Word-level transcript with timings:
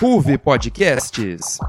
Ruve 0.00 0.38
Podcasts. 0.38 1.60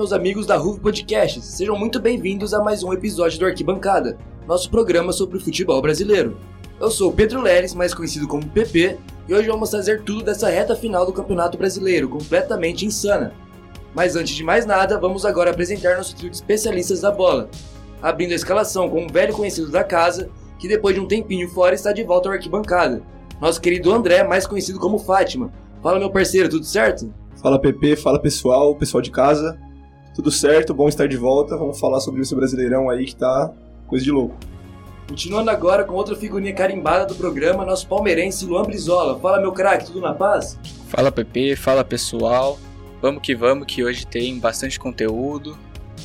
Meus 0.00 0.14
amigos 0.14 0.46
da 0.46 0.56
Ruve 0.56 0.80
Podcasts, 0.80 1.44
sejam 1.44 1.76
muito 1.76 2.00
bem-vindos 2.00 2.54
a 2.54 2.64
mais 2.64 2.82
um 2.82 2.90
episódio 2.90 3.38
do 3.38 3.44
Arquibancada, 3.44 4.16
nosso 4.48 4.70
programa 4.70 5.12
sobre 5.12 5.36
o 5.36 5.40
futebol 5.40 5.82
brasileiro. 5.82 6.38
Eu 6.80 6.90
sou 6.90 7.12
Pedro 7.12 7.42
Leres, 7.42 7.74
mais 7.74 7.92
conhecido 7.92 8.26
como 8.26 8.48
PP, 8.48 8.96
e 9.28 9.34
hoje 9.34 9.46
vamos 9.46 9.68
trazer 9.68 10.02
tudo 10.02 10.24
dessa 10.24 10.48
reta 10.48 10.74
final 10.74 11.04
do 11.04 11.12
Campeonato 11.12 11.58
Brasileiro, 11.58 12.08
completamente 12.08 12.86
insana. 12.86 13.34
Mas 13.94 14.16
antes 14.16 14.34
de 14.34 14.42
mais 14.42 14.64
nada, 14.64 14.98
vamos 14.98 15.26
agora 15.26 15.50
apresentar 15.50 15.98
nosso 15.98 16.16
trio 16.16 16.30
de 16.30 16.36
especialistas 16.36 17.02
da 17.02 17.10
bola, 17.10 17.50
abrindo 18.00 18.32
a 18.32 18.36
escalação 18.36 18.88
com 18.88 19.02
um 19.02 19.06
velho 19.06 19.34
conhecido 19.34 19.70
da 19.70 19.84
casa, 19.84 20.30
que 20.58 20.66
depois 20.66 20.94
de 20.94 21.02
um 21.02 21.06
tempinho 21.06 21.46
fora 21.50 21.74
está 21.74 21.92
de 21.92 22.02
volta 22.04 22.30
ao 22.30 22.34
Arquibancada. 22.36 23.02
Nosso 23.38 23.60
querido 23.60 23.92
André, 23.92 24.24
mais 24.24 24.46
conhecido 24.46 24.78
como 24.78 24.98
Fátima. 24.98 25.52
Fala 25.82 25.98
meu 25.98 26.08
parceiro, 26.08 26.48
tudo 26.48 26.64
certo? 26.64 27.12
Fala 27.36 27.60
PP, 27.60 27.96
fala 27.96 28.18
pessoal, 28.18 28.74
pessoal 28.74 29.02
de 29.02 29.10
casa. 29.10 29.60
Tudo 30.20 30.30
certo, 30.30 30.74
bom 30.74 30.86
estar 30.86 31.08
de 31.08 31.16
volta. 31.16 31.56
Vamos 31.56 31.80
falar 31.80 31.98
sobre 31.98 32.20
esse 32.20 32.34
Brasileirão 32.34 32.90
aí 32.90 33.06
que 33.06 33.16
tá 33.16 33.50
coisa 33.86 34.04
de 34.04 34.10
louco. 34.10 34.36
Continuando 35.08 35.48
agora 35.48 35.82
com 35.82 35.94
outra 35.94 36.14
figurinha 36.14 36.52
carimbada 36.52 37.06
do 37.06 37.14
programa, 37.14 37.64
nosso 37.64 37.88
palmeirense 37.88 38.44
Luan 38.44 38.64
Brizola. 38.64 39.18
Fala 39.18 39.40
meu 39.40 39.50
craque, 39.50 39.86
tudo 39.86 40.02
na 40.02 40.12
paz? 40.12 40.58
Fala 40.88 41.10
PP, 41.10 41.56
fala 41.56 41.82
pessoal. 41.82 42.58
Vamos 43.00 43.22
que 43.22 43.34
vamos, 43.34 43.66
que 43.66 43.82
hoje 43.82 44.06
tem 44.06 44.38
bastante 44.38 44.78
conteúdo. 44.78 45.56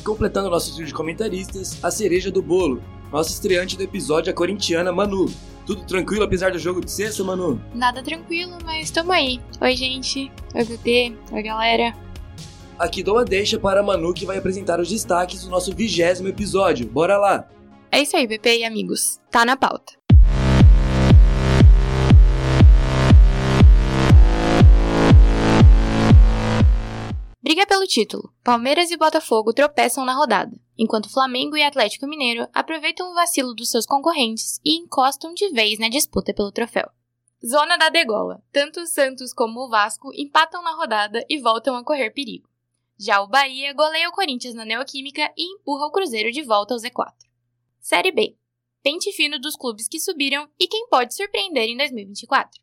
Completando 0.02 0.48
nosso 0.48 0.74
trio 0.74 0.86
de 0.86 0.94
comentaristas, 0.94 1.78
a 1.84 1.90
cereja 1.90 2.30
do 2.30 2.40
bolo. 2.40 2.80
Nossa 3.12 3.28
estreante 3.28 3.76
do 3.76 3.82
episódio, 3.82 4.32
a 4.32 4.34
corintiana 4.34 4.90
Manu. 4.92 5.26
Tudo 5.66 5.84
tranquilo 5.84 6.24
apesar 6.24 6.52
do 6.52 6.58
jogo 6.58 6.80
de 6.80 6.90
sexta, 6.90 7.22
Manu? 7.22 7.60
Nada 7.74 8.02
tranquilo, 8.02 8.56
mas 8.64 8.90
tamo 8.90 9.12
aí. 9.12 9.42
Oi, 9.60 9.76
gente. 9.76 10.32
Oi, 10.54 10.64
PP. 10.64 11.18
Oi, 11.32 11.42
galera. 11.42 12.05
Aqui 12.78 13.02
dou 13.02 13.16
a 13.16 13.24
deixa 13.24 13.58
para 13.58 13.80
a 13.80 13.82
Manu 13.82 14.12
que 14.12 14.26
vai 14.26 14.36
apresentar 14.36 14.78
os 14.78 14.90
destaques 14.90 15.42
do 15.44 15.50
nosso 15.50 15.74
vigésimo 15.74 16.28
episódio. 16.28 16.86
Bora 16.86 17.16
lá! 17.16 17.48
É 17.90 18.02
isso 18.02 18.14
aí, 18.14 18.28
PP 18.28 18.58
e 18.58 18.64
amigos. 18.64 19.18
Tá 19.30 19.46
na 19.46 19.56
pauta. 19.56 19.94
Briga 27.42 27.66
pelo 27.66 27.86
título. 27.86 28.30
Palmeiras 28.44 28.90
e 28.90 28.96
Botafogo 28.98 29.54
tropeçam 29.54 30.04
na 30.04 30.12
rodada, 30.12 30.54
enquanto 30.76 31.10
Flamengo 31.10 31.56
e 31.56 31.62
Atlético 31.62 32.06
Mineiro 32.06 32.46
aproveitam 32.52 33.10
o 33.10 33.14
vacilo 33.14 33.54
dos 33.54 33.70
seus 33.70 33.86
concorrentes 33.86 34.60
e 34.62 34.76
encostam 34.76 35.32
de 35.32 35.48
vez 35.50 35.78
na 35.78 35.88
disputa 35.88 36.34
pelo 36.34 36.52
troféu. 36.52 36.90
Zona 37.46 37.78
da 37.78 37.88
degola. 37.88 38.42
Tanto 38.52 38.80
o 38.80 38.86
Santos 38.86 39.32
como 39.32 39.60
o 39.60 39.70
Vasco 39.70 40.10
empatam 40.14 40.62
na 40.62 40.74
rodada 40.74 41.24
e 41.30 41.40
voltam 41.40 41.74
a 41.76 41.84
correr 41.84 42.10
perigo. 42.10 42.46
Já 42.98 43.20
o 43.20 43.28
Bahia 43.28 43.74
goleia 43.74 44.08
o 44.08 44.12
Corinthians 44.12 44.54
na 44.54 44.64
Neoquímica 44.64 45.30
e 45.36 45.54
empurra 45.54 45.86
o 45.86 45.90
Cruzeiro 45.90 46.32
de 46.32 46.42
volta 46.42 46.72
ao 46.72 46.80
Z4. 46.80 47.12
Série 47.78 48.10
B. 48.10 48.36
Pente 48.82 49.12
fino 49.12 49.38
dos 49.38 49.54
clubes 49.54 49.86
que 49.86 50.00
subiram 50.00 50.48
e 50.58 50.66
quem 50.66 50.88
pode 50.88 51.14
surpreender 51.14 51.64
em 51.64 51.76
2024. 51.76 52.58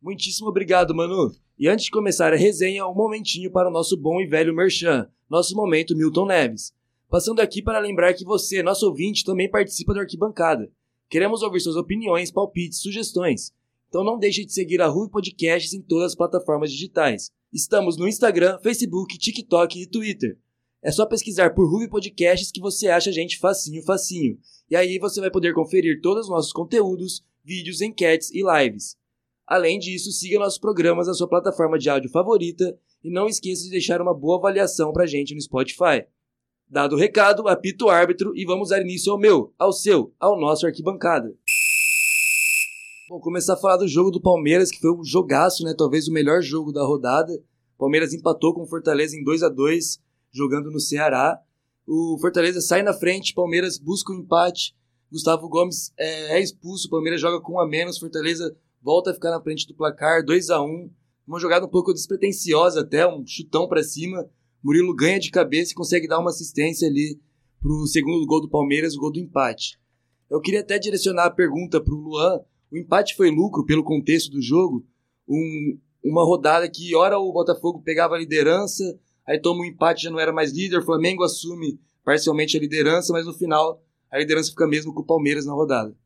Muitíssimo 0.00 0.48
obrigado, 0.48 0.94
Manu. 0.94 1.30
E 1.58 1.68
antes 1.68 1.84
de 1.84 1.90
começar 1.90 2.32
a 2.32 2.36
resenha, 2.36 2.86
um 2.86 2.94
momentinho 2.94 3.50
para 3.52 3.68
o 3.68 3.72
nosso 3.72 3.98
bom 3.98 4.18
e 4.18 4.26
velho 4.26 4.54
Merchan, 4.54 5.10
nosso 5.28 5.54
momento 5.54 5.96
Milton 5.96 6.24
Neves. 6.26 6.72
Passando 7.10 7.40
aqui 7.40 7.62
para 7.62 7.78
lembrar 7.78 8.14
que 8.14 8.24
você, 8.24 8.62
nosso 8.62 8.86
ouvinte, 8.86 9.24
também 9.24 9.50
participa 9.50 9.92
da 9.92 10.00
arquibancada. 10.00 10.72
Queremos 11.10 11.42
ouvir 11.42 11.60
suas 11.60 11.76
opiniões, 11.76 12.30
palpites, 12.30 12.80
sugestões. 12.80 13.52
Então 13.88 14.02
não 14.02 14.18
deixe 14.18 14.44
de 14.44 14.52
seguir 14.52 14.80
a 14.80 14.88
Rui 14.88 15.08
Podcasts 15.10 15.74
em 15.74 15.82
todas 15.82 16.12
as 16.12 16.16
plataformas 16.16 16.72
digitais. 16.72 17.30
Estamos 17.54 17.96
no 17.96 18.08
Instagram, 18.08 18.58
Facebook, 18.64 19.16
TikTok 19.16 19.80
e 19.80 19.86
Twitter. 19.86 20.36
É 20.82 20.90
só 20.90 21.06
pesquisar 21.06 21.54
por 21.54 21.70
Ruby 21.70 21.88
Podcasts 21.88 22.50
que 22.50 22.60
você 22.60 22.88
acha 22.88 23.10
a 23.10 23.12
gente 23.12 23.38
facinho, 23.38 23.80
facinho. 23.84 24.36
E 24.68 24.74
aí 24.74 24.98
você 24.98 25.20
vai 25.20 25.30
poder 25.30 25.54
conferir 25.54 26.00
todos 26.02 26.24
os 26.24 26.28
nossos 26.28 26.52
conteúdos, 26.52 27.24
vídeos, 27.44 27.80
enquetes 27.80 28.32
e 28.32 28.42
lives. 28.42 28.96
Além 29.46 29.78
disso, 29.78 30.10
siga 30.10 30.40
nossos 30.40 30.58
programas 30.58 31.06
na 31.06 31.14
sua 31.14 31.28
plataforma 31.28 31.78
de 31.78 31.88
áudio 31.88 32.10
favorita 32.10 32.76
e 33.04 33.08
não 33.08 33.28
esqueça 33.28 33.62
de 33.62 33.70
deixar 33.70 34.02
uma 34.02 34.12
boa 34.12 34.36
avaliação 34.36 34.92
pra 34.92 35.06
gente 35.06 35.32
no 35.32 35.40
Spotify. 35.40 36.04
Dado 36.68 36.96
o 36.96 36.98
recado, 36.98 37.46
apito 37.46 37.84
o 37.84 37.88
árbitro 37.88 38.32
e 38.34 38.44
vamos 38.44 38.70
dar 38.70 38.80
início 38.80 39.12
ao 39.12 39.18
meu, 39.18 39.54
ao 39.56 39.72
seu, 39.72 40.12
ao 40.18 40.40
nosso 40.40 40.66
arquibancada. 40.66 41.32
Bom, 43.06 43.20
começar 43.20 43.52
a 43.52 43.58
falar 43.58 43.76
do 43.76 43.86
jogo 43.86 44.10
do 44.10 44.18
Palmeiras, 44.18 44.70
que 44.70 44.80
foi 44.80 44.90
um 44.90 45.04
jogaço, 45.04 45.62
né? 45.62 45.74
Talvez 45.76 46.08
o 46.08 46.12
melhor 46.12 46.40
jogo 46.40 46.72
da 46.72 46.82
rodada. 46.82 47.38
Palmeiras 47.76 48.14
empatou 48.14 48.54
com 48.54 48.62
o 48.62 48.66
Fortaleza 48.66 49.14
em 49.14 49.22
2 49.22 49.42
a 49.42 49.50
2 49.50 50.00
jogando 50.32 50.70
no 50.70 50.80
Ceará. 50.80 51.38
O 51.86 52.16
Fortaleza 52.18 52.62
sai 52.62 52.82
na 52.82 52.94
frente, 52.94 53.34
Palmeiras 53.34 53.76
busca 53.76 54.10
o 54.10 54.16
um 54.16 54.20
empate. 54.20 54.74
Gustavo 55.12 55.50
Gomes 55.50 55.92
é, 55.98 56.38
é 56.38 56.42
expulso, 56.42 56.88
Palmeiras 56.88 57.20
joga 57.20 57.42
com 57.42 57.56
um 57.56 57.60
a 57.60 57.68
menos, 57.68 57.98
Fortaleza 57.98 58.56
volta 58.82 59.10
a 59.10 59.14
ficar 59.14 59.30
na 59.30 59.42
frente 59.42 59.68
do 59.68 59.74
placar, 59.74 60.24
2 60.24 60.48
a 60.48 60.62
1 60.62 60.90
Uma 61.26 61.38
jogada 61.38 61.66
um 61.66 61.70
pouco 61.70 61.92
despretensiosa 61.92 62.80
até, 62.80 63.06
um 63.06 63.22
chutão 63.26 63.68
para 63.68 63.82
cima. 63.82 64.26
Murilo 64.62 64.94
ganha 64.94 65.20
de 65.20 65.30
cabeça 65.30 65.72
e 65.72 65.74
consegue 65.74 66.08
dar 66.08 66.20
uma 66.20 66.30
assistência 66.30 66.88
ali 66.88 67.20
pro 67.60 67.86
segundo 67.86 68.24
gol 68.24 68.40
do 68.40 68.48
Palmeiras, 68.48 68.96
o 68.96 68.98
gol 68.98 69.12
do 69.12 69.20
empate. 69.20 69.78
Eu 70.30 70.40
queria 70.40 70.60
até 70.60 70.78
direcionar 70.78 71.26
a 71.26 71.30
pergunta 71.30 71.82
pro 71.82 71.96
Luan. 71.96 72.40
O 72.74 72.76
empate 72.76 73.14
foi 73.14 73.30
lucro 73.30 73.64
pelo 73.64 73.84
contexto 73.84 74.32
do 74.32 74.42
jogo? 74.42 74.84
Um, 75.28 75.78
uma 76.02 76.24
rodada 76.24 76.68
que, 76.68 76.92
ora 76.96 77.16
o 77.16 77.32
Botafogo 77.32 77.80
pegava 77.80 78.16
a 78.16 78.18
liderança, 78.18 78.82
aí 79.24 79.38
toma 79.40 79.60
um 79.60 79.64
empate, 79.64 80.02
já 80.02 80.10
não 80.10 80.18
era 80.18 80.32
mais 80.32 80.50
líder, 80.52 80.78
o 80.78 80.84
Flamengo 80.84 81.22
assume 81.22 81.78
parcialmente 82.04 82.56
a 82.56 82.60
liderança, 82.60 83.12
mas 83.12 83.26
no 83.26 83.32
final 83.32 83.80
a 84.10 84.18
liderança 84.18 84.50
fica 84.50 84.66
mesmo 84.66 84.92
com 84.92 85.02
o 85.02 85.06
Palmeiras 85.06 85.46
na 85.46 85.52
rodada. 85.52 85.96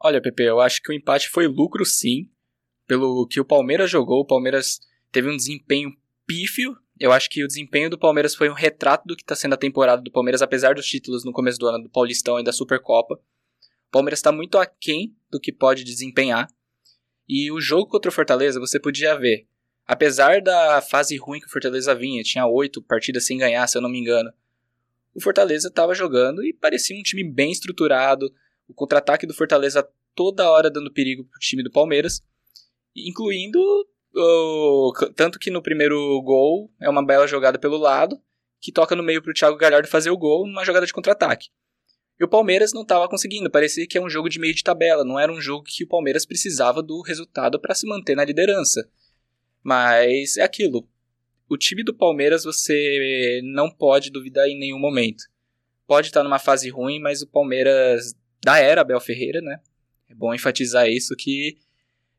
Olha, 0.00 0.22
Pepe, 0.22 0.44
eu 0.44 0.60
acho 0.60 0.80
que 0.80 0.92
o 0.92 0.94
empate 0.94 1.28
foi 1.28 1.48
lucro 1.48 1.84
sim. 1.84 2.30
Pelo 2.86 3.26
que 3.26 3.40
o 3.40 3.44
Palmeiras 3.44 3.90
jogou, 3.90 4.20
o 4.20 4.26
Palmeiras 4.26 4.78
teve 5.10 5.28
um 5.28 5.36
desempenho 5.36 5.90
pífio. 6.24 6.76
Eu 7.00 7.10
acho 7.10 7.28
que 7.28 7.42
o 7.42 7.48
desempenho 7.48 7.90
do 7.90 7.98
Palmeiras 7.98 8.36
foi 8.36 8.48
um 8.48 8.54
retrato 8.54 9.08
do 9.08 9.16
que 9.16 9.22
está 9.22 9.34
sendo 9.34 9.54
a 9.54 9.56
temporada 9.56 10.02
do 10.02 10.12
Palmeiras, 10.12 10.40
apesar 10.40 10.76
dos 10.76 10.86
títulos 10.86 11.24
no 11.24 11.32
começo 11.32 11.58
do 11.58 11.66
ano 11.66 11.82
do 11.82 11.90
Paulistão 11.90 12.38
e 12.38 12.44
da 12.44 12.52
Supercopa. 12.52 13.14
O 13.14 13.90
Palmeiras 13.90 14.20
está 14.20 14.30
muito 14.30 14.56
aquém 14.56 15.16
do 15.34 15.40
que 15.40 15.52
pode 15.52 15.82
desempenhar. 15.82 16.48
E 17.28 17.50
o 17.50 17.60
jogo 17.60 17.88
contra 17.88 18.08
o 18.08 18.12
Fortaleza, 18.12 18.60
você 18.60 18.78
podia 18.78 19.18
ver. 19.18 19.46
Apesar 19.84 20.40
da 20.40 20.80
fase 20.80 21.16
ruim 21.16 21.40
que 21.40 21.46
o 21.46 21.50
Fortaleza 21.50 21.94
vinha, 21.94 22.22
tinha 22.22 22.46
oito 22.46 22.80
partidas 22.80 23.26
sem 23.26 23.36
ganhar, 23.36 23.66
se 23.66 23.76
eu 23.76 23.82
não 23.82 23.90
me 23.90 23.98
engano. 23.98 24.32
O 25.12 25.20
Fortaleza 25.20 25.68
estava 25.68 25.92
jogando 25.92 26.44
e 26.44 26.52
parecia 26.52 26.96
um 26.96 27.02
time 27.02 27.24
bem 27.24 27.50
estruturado. 27.50 28.32
O 28.68 28.74
contra-ataque 28.74 29.26
do 29.26 29.34
Fortaleza 29.34 29.86
toda 30.14 30.48
hora 30.48 30.70
dando 30.70 30.92
perigo 30.92 31.24
para 31.24 31.36
o 31.36 31.40
time 31.40 31.62
do 31.62 31.70
Palmeiras, 31.70 32.22
incluindo 32.94 33.58
o, 34.14 34.92
tanto 35.16 35.38
que 35.40 35.50
no 35.50 35.62
primeiro 35.62 36.22
gol 36.22 36.70
é 36.80 36.88
uma 36.88 37.04
bela 37.04 37.26
jogada 37.26 37.58
pelo 37.58 37.76
lado, 37.76 38.20
que 38.60 38.70
toca 38.70 38.94
no 38.94 39.02
meio 39.02 39.20
para 39.20 39.32
o 39.32 39.34
Thiago 39.34 39.56
Galhardo 39.56 39.88
fazer 39.88 40.10
o 40.10 40.16
gol 40.16 40.46
numa 40.46 40.64
jogada 40.64 40.86
de 40.86 40.92
contra-ataque. 40.92 41.48
E 42.18 42.24
o 42.24 42.28
Palmeiras 42.28 42.72
não 42.72 42.82
estava 42.82 43.08
conseguindo, 43.08 43.50
parecia 43.50 43.86
que 43.86 43.98
é 43.98 44.00
um 44.00 44.08
jogo 44.08 44.28
de 44.28 44.38
meio 44.38 44.54
de 44.54 44.62
tabela, 44.62 45.04
não 45.04 45.18
era 45.18 45.32
um 45.32 45.40
jogo 45.40 45.64
que 45.64 45.84
o 45.84 45.88
Palmeiras 45.88 46.24
precisava 46.24 46.82
do 46.82 47.00
resultado 47.02 47.58
para 47.58 47.74
se 47.74 47.86
manter 47.86 48.14
na 48.14 48.24
liderança. 48.24 48.88
Mas 49.62 50.36
é 50.36 50.42
aquilo. 50.42 50.88
O 51.48 51.56
time 51.56 51.82
do 51.82 51.94
Palmeiras 51.94 52.44
você 52.44 53.40
não 53.42 53.70
pode 53.70 54.10
duvidar 54.10 54.46
em 54.48 54.58
nenhum 54.58 54.78
momento. 54.78 55.24
Pode 55.86 56.06
estar 56.06 56.22
numa 56.22 56.38
fase 56.38 56.70
ruim, 56.70 57.00
mas 57.00 57.20
o 57.20 57.26
Palmeiras 57.26 58.14
da 58.42 58.58
era 58.58 58.80
Abel 58.80 59.00
Ferreira, 59.00 59.40
né? 59.40 59.60
É 60.08 60.14
bom 60.14 60.32
enfatizar 60.32 60.88
isso 60.88 61.16
que 61.16 61.58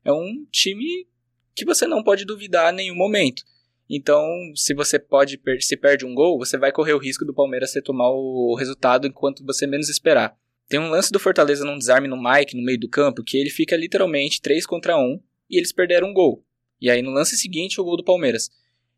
é 0.04 0.12
um 0.12 0.46
time 0.50 1.08
que 1.54 1.64
você 1.64 1.86
não 1.86 2.04
pode 2.04 2.24
duvidar 2.24 2.72
em 2.72 2.76
nenhum 2.76 2.94
momento. 2.94 3.42
Então, 3.88 4.26
se 4.54 4.74
você 4.74 4.98
pode 4.98 5.40
se 5.60 5.76
perde 5.76 6.04
um 6.04 6.14
gol, 6.14 6.38
você 6.38 6.58
vai 6.58 6.72
correr 6.72 6.94
o 6.94 6.98
risco 6.98 7.24
do 7.24 7.34
Palmeiras 7.34 7.72
tomar 7.84 8.10
o 8.10 8.56
resultado 8.58 9.06
enquanto 9.06 9.44
você 9.44 9.66
menos 9.66 9.88
esperar. 9.88 10.36
Tem 10.68 10.80
um 10.80 10.90
lance 10.90 11.12
do 11.12 11.20
Fortaleza 11.20 11.64
num 11.64 11.78
desarme 11.78 12.08
no 12.08 12.20
Mike 12.20 12.56
no 12.56 12.64
meio 12.64 12.80
do 12.80 12.88
campo 12.88 13.22
que 13.22 13.36
ele 13.36 13.50
fica 13.50 13.76
literalmente 13.76 14.40
3 14.40 14.66
contra 14.66 14.98
1 14.98 15.20
e 15.48 15.56
eles 15.56 15.72
perderam 15.72 16.08
um 16.08 16.12
gol. 16.12 16.44
E 16.80 16.90
aí 16.90 17.00
no 17.00 17.12
lance 17.12 17.36
seguinte 17.36 17.80
o 17.80 17.84
gol 17.84 17.96
do 17.96 18.04
Palmeiras. 18.04 18.50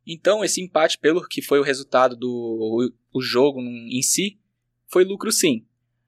Então 0.06 0.42
esse 0.42 0.62
empate 0.62 0.98
pelo 0.98 1.26
que 1.28 1.42
foi 1.42 1.60
o 1.60 1.62
resultado 1.62 2.16
do 2.16 2.90
o 3.12 3.20
jogo 3.20 3.60
em 3.60 4.00
si 4.00 4.38
foi 4.86 5.04
lucro 5.04 5.30
sim. 5.30 5.66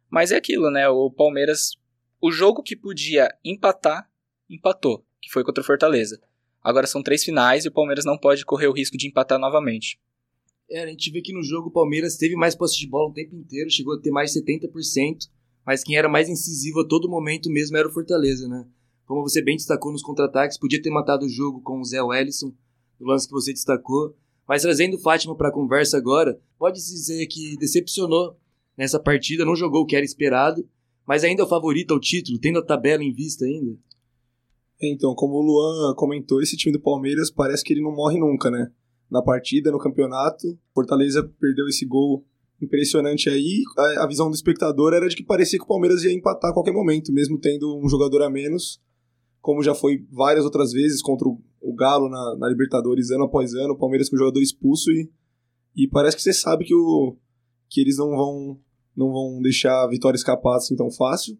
Mas 0.09 0.33
é 0.33 0.37
aquilo, 0.37 0.71
né? 0.71 0.89
O 0.89 1.11
Palmeiras 1.11 1.79
o 2.23 2.31
jogo 2.31 2.63
que 2.63 2.77
podia 2.77 3.35
empatar, 3.43 4.11
empatou, 4.49 5.07
que 5.23 5.31
foi 5.31 5.43
contra 5.43 5.63
o 5.63 5.67
Fortaleza. 5.67 6.21
Agora 6.63 6.87
são 6.87 7.03
três 7.03 7.25
finais 7.25 7.65
e 7.65 7.69
o 7.69 7.73
Palmeiras 7.73 8.05
não 8.05 8.19
pode 8.19 8.45
correr 8.45 8.69
o 8.69 8.73
risco 8.73 8.97
de 8.97 9.09
empatar 9.09 9.39
novamente. 9.39 9.99
É, 10.71 10.85
a 10.85 10.87
gente 10.87 11.11
vê 11.11 11.21
que 11.21 11.33
no 11.33 11.43
jogo 11.43 11.69
o 11.69 11.73
Palmeiras 11.73 12.17
teve 12.17 12.37
mais 12.37 12.55
posse 12.55 12.79
de 12.79 12.87
bola 12.87 13.11
o 13.11 13.13
tempo 13.13 13.35
inteiro, 13.35 13.71
chegou 13.71 13.95
a 13.95 14.01
ter 14.01 14.11
mais 14.11 14.33
de 14.33 14.41
70%, 14.41 15.29
mas 15.67 15.83
quem 15.83 15.97
era 15.97 16.09
mais 16.09 16.29
incisivo 16.29 16.81
a 16.81 16.87
todo 16.87 17.09
momento 17.09 17.51
mesmo 17.51 17.77
era 17.77 17.89
o 17.89 17.93
Fortaleza, 17.93 18.47
né? 18.47 18.65
Como 19.05 19.23
você 19.23 19.43
bem 19.43 19.57
destacou 19.57 19.91
nos 19.91 20.03
contra-ataques, 20.03 20.59
podia 20.59 20.81
ter 20.81 20.91
matado 20.91 21.27
o 21.27 21.29
jogo 21.29 21.61
com 21.63 21.81
o 21.81 21.85
Zé 21.85 22.01
Wellison, 22.01 22.55
no 23.01 23.09
lance 23.09 23.27
que 23.27 23.33
você 23.33 23.53
destacou. 23.53 24.15
Mas 24.47 24.63
trazendo 24.63 24.97
o 24.97 25.01
Fátima 25.01 25.35
para 25.35 25.49
a 25.49 25.53
conversa 25.53 25.97
agora, 25.97 26.41
pode-se 26.59 26.93
dizer 26.93 27.27
que 27.27 27.57
decepcionou 27.57 28.37
nessa 28.77 29.01
partida, 29.01 29.45
não 29.45 29.57
jogou 29.57 29.83
o 29.83 29.87
que 29.87 29.97
era 29.97 30.05
esperado, 30.05 30.69
mas 31.07 31.25
ainda 31.25 31.43
é 31.43 31.45
o 31.45 31.49
favorito 31.49 31.93
ao 31.93 31.99
título, 31.99 32.39
tendo 32.39 32.61
a 32.61 32.65
tabela 32.65 33.03
em 33.03 33.13
vista 33.13 33.45
ainda. 33.45 33.77
Então, 34.83 35.15
como 35.15 35.35
o 35.35 35.43
Luan 35.43 35.95
comentou, 35.95 36.41
esse 36.41 36.57
time 36.57 36.73
do 36.73 36.81
Palmeiras 36.81 37.31
parece 37.31 37.63
que 37.63 37.73
ele 37.73 37.83
não 37.83 37.95
morre 37.95 38.19
nunca, 38.19 38.51
né? 38.51 38.71
Na 39.11 39.21
partida, 39.21 39.71
no 39.71 39.79
campeonato, 39.79 40.59
Fortaleza 40.73 41.23
perdeu 41.39 41.67
esse 41.69 41.85
gol 41.85 42.25
impressionante 42.63 43.29
aí. 43.29 43.63
A, 43.99 44.07
visão 44.07 44.31
do 44.31 44.35
espectador 44.35 44.95
era 44.95 45.09
de 45.09 45.17
que 45.17 45.25
parecia 45.25 45.59
que 45.59 45.65
o 45.65 45.69
Palmeiras 45.69 46.05
ia 46.05 46.13
empatar 46.13 46.51
a 46.51 46.55
qualquer 46.55 46.73
momento, 46.73 47.13
mesmo 47.13 47.39
tendo 47.39 47.79
um 47.79 47.89
jogador 47.89 48.23
a 48.23 48.31
menos, 48.31 48.81
como 49.41 49.63
já 49.63 49.75
foi 49.75 50.07
várias 50.11 50.45
outras 50.45 50.73
vezes 50.73 51.03
contra 51.03 51.29
o, 51.29 51.75
Galo 51.75 52.09
na, 52.09 52.37
na, 52.37 52.49
Libertadores 52.49 53.11
ano 53.11 53.25
após 53.25 53.55
ano, 53.55 53.73
o 53.73 53.79
Palmeiras 53.79 54.09
com 54.09 54.17
o 54.17 54.19
jogador 54.19 54.41
expulso 54.41 54.91
e, 54.91 55.11
e 55.75 55.89
parece 55.89 56.17
que 56.17 56.23
você 56.23 56.33
sabe 56.33 56.65
que, 56.65 56.75
o, 56.75 57.17
que 57.69 57.81
eles 57.81 57.97
não 57.97 58.11
vão, 58.11 58.61
não 58.95 59.13
vão 59.13 59.41
deixar 59.41 59.83
a 59.83 59.89
vitória 59.89 60.17
escapar 60.17 60.57
assim 60.57 60.77
tão 60.77 60.91
fácil. 60.91 61.39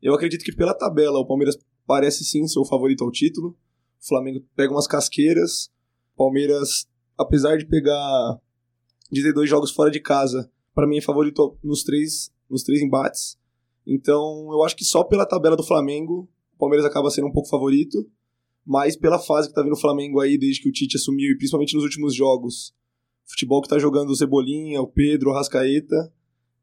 Eu 0.00 0.14
acredito 0.14 0.44
que 0.44 0.54
pela 0.54 0.72
tabela 0.72 1.18
o 1.18 1.26
Palmeiras 1.26 1.58
parece 1.88 2.22
sim 2.22 2.46
ser 2.46 2.58
o 2.58 2.66
favorito 2.66 3.02
ao 3.02 3.10
título. 3.10 3.56
O 3.98 4.06
Flamengo 4.06 4.44
pega 4.54 4.70
umas 4.70 4.86
casqueiras. 4.86 5.70
Palmeiras, 6.14 6.86
apesar 7.16 7.56
de 7.56 7.64
pegar 7.64 8.38
de 9.10 9.22
ter 9.22 9.32
dois 9.32 9.48
jogos 9.48 9.70
fora 9.70 9.90
de 9.90 9.98
casa, 9.98 10.52
para 10.74 10.86
mim 10.86 10.98
é 10.98 11.00
favorito 11.00 11.56
nos 11.64 11.82
três, 11.82 12.30
nos 12.48 12.62
três 12.62 12.82
embates. 12.82 13.38
Então, 13.86 14.50
eu 14.52 14.62
acho 14.62 14.76
que 14.76 14.84
só 14.84 15.02
pela 15.02 15.24
tabela 15.24 15.56
do 15.56 15.64
Flamengo, 15.64 16.28
o 16.54 16.58
Palmeiras 16.58 16.84
acaba 16.84 17.10
sendo 17.10 17.28
um 17.28 17.32
pouco 17.32 17.48
favorito, 17.48 18.06
mas 18.66 18.94
pela 18.94 19.18
fase 19.18 19.48
que 19.48 19.54
tá 19.54 19.62
vindo 19.62 19.72
o 19.72 19.80
Flamengo 19.80 20.20
aí 20.20 20.36
desde 20.36 20.60
que 20.60 20.68
o 20.68 20.72
Tite 20.72 20.98
assumiu 20.98 21.30
e 21.30 21.38
principalmente 21.38 21.74
nos 21.74 21.84
últimos 21.84 22.14
jogos, 22.14 22.74
futebol 23.24 23.62
que 23.62 23.68
tá 23.68 23.78
jogando 23.78 24.10
o 24.10 24.16
Cebolinha, 24.16 24.82
o 24.82 24.86
Pedro, 24.86 25.30
o 25.30 25.32
Rascaeta, 25.32 26.12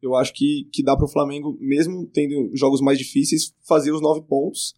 eu 0.04 0.14
acho 0.14 0.32
que, 0.34 0.70
que 0.72 0.84
dá 0.84 0.96
para 0.96 1.06
o 1.06 1.12
Flamengo, 1.12 1.58
mesmo 1.60 2.06
tendo 2.14 2.56
jogos 2.56 2.80
mais 2.80 3.00
difíceis, 3.00 3.56
fazer 3.68 3.92
os 3.92 4.02
nove 4.02 4.22
pontos 4.22 4.76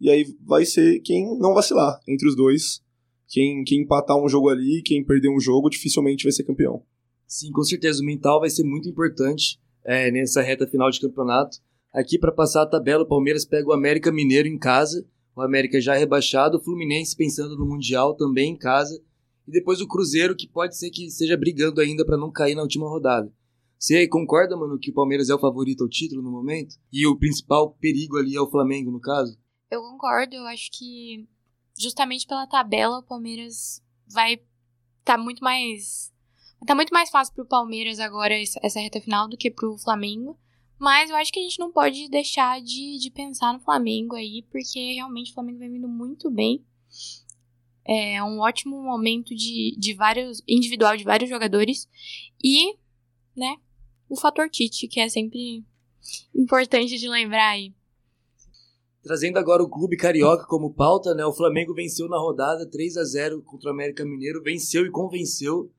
e 0.00 0.10
aí 0.10 0.24
vai 0.46 0.64
ser 0.64 1.00
quem 1.00 1.38
não 1.38 1.54
vacilar 1.54 2.00
entre 2.08 2.26
os 2.26 2.34
dois. 2.34 2.80
Quem, 3.28 3.62
quem 3.62 3.82
empatar 3.82 4.16
um 4.16 4.28
jogo 4.28 4.48
ali, 4.48 4.82
quem 4.82 5.04
perder 5.04 5.28
um 5.28 5.38
jogo, 5.38 5.70
dificilmente 5.70 6.24
vai 6.24 6.32
ser 6.32 6.42
campeão. 6.42 6.82
Sim, 7.26 7.52
com 7.52 7.62
certeza. 7.62 8.02
O 8.02 8.06
mental 8.06 8.40
vai 8.40 8.50
ser 8.50 8.64
muito 8.64 8.88
importante 8.88 9.60
é, 9.84 10.10
nessa 10.10 10.42
reta 10.42 10.66
final 10.66 10.90
de 10.90 11.00
campeonato. 11.00 11.58
Aqui, 11.92 12.18
para 12.18 12.32
passar 12.32 12.62
a 12.62 12.66
tabela, 12.66 13.04
o 13.04 13.08
Palmeiras 13.08 13.44
pega 13.44 13.68
o 13.68 13.72
América 13.72 14.10
Mineiro 14.10 14.48
em 14.48 14.58
casa. 14.58 15.06
O 15.36 15.42
América 15.42 15.80
já 15.80 15.94
rebaixado. 15.94 16.58
O 16.58 16.60
Fluminense 16.60 17.16
pensando 17.16 17.56
no 17.56 17.66
Mundial 17.66 18.16
também 18.16 18.52
em 18.52 18.58
casa. 18.58 19.00
E 19.46 19.52
depois 19.52 19.80
o 19.80 19.86
Cruzeiro, 19.86 20.34
que 20.34 20.48
pode 20.48 20.76
ser 20.76 20.90
que 20.90 21.06
esteja 21.06 21.36
brigando 21.36 21.80
ainda 21.80 22.04
para 22.04 22.16
não 22.16 22.32
cair 22.32 22.56
na 22.56 22.62
última 22.62 22.88
rodada. 22.88 23.32
Você 23.78 24.06
concorda, 24.08 24.56
mano, 24.56 24.78
que 24.78 24.90
o 24.90 24.94
Palmeiras 24.94 25.30
é 25.30 25.34
o 25.34 25.40
favorito 25.40 25.84
ao 25.84 25.88
título 25.88 26.20
no 26.20 26.30
momento? 26.30 26.74
E 26.92 27.06
o 27.06 27.16
principal 27.16 27.76
perigo 27.80 28.18
ali 28.18 28.36
é 28.36 28.40
o 28.40 28.50
Flamengo, 28.50 28.90
no 28.90 29.00
caso? 29.00 29.38
Eu 29.70 29.82
concordo, 29.82 30.34
eu 30.34 30.46
acho 30.46 30.70
que 30.72 31.28
justamente 31.78 32.26
pela 32.26 32.46
tabela 32.46 32.98
o 32.98 33.02
Palmeiras 33.02 33.82
vai 34.06 34.42
tá 35.04 35.16
muito 35.16 35.42
mais 35.42 36.12
tá 36.66 36.74
muito 36.74 36.92
mais 36.92 37.08
fácil 37.08 37.34
pro 37.34 37.46
Palmeiras 37.46 38.00
agora 38.00 38.34
essa 38.34 38.80
reta 38.80 39.00
final 39.00 39.28
do 39.28 39.36
que 39.36 39.50
pro 39.50 39.78
Flamengo. 39.78 40.38
Mas 40.78 41.10
eu 41.10 41.16
acho 41.16 41.30
que 41.30 41.38
a 41.38 41.42
gente 41.42 41.58
não 41.58 41.70
pode 41.70 42.08
deixar 42.08 42.58
de, 42.62 42.98
de 42.98 43.10
pensar 43.10 43.52
no 43.52 43.60
Flamengo 43.60 44.16
aí, 44.16 44.42
porque 44.50 44.94
realmente 44.94 45.30
o 45.30 45.34
Flamengo 45.34 45.58
vem 45.58 45.72
vindo 45.72 45.86
muito 45.86 46.30
bem. 46.30 46.64
É 47.84 48.22
um 48.22 48.40
ótimo 48.40 48.82
momento 48.82 49.34
de, 49.34 49.76
de 49.78 49.92
vários. 49.92 50.42
individual 50.48 50.96
de 50.96 51.04
vários 51.04 51.28
jogadores. 51.28 51.86
E, 52.42 52.78
né, 53.36 53.56
o 54.08 54.18
fator 54.18 54.48
Tite, 54.48 54.88
que 54.88 55.00
é 55.00 55.08
sempre 55.08 55.62
importante 56.34 56.98
de 56.98 57.08
lembrar 57.08 57.50
aí. 57.50 57.74
Trazendo 59.02 59.38
agora 59.38 59.62
o 59.62 59.68
clube 59.68 59.96
carioca 59.96 60.44
como 60.46 60.74
pauta, 60.74 61.14
né? 61.14 61.24
O 61.24 61.32
Flamengo 61.32 61.74
venceu 61.74 62.06
na 62.06 62.18
rodada 62.18 62.68
3 62.68 62.98
a 62.98 63.04
0 63.04 63.42
contra 63.42 63.70
o 63.70 63.72
América 63.72 64.04
Mineiro, 64.04 64.42
venceu 64.42 64.84
e 64.84 64.90
convenceu, 64.90 65.70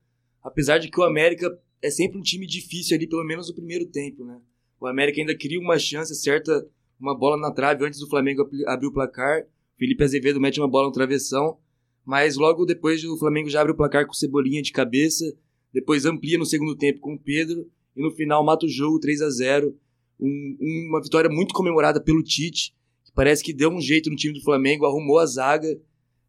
apesar 0.42 0.78
de 0.78 0.90
que 0.90 0.98
o 0.98 1.04
América 1.04 1.56
é 1.80 1.88
sempre 1.88 2.18
um 2.18 2.22
time 2.22 2.46
difícil 2.46 2.96
ali, 2.96 3.08
pelo 3.08 3.24
menos 3.24 3.48
no 3.48 3.54
primeiro 3.54 3.86
tempo, 3.86 4.24
né? 4.24 4.40
O 4.80 4.88
América 4.88 5.20
ainda 5.20 5.36
cria 5.36 5.60
uma 5.60 5.78
chance, 5.78 6.12
acerta 6.12 6.66
uma 6.98 7.16
bola 7.16 7.36
na 7.36 7.52
trave 7.52 7.84
antes 7.84 8.00
do 8.00 8.08
Flamengo 8.08 8.48
abrir 8.66 8.88
o 8.88 8.92
placar. 8.92 9.46
Felipe 9.76 10.02
Azevedo 10.02 10.40
mete 10.40 10.60
uma 10.60 10.68
bola 10.68 10.88
no 10.88 10.92
travessão, 10.92 11.58
mas 12.04 12.36
logo 12.36 12.64
depois 12.64 13.04
o 13.04 13.16
Flamengo 13.16 13.48
já 13.48 13.60
abre 13.60 13.72
o 13.72 13.76
placar 13.76 14.04
com 14.04 14.12
Cebolinha 14.12 14.60
de 14.62 14.72
cabeça, 14.72 15.24
depois 15.72 16.04
amplia 16.04 16.38
no 16.38 16.44
segundo 16.44 16.76
tempo 16.76 16.98
com 16.98 17.14
o 17.14 17.18
Pedro 17.18 17.70
e 17.96 18.02
no 18.02 18.10
final 18.10 18.44
mata 18.44 18.66
o 18.66 18.68
jogo 18.68 18.98
3 18.98 19.22
a 19.22 19.30
0 19.30 19.76
um, 20.20 20.88
uma 20.88 21.00
vitória 21.00 21.30
muito 21.30 21.54
comemorada 21.54 22.00
pelo 22.00 22.22
Tite 22.22 22.74
parece 23.14 23.42
que 23.42 23.52
deu 23.52 23.70
um 23.70 23.80
jeito 23.80 24.10
no 24.10 24.16
time 24.16 24.34
do 24.34 24.42
Flamengo, 24.42 24.86
arrumou 24.86 25.18
a 25.18 25.26
zaga, 25.26 25.68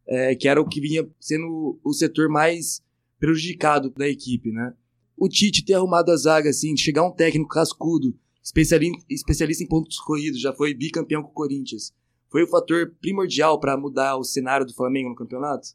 é, 0.06 0.34
que 0.34 0.48
era 0.48 0.60
o 0.60 0.68
que 0.68 0.80
vinha 0.80 1.08
sendo 1.18 1.78
o 1.82 1.92
setor 1.92 2.28
mais 2.28 2.82
prejudicado 3.18 3.90
da 3.90 4.08
equipe, 4.08 4.50
né? 4.50 4.74
O 5.16 5.28
Tite 5.28 5.64
ter 5.64 5.74
arrumado 5.74 6.10
a 6.10 6.16
zaga, 6.16 6.50
assim, 6.50 6.76
chegar 6.76 7.06
um 7.06 7.12
técnico 7.12 7.48
cascudo, 7.48 8.14
especialista 8.42 9.64
em 9.64 9.68
pontos 9.68 9.98
corridos, 10.00 10.40
já 10.40 10.52
foi 10.52 10.74
bicampeão 10.74 11.22
com 11.22 11.30
o 11.30 11.34
Corinthians, 11.34 11.94
foi 12.30 12.42
o 12.42 12.48
fator 12.48 12.92
primordial 13.00 13.60
para 13.60 13.76
mudar 13.76 14.16
o 14.16 14.24
cenário 14.24 14.66
do 14.66 14.74
Flamengo 14.74 15.08
no 15.08 15.14
campeonato? 15.14 15.68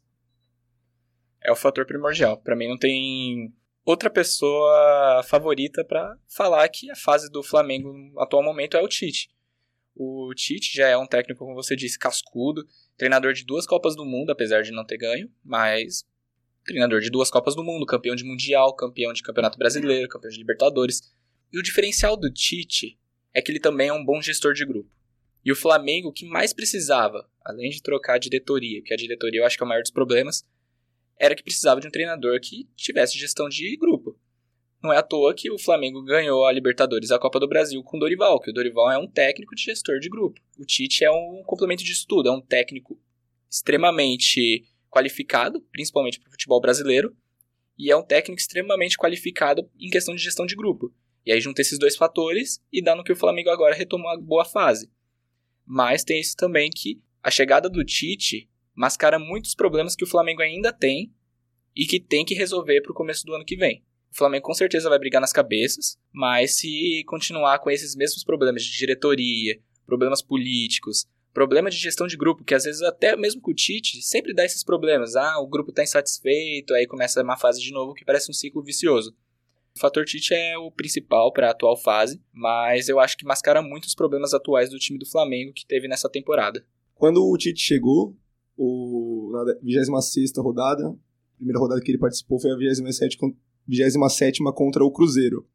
É 1.42 1.50
o 1.50 1.56
fator 1.56 1.86
primordial. 1.86 2.36
Para 2.36 2.54
mim 2.54 2.68
não 2.68 2.76
tem 2.76 3.50
outra 3.82 4.10
pessoa 4.10 5.22
favorita 5.24 5.82
para 5.82 6.16
falar 6.28 6.68
que 6.68 6.90
a 6.90 6.94
fase 6.96 7.30
do 7.30 7.42
Flamengo 7.42 7.92
no 7.92 8.20
atual 8.20 8.42
momento 8.42 8.76
é 8.76 8.82
o 8.82 8.88
Tite. 8.88 9.30
O 9.94 10.32
Tite 10.34 10.74
já 10.74 10.88
é 10.88 10.96
um 10.96 11.06
técnico, 11.06 11.44
como 11.44 11.54
você 11.54 11.76
disse, 11.76 11.98
cascudo, 11.98 12.66
treinador 12.96 13.32
de 13.32 13.44
duas 13.44 13.66
Copas 13.66 13.94
do 13.96 14.04
Mundo, 14.04 14.30
apesar 14.30 14.62
de 14.62 14.70
não 14.70 14.84
ter 14.84 14.96
ganho, 14.96 15.30
mas 15.44 16.04
treinador 16.64 17.00
de 17.00 17.10
duas 17.10 17.30
Copas 17.30 17.54
do 17.54 17.64
Mundo, 17.64 17.86
campeão 17.86 18.14
de 18.14 18.24
Mundial, 18.24 18.74
campeão 18.74 19.12
de 19.12 19.22
Campeonato 19.22 19.58
Brasileiro, 19.58 20.08
campeão 20.08 20.30
de 20.30 20.38
Libertadores. 20.38 21.02
E 21.52 21.58
o 21.58 21.62
diferencial 21.62 22.16
do 22.16 22.32
Tite 22.32 22.98
é 23.34 23.42
que 23.42 23.50
ele 23.50 23.60
também 23.60 23.88
é 23.88 23.92
um 23.92 24.04
bom 24.04 24.20
gestor 24.22 24.54
de 24.54 24.64
grupo. 24.64 24.90
E 25.44 25.50
o 25.50 25.56
Flamengo, 25.56 26.08
o 26.08 26.12
que 26.12 26.26
mais 26.26 26.52
precisava, 26.52 27.28
além 27.44 27.70
de 27.70 27.82
trocar 27.82 28.14
a 28.14 28.18
diretoria, 28.18 28.82
que 28.82 28.92
a 28.92 28.96
diretoria 28.96 29.40
eu 29.40 29.44
acho 29.44 29.56
que 29.56 29.62
é 29.62 29.66
o 29.66 29.68
maior 29.68 29.82
dos 29.82 29.90
problemas, 29.90 30.44
era 31.18 31.34
que 31.34 31.42
precisava 31.42 31.80
de 31.80 31.86
um 31.86 31.90
treinador 31.90 32.40
que 32.40 32.68
tivesse 32.76 33.18
gestão 33.18 33.48
de 33.48 33.76
grupo. 33.76 33.99
Não 34.82 34.92
é 34.92 34.96
à 34.96 35.02
toa 35.02 35.34
que 35.34 35.50
o 35.50 35.58
Flamengo 35.58 36.02
ganhou 36.02 36.46
a 36.46 36.52
Libertadores 36.52 37.10
a 37.10 37.18
Copa 37.18 37.38
do 37.38 37.46
Brasil 37.46 37.82
com 37.82 37.98
o 37.98 38.00
Dorival, 38.00 38.40
que 38.40 38.50
o 38.50 38.52
Dorival 38.52 38.90
é 38.90 38.96
um 38.98 39.06
técnico 39.06 39.54
de 39.54 39.62
gestor 39.62 39.98
de 39.98 40.08
grupo. 40.08 40.40
O 40.58 40.64
Tite 40.64 41.04
é 41.04 41.10
um 41.10 41.42
complemento 41.44 41.84
disso 41.84 42.06
tudo, 42.08 42.30
é 42.30 42.32
um 42.32 42.40
técnico 42.40 42.98
extremamente 43.50 44.64
qualificado, 44.88 45.60
principalmente 45.70 46.18
para 46.18 46.28
o 46.28 46.30
futebol 46.30 46.60
brasileiro, 46.60 47.14
e 47.78 47.90
é 47.90 47.96
um 47.96 48.02
técnico 48.02 48.40
extremamente 48.40 48.96
qualificado 48.96 49.68
em 49.78 49.90
questão 49.90 50.14
de 50.14 50.22
gestão 50.22 50.46
de 50.46 50.56
grupo. 50.56 50.92
E 51.26 51.32
aí 51.32 51.40
junta 51.40 51.60
esses 51.60 51.78
dois 51.78 51.96
fatores 51.96 52.62
e 52.72 52.82
dá 52.82 52.96
no 52.96 53.04
que 53.04 53.12
o 53.12 53.16
Flamengo 53.16 53.50
agora 53.50 53.74
retomou 53.74 54.08
a 54.08 54.18
boa 54.18 54.46
fase. 54.46 54.90
Mas 55.66 56.04
tem 56.04 56.20
isso 56.20 56.34
também 56.36 56.70
que 56.70 57.00
a 57.22 57.30
chegada 57.30 57.68
do 57.68 57.84
Tite 57.84 58.48
mascara 58.74 59.18
muitos 59.18 59.54
problemas 59.54 59.94
que 59.94 60.04
o 60.04 60.06
Flamengo 60.06 60.40
ainda 60.40 60.72
tem 60.72 61.12
e 61.76 61.84
que 61.84 62.00
tem 62.00 62.24
que 62.24 62.34
resolver 62.34 62.80
para 62.80 62.92
o 62.92 62.94
começo 62.94 63.26
do 63.26 63.34
ano 63.34 63.44
que 63.44 63.56
vem. 63.56 63.84
O 64.12 64.16
Flamengo 64.16 64.44
com 64.44 64.54
certeza 64.54 64.88
vai 64.88 64.98
brigar 64.98 65.20
nas 65.20 65.32
cabeças, 65.32 65.98
mas 66.12 66.58
se 66.58 67.04
continuar 67.06 67.58
com 67.60 67.70
esses 67.70 67.94
mesmos 67.94 68.24
problemas 68.24 68.64
de 68.64 68.76
diretoria, 68.76 69.60
problemas 69.86 70.20
políticos, 70.20 71.06
Problema 71.32 71.70
de 71.70 71.76
gestão 71.76 72.08
de 72.08 72.16
grupo, 72.16 72.42
que 72.42 72.54
às 72.54 72.64
vezes 72.64 72.82
até 72.82 73.16
mesmo 73.16 73.40
com 73.40 73.52
o 73.52 73.54
Tite 73.54 74.02
sempre 74.02 74.34
dá 74.34 74.44
esses 74.44 74.64
problemas. 74.64 75.14
Ah, 75.14 75.38
o 75.40 75.46
grupo 75.46 75.70
tá 75.70 75.82
insatisfeito, 75.82 76.74
aí 76.74 76.88
começa 76.88 77.22
uma 77.22 77.36
fase 77.36 77.60
de 77.60 77.72
novo 77.72 77.94
que 77.94 78.04
parece 78.04 78.30
um 78.30 78.34
ciclo 78.34 78.62
vicioso. 78.62 79.14
O 79.76 79.78
fator 79.78 80.04
Tite 80.04 80.34
é 80.34 80.58
o 80.58 80.72
principal 80.72 81.32
para 81.32 81.46
a 81.46 81.50
atual 81.52 81.76
fase, 81.76 82.20
mas 82.32 82.88
eu 82.88 82.98
acho 82.98 83.16
que 83.16 83.24
mascara 83.24 83.62
muito 83.62 83.84
os 83.84 83.94
problemas 83.94 84.34
atuais 84.34 84.70
do 84.70 84.78
time 84.78 84.98
do 84.98 85.08
Flamengo 85.08 85.52
que 85.52 85.64
teve 85.64 85.86
nessa 85.86 86.08
temporada. 86.08 86.64
Quando 86.96 87.24
o 87.24 87.38
Tite 87.38 87.60
chegou, 87.60 88.16
o, 88.56 89.30
na 89.32 89.54
26 89.62 90.32
rodada, 90.38 90.88
a 90.88 91.36
primeira 91.36 91.60
rodada 91.60 91.80
que 91.80 91.92
ele 91.92 91.98
participou 91.98 92.40
foi 92.40 92.50
a 92.50 92.56
27, 92.56 93.16
27 93.78 94.42
contra 94.54 94.84
o 94.84 94.90
Cruzeiro. 94.90 95.46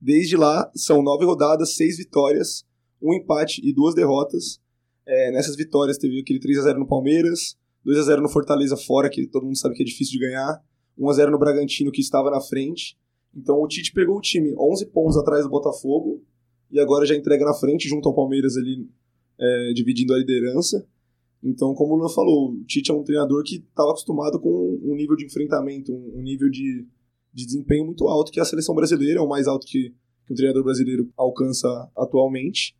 Desde 0.00 0.36
lá, 0.36 0.70
são 0.74 1.02
nove 1.02 1.24
rodadas, 1.24 1.76
seis 1.76 1.96
vitórias, 1.96 2.66
um 3.00 3.14
empate 3.14 3.60
e 3.64 3.72
duas 3.72 3.94
derrotas. 3.94 4.60
É, 5.06 5.30
nessas 5.30 5.54
vitórias 5.54 5.96
teve 5.96 6.20
aquele 6.20 6.40
3 6.40 6.58
a 6.58 6.62
0 6.62 6.80
no 6.80 6.86
Palmeiras, 6.86 7.56
2 7.84 7.98
a 7.98 8.02
0 8.02 8.22
no 8.22 8.28
Fortaleza 8.28 8.76
fora, 8.76 9.08
que 9.08 9.26
todo 9.26 9.44
mundo 9.44 9.58
sabe 9.58 9.74
que 9.74 9.82
é 9.82 9.86
difícil 9.86 10.18
de 10.18 10.26
ganhar, 10.26 10.62
1 10.98 11.08
a 11.08 11.12
0 11.12 11.30
no 11.30 11.38
Bragantino, 11.38 11.92
que 11.92 12.00
estava 12.00 12.30
na 12.30 12.40
frente. 12.40 12.98
Então 13.34 13.60
o 13.60 13.68
Tite 13.68 13.92
pegou 13.92 14.18
o 14.18 14.20
time 14.20 14.54
11 14.58 14.86
pontos 14.86 15.16
atrás 15.16 15.44
do 15.44 15.50
Botafogo 15.50 16.22
e 16.70 16.80
agora 16.80 17.06
já 17.06 17.14
entrega 17.14 17.44
na 17.44 17.54
frente 17.54 17.88
junto 17.88 18.08
ao 18.08 18.14
Palmeiras 18.14 18.56
ali, 18.56 18.88
é, 19.38 19.72
dividindo 19.72 20.14
a 20.14 20.18
liderança. 20.18 20.86
Então, 21.42 21.74
como 21.74 21.94
o 21.94 21.96
Luan 21.96 22.08
falou, 22.08 22.52
o 22.52 22.64
Tite 22.64 22.90
é 22.90 22.94
um 22.94 23.02
treinador 23.02 23.42
que 23.42 23.56
estava 23.56 23.90
acostumado 23.90 24.38
com 24.40 24.78
um 24.82 24.94
nível 24.94 25.16
de 25.16 25.26
enfrentamento, 25.26 25.92
um 25.92 26.22
nível 26.22 26.48
de, 26.48 26.86
de 27.32 27.46
desempenho 27.46 27.84
muito 27.84 28.06
alto 28.08 28.30
que 28.30 28.40
a 28.40 28.44
seleção 28.44 28.74
brasileira, 28.74 29.20
é 29.20 29.22
o 29.22 29.28
mais 29.28 29.46
alto 29.46 29.66
que, 29.66 29.94
que 30.26 30.32
um 30.32 30.36
treinador 30.36 30.64
brasileiro 30.64 31.10
alcança 31.16 31.68
atualmente. 31.96 32.76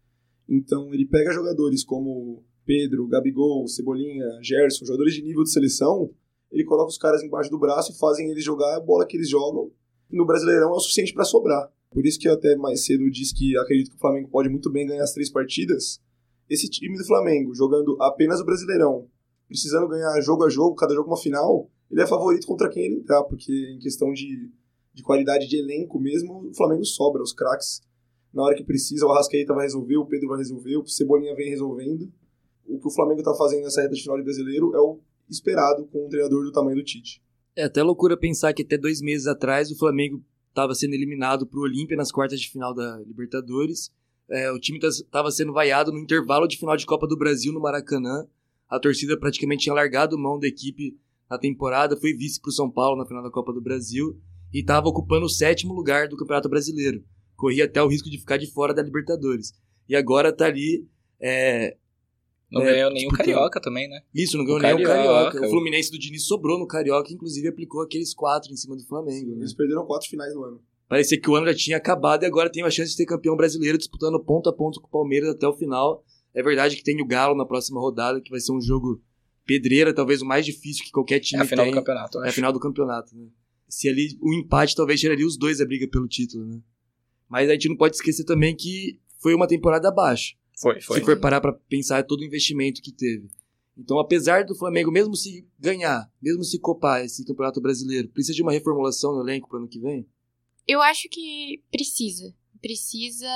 Então, 0.48 0.92
ele 0.92 1.06
pega 1.06 1.32
jogadores 1.32 1.84
como 1.84 2.44
Pedro, 2.64 3.06
Gabigol, 3.08 3.66
Cebolinha, 3.66 4.26
Gerson, 4.42 4.84
jogadores 4.84 5.14
de 5.14 5.22
nível 5.22 5.42
de 5.42 5.52
seleção, 5.52 6.10
ele 6.50 6.64
coloca 6.64 6.90
os 6.90 6.98
caras 6.98 7.22
embaixo 7.22 7.50
do 7.50 7.58
braço 7.58 7.92
e 7.92 7.98
fazem 7.98 8.30
eles 8.30 8.44
jogar 8.44 8.76
a 8.76 8.80
bola 8.80 9.06
que 9.06 9.16
eles 9.16 9.28
jogam 9.28 9.70
no 10.12 10.26
Brasileirão 10.26 10.68
é 10.68 10.76
o 10.76 10.80
suficiente 10.80 11.14
para 11.14 11.24
sobrar. 11.24 11.70
Por 11.90 12.06
isso 12.06 12.18
que 12.18 12.28
eu 12.28 12.34
até 12.34 12.54
mais 12.56 12.84
cedo 12.84 13.10
disse 13.10 13.34
que 13.34 13.56
acredito 13.56 13.90
que 13.90 13.96
o 13.96 14.00
Flamengo 14.00 14.28
pode 14.28 14.48
muito 14.48 14.70
bem 14.70 14.86
ganhar 14.86 15.02
as 15.02 15.12
três 15.12 15.30
partidas. 15.30 16.00
Esse 16.48 16.68
time 16.68 16.96
do 16.96 17.06
Flamengo, 17.06 17.54
jogando 17.54 17.96
apenas 18.00 18.40
o 18.40 18.44
Brasileirão, 18.44 19.08
precisando 19.48 19.88
ganhar 19.88 20.20
jogo 20.20 20.44
a 20.44 20.50
jogo, 20.50 20.74
cada 20.74 20.94
jogo 20.94 21.08
uma 21.08 21.16
final, 21.16 21.70
ele 21.92 22.00
é 22.00 22.06
favorito 22.06 22.46
contra 22.46 22.70
quem 22.70 22.86
ele 22.86 22.96
entrar, 22.96 23.22
porque 23.24 23.52
em 23.52 23.78
questão 23.78 24.12
de, 24.14 24.50
de 24.94 25.02
qualidade 25.02 25.46
de 25.46 25.58
elenco 25.58 26.00
mesmo, 26.00 26.48
o 26.48 26.54
Flamengo 26.54 26.84
sobra, 26.86 27.22
os 27.22 27.34
craques. 27.34 27.82
Na 28.32 28.42
hora 28.42 28.56
que 28.56 28.64
precisa, 28.64 29.06
o 29.06 29.10
Arrascaeta 29.10 29.52
vai 29.52 29.64
resolver, 29.64 29.98
o 29.98 30.06
Pedro 30.06 30.28
vai 30.28 30.38
resolver, 30.38 30.78
o 30.78 30.86
Cebolinha 30.86 31.36
vem 31.36 31.50
resolvendo. 31.50 32.10
O 32.66 32.80
que 32.80 32.88
o 32.88 32.90
Flamengo 32.90 33.20
está 33.20 33.34
fazendo 33.34 33.64
nessa 33.64 33.82
reta 33.82 33.94
de 33.94 34.00
final 34.00 34.16
de 34.16 34.24
brasileiro 34.24 34.74
é 34.74 34.80
o 34.80 35.00
esperado 35.28 35.84
com 35.86 36.06
um 36.06 36.08
treinador 36.08 36.42
do 36.42 36.50
tamanho 36.50 36.76
do 36.76 36.82
Tite. 36.82 37.22
É 37.54 37.64
até 37.64 37.82
loucura 37.82 38.16
pensar 38.16 38.54
que 38.54 38.62
até 38.62 38.78
dois 38.78 39.02
meses 39.02 39.26
atrás 39.26 39.70
o 39.70 39.76
Flamengo 39.76 40.24
estava 40.48 40.74
sendo 40.74 40.94
eliminado 40.94 41.46
para 41.46 41.58
o 41.58 41.62
Olímpia 41.62 41.96
nas 41.96 42.10
quartas 42.10 42.40
de 42.40 42.50
final 42.50 42.72
da 42.72 42.98
Libertadores. 43.06 43.90
É, 44.30 44.50
o 44.50 44.58
time 44.58 44.78
estava 44.82 45.30
sendo 45.30 45.52
vaiado 45.52 45.92
no 45.92 45.98
intervalo 45.98 46.46
de 46.46 46.56
final 46.56 46.74
de 46.74 46.86
Copa 46.86 47.06
do 47.06 47.18
Brasil 47.18 47.52
no 47.52 47.60
Maracanã. 47.60 48.26
A 48.66 48.80
torcida 48.80 49.18
praticamente 49.18 49.64
tinha 49.64 49.74
largado 49.74 50.16
mão 50.16 50.38
da 50.38 50.46
equipe 50.46 50.96
na 51.32 51.38
temporada, 51.38 51.96
foi 51.96 52.12
vice 52.12 52.38
para 52.38 52.50
o 52.50 52.52
São 52.52 52.70
Paulo 52.70 52.98
na 52.98 53.06
final 53.06 53.22
da 53.22 53.30
Copa 53.30 53.54
do 53.54 53.62
Brasil 53.62 54.20
e 54.52 54.60
estava 54.60 54.86
ocupando 54.86 55.24
o 55.24 55.30
sétimo 55.30 55.72
lugar 55.72 56.06
do 56.06 56.16
Campeonato 56.16 56.46
Brasileiro. 56.46 57.02
Corria 57.34 57.64
até 57.64 57.82
o 57.82 57.88
risco 57.88 58.10
de 58.10 58.18
ficar 58.18 58.36
de 58.36 58.46
fora 58.52 58.74
da 58.74 58.82
Libertadores. 58.82 59.54
E 59.88 59.96
agora 59.96 60.28
está 60.28 60.44
ali 60.44 60.86
é, 61.18 61.74
não 62.50 62.60
é, 62.60 62.72
ganhou 62.72 62.92
nenhum 62.92 63.08
Carioca 63.08 63.58
também, 63.62 63.88
né? 63.88 64.02
Isso, 64.14 64.36
não 64.36 64.44
ganhou 64.44 64.60
nenhum 64.60 64.82
Carioca. 64.82 65.30
Carioca. 65.30 65.46
O 65.46 65.50
Fluminense 65.50 65.90
do 65.90 65.98
Diniz 65.98 66.26
sobrou 66.26 66.58
no 66.58 66.66
Carioca, 66.66 67.10
inclusive 67.10 67.48
aplicou 67.48 67.80
aqueles 67.80 68.12
quatro 68.12 68.52
em 68.52 68.56
cima 68.56 68.76
do 68.76 68.84
Flamengo. 68.84 69.30
Né? 69.30 69.38
Eles 69.38 69.54
perderam 69.54 69.86
quatro 69.86 70.10
finais 70.10 70.34
no 70.34 70.44
ano. 70.44 70.60
Parecia 70.86 71.18
que 71.18 71.30
o 71.30 71.34
ano 71.34 71.46
já 71.46 71.54
tinha 71.54 71.78
acabado 71.78 72.24
e 72.24 72.26
agora 72.26 72.52
tem 72.52 72.62
uma 72.62 72.70
chance 72.70 72.90
de 72.90 72.96
ser 72.96 73.06
campeão 73.06 73.34
brasileiro 73.34 73.78
disputando 73.78 74.22
ponto 74.22 74.50
a 74.50 74.52
ponto 74.52 74.82
com 74.82 74.86
o 74.86 74.90
Palmeiras 74.90 75.30
até 75.30 75.48
o 75.48 75.56
final. 75.56 76.04
É 76.34 76.42
verdade 76.42 76.76
que 76.76 76.84
tem 76.84 77.00
o 77.00 77.06
Galo 77.06 77.34
na 77.34 77.46
próxima 77.46 77.80
rodada, 77.80 78.20
que 78.20 78.30
vai 78.30 78.40
ser 78.40 78.52
um 78.52 78.60
jogo 78.60 79.00
pedreira, 79.44 79.94
talvez 79.94 80.22
o 80.22 80.26
mais 80.26 80.44
difícil 80.44 80.84
que 80.84 80.90
qualquer 80.90 81.20
time 81.20 81.38
tem. 81.38 81.40
É 81.40 81.44
a 81.44 81.48
final 81.48 81.64
tem. 81.64 81.72
do 81.72 81.78
campeonato, 81.78 82.24
É 82.24 82.28
a 82.28 82.32
final 82.32 82.52
do 82.52 82.60
campeonato, 82.60 83.16
né? 83.16 83.26
Se 83.68 83.88
ali 83.88 84.16
o 84.20 84.34
empate 84.34 84.76
talvez 84.76 85.00
tiraria 85.00 85.26
os 85.26 85.36
dois 85.36 85.60
a 85.60 85.64
briga 85.64 85.88
pelo 85.88 86.06
título, 86.06 86.44
né? 86.46 86.60
Mas 87.28 87.48
a 87.48 87.52
gente 87.52 87.68
não 87.68 87.76
pode 87.76 87.96
esquecer 87.96 88.24
também 88.24 88.54
que 88.54 89.00
foi 89.18 89.34
uma 89.34 89.46
temporada 89.46 89.88
abaixo. 89.88 90.34
Foi, 90.60 90.80
foi. 90.80 90.98
Se 90.98 91.04
for 91.04 91.18
parar 91.18 91.40
para 91.40 91.52
pensar 91.68 92.04
todo 92.04 92.20
o 92.20 92.24
investimento 92.24 92.82
que 92.82 92.92
teve. 92.92 93.28
Então, 93.76 93.98
apesar 93.98 94.44
do 94.44 94.54
Flamengo, 94.54 94.92
mesmo 94.92 95.16
se 95.16 95.46
ganhar, 95.58 96.10
mesmo 96.20 96.44
se 96.44 96.58
copar 96.58 97.04
esse 97.04 97.24
Campeonato 97.24 97.60
Brasileiro, 97.60 98.08
precisa 98.08 98.34
de 98.34 98.42
uma 98.42 98.52
reformulação 98.52 99.14
no 99.14 99.22
elenco 99.22 99.48
para 99.48 99.58
ano 99.58 99.68
que 99.68 99.80
vem? 99.80 100.06
Eu 100.68 100.80
acho 100.82 101.08
que 101.08 101.62
precisa. 101.70 102.34
Precisa 102.60 103.26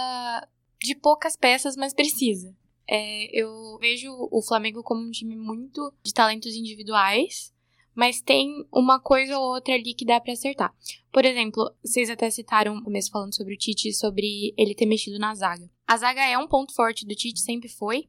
de 0.80 0.94
poucas 0.94 1.36
peças, 1.36 1.74
mas 1.74 1.94
precisa. 1.94 2.54
É, 2.88 3.28
eu 3.38 3.78
vejo 3.78 4.10
o 4.30 4.42
Flamengo 4.42 4.82
como 4.82 5.00
um 5.00 5.10
time 5.10 5.34
muito 5.34 5.92
de 6.04 6.12
talentos 6.12 6.54
individuais, 6.54 7.52
mas 7.94 8.20
tem 8.20 8.64
uma 8.72 9.00
coisa 9.00 9.38
ou 9.38 9.54
outra 9.54 9.74
ali 9.74 9.94
que 9.94 10.04
dá 10.04 10.20
para 10.20 10.34
acertar. 10.34 10.72
Por 11.10 11.24
exemplo, 11.24 11.74
vocês 11.82 12.10
até 12.10 12.30
citaram 12.30 12.74
no 12.74 12.84
começo 12.84 13.10
falando 13.10 13.34
sobre 13.34 13.54
o 13.54 13.56
Tite, 13.56 13.92
sobre 13.94 14.54
ele 14.56 14.74
ter 14.74 14.86
mexido 14.86 15.18
na 15.18 15.34
zaga. 15.34 15.68
A 15.86 15.96
zaga 15.96 16.22
é 16.22 16.36
um 16.36 16.46
ponto 16.46 16.74
forte 16.74 17.06
do 17.06 17.14
Tite, 17.14 17.40
sempre 17.40 17.68
foi. 17.68 18.08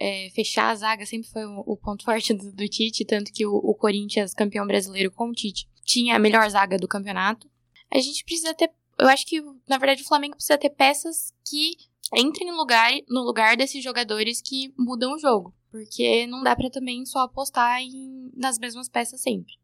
É, 0.00 0.30
fechar 0.30 0.70
a 0.70 0.74
zaga 0.76 1.04
sempre 1.04 1.28
foi 1.28 1.44
o, 1.44 1.76
ponto 1.76 2.04
forte 2.04 2.32
do, 2.32 2.52
do, 2.52 2.68
Tite, 2.68 3.04
tanto 3.04 3.32
que 3.32 3.44
o, 3.44 3.52
o, 3.52 3.74
Corinthians, 3.74 4.32
campeão 4.32 4.64
brasileiro 4.66 5.10
com 5.10 5.28
o 5.28 5.32
Tite, 5.32 5.68
tinha 5.84 6.14
a 6.16 6.18
melhor 6.18 6.48
zaga 6.48 6.78
do 6.78 6.88
campeonato. 6.88 7.50
A 7.90 7.98
gente 7.98 8.24
precisa 8.24 8.54
ter. 8.54 8.70
Eu 8.98 9.08
acho 9.08 9.26
que, 9.26 9.42
na 9.68 9.76
verdade, 9.76 10.02
o 10.02 10.06
Flamengo 10.06 10.36
precisa 10.36 10.56
ter 10.56 10.70
peças 10.70 11.32
que 11.44 11.76
entrem 12.14 12.50
no 12.50 12.56
lugar, 12.56 12.90
no 13.08 13.22
lugar 13.22 13.56
desses 13.56 13.82
jogadores 13.82 14.40
que 14.40 14.72
mudam 14.78 15.14
o 15.14 15.18
jogo. 15.18 15.54
Porque 15.70 16.26
não 16.26 16.42
dá 16.42 16.56
para 16.56 16.70
também 16.70 17.04
só 17.04 17.20
apostar 17.20 17.82
em, 17.82 18.30
nas 18.34 18.58
mesmas 18.58 18.88
peças 18.88 19.20
sempre. 19.20 19.54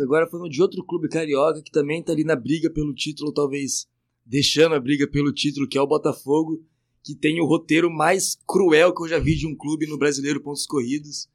Agora 0.00 0.28
falando 0.28 0.50
de 0.50 0.60
outro 0.60 0.84
clube 0.84 1.08
carioca 1.08 1.62
que 1.62 1.70
também 1.70 2.02
tá 2.02 2.12
ali 2.12 2.24
na 2.24 2.34
briga 2.34 2.68
pelo 2.68 2.92
título, 2.92 3.32
talvez 3.32 3.86
deixando 4.26 4.74
a 4.74 4.80
briga 4.80 5.06
pelo 5.06 5.32
título, 5.32 5.68
que 5.68 5.78
é 5.78 5.80
o 5.80 5.86
Botafogo, 5.86 6.64
que 7.02 7.14
tem 7.14 7.40
o 7.40 7.46
roteiro 7.46 7.90
mais 7.90 8.36
cruel 8.46 8.92
que 8.94 9.02
eu 9.02 9.08
já 9.08 9.18
vi 9.18 9.36
de 9.36 9.46
um 9.46 9.54
clube 9.54 9.86
no 9.86 9.98
Brasileiro 9.98 10.40
Pontos 10.40 10.66
Corridos, 10.66 11.28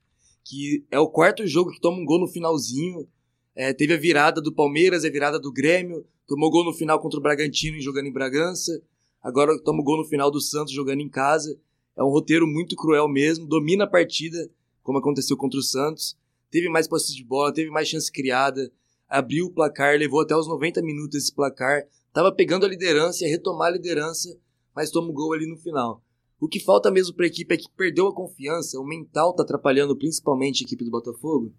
que 0.43 0.83
é 0.91 0.99
o 0.99 1.07
quarto 1.07 1.45
jogo 1.47 1.71
que 1.71 1.79
toma 1.79 1.99
um 1.99 2.05
gol 2.05 2.19
no 2.19 2.27
finalzinho. 2.27 3.07
É, 3.55 3.71
teve 3.73 3.93
a 3.93 3.97
virada 3.97 4.41
do 4.41 4.53
Palmeiras, 4.53 5.05
a 5.05 5.09
virada 5.09 5.39
do 5.39 5.51
Grêmio, 5.51 6.05
tomou 6.27 6.49
gol 6.49 6.65
no 6.65 6.73
final 6.73 6.99
contra 6.99 7.19
o 7.19 7.23
Bragantino 7.23 7.79
jogando 7.79 8.07
em 8.07 8.13
Bragança, 8.13 8.81
agora 9.21 9.57
toma 9.63 9.83
gol 9.83 9.97
no 9.97 10.05
final 10.05 10.29
do 10.29 10.41
Santos 10.41 10.73
jogando 10.73 11.01
em 11.01 11.09
casa. 11.09 11.59
É 11.95 12.03
um 12.03 12.09
roteiro 12.09 12.47
muito 12.47 12.75
cruel 12.75 13.07
mesmo, 13.07 13.47
domina 13.47 13.83
a 13.83 13.87
partida, 13.87 14.49
como 14.81 14.99
aconteceu 14.99 15.35
contra 15.35 15.59
o 15.59 15.63
Santos. 15.63 16.17
Teve 16.49 16.69
mais 16.69 16.87
posse 16.87 17.15
de 17.15 17.23
bola, 17.23 17.53
teve 17.53 17.69
mais 17.69 17.87
chance 17.87 18.11
criada, 18.11 18.71
abriu 19.07 19.47
o 19.47 19.51
placar, 19.51 19.97
levou 19.97 20.21
até 20.21 20.35
os 20.35 20.47
90 20.47 20.81
minutos 20.81 21.15
esse 21.15 21.33
placar, 21.33 21.85
Tava 22.11 22.31
pegando 22.31 22.65
a 22.65 22.69
liderança, 22.69 23.23
ia 23.23 23.29
retomar 23.29 23.67
a 23.67 23.71
liderança, 23.71 24.35
mas 24.75 24.89
toma 24.89 25.09
o 25.09 25.13
gol 25.13 25.33
ali 25.33 25.47
no 25.47 25.57
final. 25.57 26.03
O 26.39 26.47
que 26.47 26.59
falta 26.59 26.89
mesmo 26.89 27.15
para 27.15 27.25
a 27.25 27.27
equipe 27.27 27.53
é 27.53 27.57
que 27.57 27.69
perdeu 27.77 28.07
a 28.07 28.15
confiança, 28.15 28.79
o 28.79 28.85
mental 28.85 29.35
tá 29.35 29.43
atrapalhando 29.43 29.95
principalmente 29.95 30.63
a 30.63 30.65
equipe 30.65 30.83
do 30.83 30.91
Botafogo. 30.91 31.53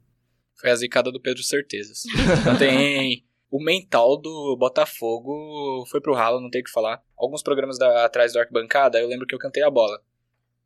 Foi 0.54 0.70
a 0.70 0.76
zicada 0.76 1.12
do 1.12 1.20
Pedro 1.20 1.42
Certezas. 1.42 2.02
Não 2.44 2.58
tem. 2.58 3.24
O 3.50 3.62
mental 3.62 4.16
do 4.16 4.56
Botafogo 4.56 5.84
foi 5.90 6.00
pro 6.00 6.14
ralo, 6.14 6.40
não 6.40 6.48
tem 6.48 6.60
o 6.60 6.64
que 6.64 6.70
falar. 6.70 7.02
Alguns 7.18 7.42
programas 7.42 7.78
da, 7.78 8.04
atrás 8.04 8.32
do 8.32 8.38
arquibancada, 8.38 9.00
eu 9.00 9.08
lembro 9.08 9.26
que 9.26 9.34
eu 9.34 9.38
cantei 9.38 9.62
a 9.62 9.70
bola. 9.70 10.00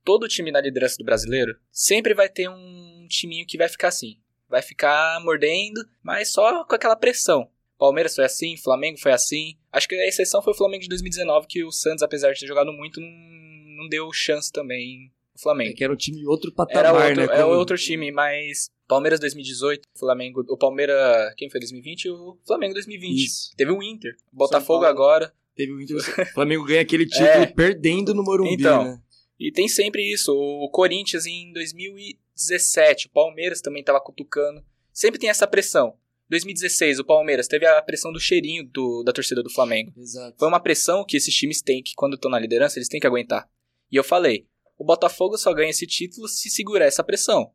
Todo 0.04 0.28
time 0.28 0.52
na 0.52 0.60
liderança 0.60 0.96
do 0.98 1.04
brasileiro 1.04 1.58
sempre 1.72 2.12
vai 2.12 2.28
ter 2.28 2.48
um 2.48 3.06
timinho 3.08 3.46
que 3.46 3.56
vai 3.56 3.68
ficar 3.68 3.88
assim. 3.88 4.18
Vai 4.48 4.60
ficar 4.60 5.18
mordendo, 5.24 5.80
mas 6.02 6.30
só 6.30 6.64
com 6.64 6.74
aquela 6.74 6.94
pressão. 6.94 7.48
Palmeiras 7.78 8.14
foi 8.14 8.24
assim, 8.24 8.56
Flamengo 8.56 8.98
foi 8.98 9.12
assim. 9.12 9.56
Acho 9.72 9.88
que 9.88 9.94
a 9.94 10.06
exceção 10.06 10.42
foi 10.42 10.52
o 10.52 10.56
Flamengo 10.56 10.82
de 10.82 10.88
2019, 10.88 11.46
que 11.46 11.64
o 11.64 11.72
Santos, 11.72 12.02
apesar 12.02 12.32
de 12.32 12.40
ter 12.40 12.46
jogado 12.46 12.70
muito, 12.70 13.00
não, 13.00 13.08
não 13.08 13.88
deu 13.88 14.12
chance 14.12 14.52
também 14.52 15.10
o 15.34 15.40
Flamengo. 15.40 15.72
É 15.72 15.74
que 15.74 15.84
era 15.84 15.92
um 15.92 15.96
time 15.96 16.26
outro 16.26 16.52
patamar, 16.52 16.84
era 16.84 16.92
outro, 16.92 17.16
né? 17.16 17.26
Como... 17.26 17.38
É 17.38 17.44
outro 17.44 17.76
time, 17.76 18.10
mas 18.12 18.70
Palmeiras 18.86 19.18
2018, 19.20 19.88
Flamengo, 19.98 20.44
o 20.48 20.56
Palmeiras, 20.56 21.34
quem 21.36 21.50
foi 21.50 21.60
2020? 21.60 22.10
O 22.10 22.38
Flamengo 22.46 22.74
2020. 22.74 23.24
Isso. 23.24 23.50
Teve 23.56 23.72
o 23.72 23.82
Inter, 23.82 24.16
Botafogo 24.32 24.84
agora. 24.84 25.32
Teve 25.56 25.72
o 25.72 25.80
Inter, 25.80 25.96
o 25.96 26.26
Flamengo 26.34 26.64
ganha 26.64 26.82
aquele 26.82 27.06
título 27.06 27.28
é. 27.28 27.46
perdendo 27.46 28.14
no 28.14 28.22
Morumbi, 28.22 28.54
então, 28.54 28.84
né? 28.84 29.00
E 29.38 29.50
tem 29.50 29.68
sempre 29.68 30.02
isso, 30.02 30.32
o 30.32 30.68
Corinthians 30.70 31.26
em 31.26 31.52
2017, 31.52 33.08
o 33.08 33.10
Palmeiras 33.10 33.60
também 33.60 33.82
tava 33.82 34.00
cutucando. 34.00 34.64
Sempre 34.92 35.18
tem 35.18 35.28
essa 35.28 35.46
pressão. 35.46 35.96
2016, 36.30 37.00
o 37.00 37.04
Palmeiras 37.04 37.46
teve 37.48 37.66
a 37.66 37.82
pressão 37.82 38.12
do 38.12 38.20
cheirinho 38.20 38.64
do, 38.64 39.02
da 39.02 39.12
torcida 39.12 39.42
do 39.42 39.50
Flamengo. 39.50 39.92
Exato. 39.96 40.36
Foi 40.38 40.48
uma 40.48 40.60
pressão 40.60 41.04
que 41.04 41.16
esses 41.16 41.34
times 41.34 41.60
têm, 41.60 41.82
que 41.82 41.94
quando 41.94 42.14
estão 42.14 42.30
na 42.30 42.38
liderança, 42.38 42.78
eles 42.78 42.88
têm 42.88 43.00
que 43.00 43.06
aguentar. 43.06 43.48
E 43.90 43.96
eu 43.96 44.04
falei, 44.04 44.46
O 44.76 44.84
Botafogo 44.84 45.36
só 45.36 45.52
ganha 45.52 45.70
esse 45.70 45.86
título 45.86 46.28
se 46.28 46.50
segurar 46.50 46.86
essa 46.86 47.04
pressão. 47.04 47.52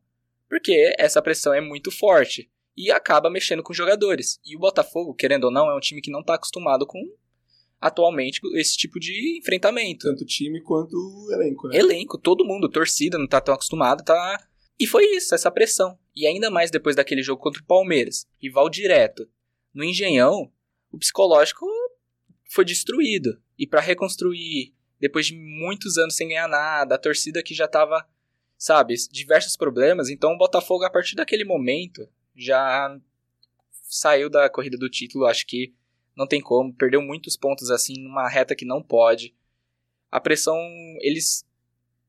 Porque 0.48 0.94
essa 0.98 1.22
pressão 1.22 1.52
é 1.54 1.60
muito 1.60 1.90
forte 1.90 2.50
e 2.76 2.90
acaba 2.90 3.30
mexendo 3.30 3.62
com 3.62 3.72
os 3.72 3.76
jogadores. 3.76 4.40
E 4.44 4.56
o 4.56 4.58
Botafogo, 4.58 5.14
querendo 5.14 5.44
ou 5.44 5.50
não, 5.50 5.70
é 5.70 5.76
um 5.76 5.80
time 5.80 6.00
que 6.00 6.10
não 6.10 6.20
está 6.20 6.34
acostumado 6.34 6.86
com 6.86 7.00
atualmente 7.80 8.40
esse 8.54 8.76
tipo 8.76 9.00
de 9.00 9.38
enfrentamento. 9.38 10.06
Tanto 10.06 10.24
time 10.24 10.60
quanto 10.60 10.96
elenco, 11.32 11.68
né? 11.68 11.78
Elenco, 11.78 12.18
todo 12.18 12.44
mundo, 12.44 12.68
torcida, 12.68 13.16
não 13.16 13.26
tá 13.26 13.40
tão 13.40 13.54
acostumado, 13.54 14.04
tá. 14.04 14.46
E 14.78 14.86
foi 14.86 15.04
isso, 15.14 15.34
essa 15.34 15.50
pressão. 15.50 15.98
E 16.14 16.26
ainda 16.26 16.50
mais 16.50 16.70
depois 16.70 16.96
daquele 16.96 17.22
jogo 17.22 17.42
contra 17.42 17.62
o 17.62 17.66
Palmeiras, 17.66 18.26
rival 18.38 18.68
direto. 18.68 19.28
No 19.72 19.84
Engenhão, 19.84 20.50
o 20.90 20.98
psicológico 20.98 21.66
foi 22.50 22.64
destruído. 22.64 23.40
E 23.58 23.66
para 23.66 23.80
reconstruir, 23.80 24.74
depois 25.00 25.26
de 25.26 25.34
muitos 25.34 25.96
anos 25.96 26.14
sem 26.14 26.28
ganhar 26.28 26.46
nada, 26.46 26.94
a 26.94 26.98
torcida 26.98 27.42
que 27.42 27.54
já 27.54 27.66
tava, 27.66 28.06
sabe, 28.58 28.94
diversos 29.10 29.56
problemas, 29.56 30.08
então 30.08 30.32
o 30.32 30.38
Botafogo 30.38 30.84
a 30.84 30.90
partir 30.90 31.16
daquele 31.16 31.44
momento 31.44 32.06
já 32.36 32.96
saiu 33.88 34.28
da 34.28 34.48
corrida 34.48 34.76
do 34.76 34.90
título, 34.90 35.26
acho 35.26 35.46
que 35.46 35.74
não 36.16 36.26
tem 36.26 36.40
como, 36.40 36.74
perdeu 36.74 37.00
muitos 37.00 37.36
pontos 37.36 37.70
assim 37.70 37.94
numa 37.98 38.28
reta 38.28 38.54
que 38.54 38.64
não 38.64 38.82
pode. 38.82 39.34
A 40.10 40.20
pressão, 40.20 40.58
eles 41.00 41.46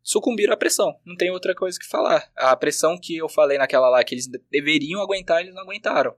sucumbiram 0.04 0.54
à 0.54 0.58
pressão, 0.58 1.00
não 1.06 1.16
tem 1.16 1.32
outra 1.32 1.56
coisa 1.56 1.80
que 1.80 1.88
falar. 1.88 2.30
A 2.36 2.56
pressão 2.56 2.98
que 2.98 3.18
eu 3.18 3.30
falei 3.30 3.58
naquela 3.58 3.90
lá 3.90 4.04
que 4.04 4.14
eles 4.14 4.28
deveriam 4.50 5.02
aguentar, 5.02 5.42
eles 5.42 5.54
não 5.54 5.62
aguentaram. 5.62 6.16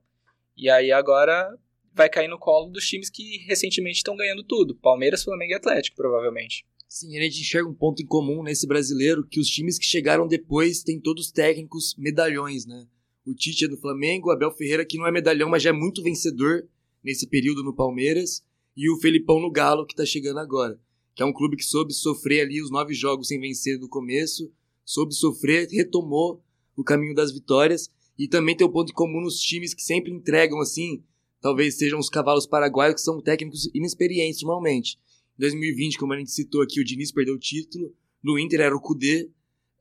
E 0.56 0.70
aí 0.70 0.92
agora 0.92 1.58
vai 1.94 2.10
cair 2.10 2.28
no 2.28 2.40
colo 2.40 2.70
dos 2.70 2.88
times 2.88 3.10
que 3.10 3.38
recentemente 3.48 3.98
estão 3.98 4.16
ganhando 4.16 4.44
tudo. 4.44 4.76
Palmeiras, 4.76 5.24
Flamengo 5.24 5.52
e 5.52 5.56
Atlético, 5.56 5.96
provavelmente. 5.96 6.66
Sim, 6.88 7.18
a 7.18 7.22
gente 7.22 7.42
enxerga 7.42 7.68
um 7.68 7.74
ponto 7.74 8.04
em 8.04 8.06
comum 8.06 8.44
nesse 8.44 8.68
brasileiro, 8.68 9.26
que 9.26 9.40
os 9.40 9.48
times 9.48 9.80
que 9.80 9.86
chegaram 9.86 10.28
depois 10.28 10.84
têm 10.84 11.00
todos 11.00 11.32
técnicos 11.32 11.96
medalhões, 11.98 12.66
né? 12.66 12.88
O 13.26 13.34
Tite 13.34 13.66
é 13.66 13.68
do 13.68 13.78
Flamengo, 13.78 14.28
o 14.28 14.32
Abel 14.32 14.52
Ferreira 14.52 14.86
que 14.86 14.98
não 14.98 15.08
é 15.08 15.12
medalhão, 15.12 15.50
mas 15.50 15.64
já 15.64 15.70
é 15.70 15.74
muito 15.74 16.04
vencedor 16.04 16.68
nesse 17.04 17.28
período 17.28 17.64
no 17.64 17.76
Palmeiras, 17.76 18.44
e 18.76 18.90
o 18.92 19.00
Felipão 19.00 19.40
no 19.40 19.52
Galo, 19.52 19.86
que 19.86 19.96
tá 19.96 20.06
chegando 20.06 20.40
agora. 20.40 20.80
Que 21.16 21.24
é 21.24 21.26
um 21.26 21.34
clube 21.34 21.58
que 21.58 21.64
soube 21.64 21.94
sofrer 21.94 22.42
ali 22.42 22.62
os 22.62 22.70
nove 22.70 22.94
jogos 22.94 23.28
sem 23.28 23.40
vencer 23.40 23.80
no 23.80 23.88
começo, 23.88 24.52
soube 24.86 25.14
sofrer, 25.14 25.68
retomou 25.72 26.44
o 26.76 26.84
caminho 26.84 27.16
das 27.16 27.32
vitórias, 27.32 27.90
e 28.18 28.28
também 28.28 28.56
tem 28.56 28.68
um 28.68 28.72
ponto 28.72 28.92
em 28.92 28.96
comum 28.96 29.22
nos 29.22 29.40
times 29.40 29.74
que 29.74 29.82
sempre 29.82 30.12
entregam 30.12 30.60
assim, 30.60 31.04
talvez 31.44 31.78
sejam 31.78 32.00
os 32.00 32.10
cavalos 32.10 32.48
paraguaios, 32.48 32.96
que 32.96 33.02
são 33.02 33.22
técnicos 33.22 33.70
inexperientes 33.76 34.42
normalmente. 34.42 34.98
Em 35.38 35.42
2020, 35.42 35.98
como 36.00 36.14
a 36.14 36.18
gente 36.18 36.32
citou 36.32 36.62
aqui, 36.62 36.80
o 36.80 36.86
Diniz 36.86 37.12
perdeu 37.12 37.36
o 37.36 37.40
título, 37.40 37.94
no 38.24 38.40
Inter 38.40 38.62
era 38.62 38.76
o 38.76 38.80
Cudê, 38.80 39.30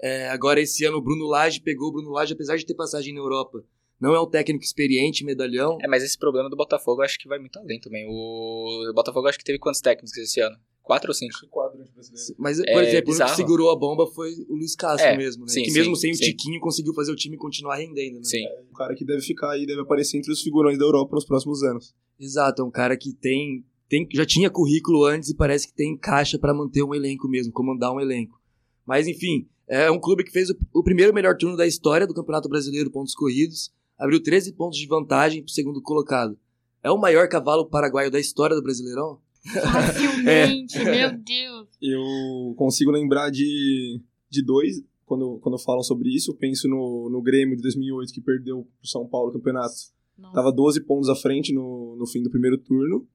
é, 0.02 0.28
agora 0.28 0.61
esse 0.61 0.85
ano 0.85 0.97
o 0.97 1.00
Bruno 1.00 1.25
Lage 1.26 1.61
pegou 1.61 1.88
o 1.88 1.92
Bruno 1.92 2.11
Lage, 2.11 2.35
apesar 2.35 2.57
de 2.57 2.66
ter 2.66 2.75
passagem 2.75 3.14
na 3.14 3.21
Europa, 3.21 3.64
não 4.00 4.12
é 4.12 4.21
um 4.21 4.28
técnico 4.28 4.64
experiente, 4.64 5.25
medalhão. 5.25 5.78
É, 5.81 5.87
mas 5.87 6.02
esse 6.02 6.19
problema 6.19 6.50
do 6.50 6.57
Botafogo 6.57 7.00
eu 7.00 7.04
acho 7.04 7.16
que 7.16 7.28
vai 7.28 7.38
muito 7.38 7.57
além 7.61 7.78
também. 7.78 8.04
O 8.09 8.92
Botafogo 8.92 9.28
acho 9.28 9.38
que 9.38 9.45
teve 9.45 9.61
quantos 9.61 9.81
técnicos 9.81 10.16
esse 10.16 10.40
ano? 10.40 10.59
Quatro 10.83 11.11
ou 11.11 11.14
cinco? 11.14 11.33
Acho 11.33 11.47
brasileiro. 11.91 12.35
Mas, 12.39 12.59
por 12.59 12.69
É 12.69 12.89
exemplo, 12.89 13.11
o 13.11 13.12
bizarro. 13.12 13.31
que 13.31 13.37
segurou 13.37 13.71
a 13.71 13.77
bomba 13.77 14.07
foi 14.07 14.33
o 14.49 14.55
Luiz 14.55 14.77
Castro 14.77 15.07
É, 15.07 15.17
mesmo, 15.17 15.45
né? 15.45 15.49
sim, 15.53 15.62
que 15.62 15.73
mesmo 15.73 15.95
sim, 15.97 16.01
sem 16.03 16.11
o 16.12 16.15
sim. 16.17 16.25
Tiquinho 16.25 16.61
conseguiu 16.61 16.95
fazer 16.95 17.11
o 17.12 17.17
time 17.17 17.37
continuar 17.37 17.77
rendendo, 17.77 18.17
né? 18.19 18.25
Sim. 18.25 18.45
Um 18.71 18.75
cara 18.75 18.95
que 18.95 19.05
deve 19.05 19.21
ficar 19.23 19.51
aí, 19.51 19.67
deve 19.67 19.81
aparecer 19.81 20.19
entre 20.19 20.31
os 20.33 20.41
figurões 20.43 20.79
da 20.79 20.85
Europa 20.85 21.15
nos 21.15 21.25
próximos 21.25 21.62
anos. 21.62 21.95
Exato, 22.21 22.62
é 22.62 22.65
um 22.65 22.71
cara 22.71 22.97
que 22.97 23.12
tem, 23.15 23.65
tem 23.89 24.07
já 24.12 24.25
tinha 24.27 24.49
currículo 24.51 25.05
antes 25.05 25.31
e 25.31 25.35
parece 25.35 25.67
que 25.67 25.75
tem 25.75 25.97
caixa 25.97 26.39
pra 26.39 26.55
manter 26.55 26.83
um 26.83 26.95
elenco 26.95 27.29
mesmo, 27.29 27.53
comandar 27.53 27.93
um 27.93 28.01
elenco. 28.01 28.41
Mas 28.87 29.09
enfim, 29.09 29.49
é 29.69 29.91
um 29.91 29.99
clube 30.01 30.23
que 30.25 30.31
fez 30.31 30.51
o, 30.51 30.57
o 30.75 30.83
primeiro 30.83 31.12
melhor 31.15 31.37
turno 31.37 31.57
da 31.57 31.67
história 31.67 32.07
do 32.07 32.15
Campeonato 32.15 32.49
Brasileiro 32.49 32.91
pontos 32.91 33.15
corridos, 33.15 33.71
abriu 33.99 34.23
13 34.23 34.53
pontos 34.55 34.79
de 34.79 34.87
vantagem 34.87 35.43
pro 35.43 35.53
segundo 35.53 35.81
colocado. 35.81 36.37
É 36.83 36.91
o 36.91 36.99
maior 36.99 37.29
cavalo 37.29 37.69
paraguaio 37.69 38.11
da 38.11 38.19
história 38.19 38.57
do 38.57 38.62
Brasileirão? 38.62 39.21
Facilmente, 39.44 40.78
meu 40.78 41.12
Deus. 41.18 41.68
Eu 41.81 42.55
consigo 42.57 42.90
lembrar 42.90 43.31
de, 43.31 44.00
de 44.31 44.42
dois, 44.44 44.83
quando, 45.05 45.38
quando 45.40 45.59
falam 45.59 45.83
sobre 45.83 46.09
isso, 46.14 46.31
eu 46.31 46.35
penso 46.37 46.68
no, 46.68 47.09
no 47.11 47.20
Grêmio 47.22 47.57
de 47.57 47.62
2008, 47.62 48.12
que 48.12 48.20
perdeu 48.20 48.66
pro 48.81 48.88
São 48.88 49.07
Paulo 49.07 49.31
o 49.31 49.33
campeonato. 49.33 49.74
Nossa. 50.16 50.35
Tava 50.35 50.52
12 50.52 50.83
pontos 50.85 51.09
à 51.09 51.16
frente 51.16 51.52
no, 51.52 51.96
no 51.98 52.07
fim 52.07 52.22
do 52.22 52.31
primeiro 52.31 52.57
turno. 52.59 53.07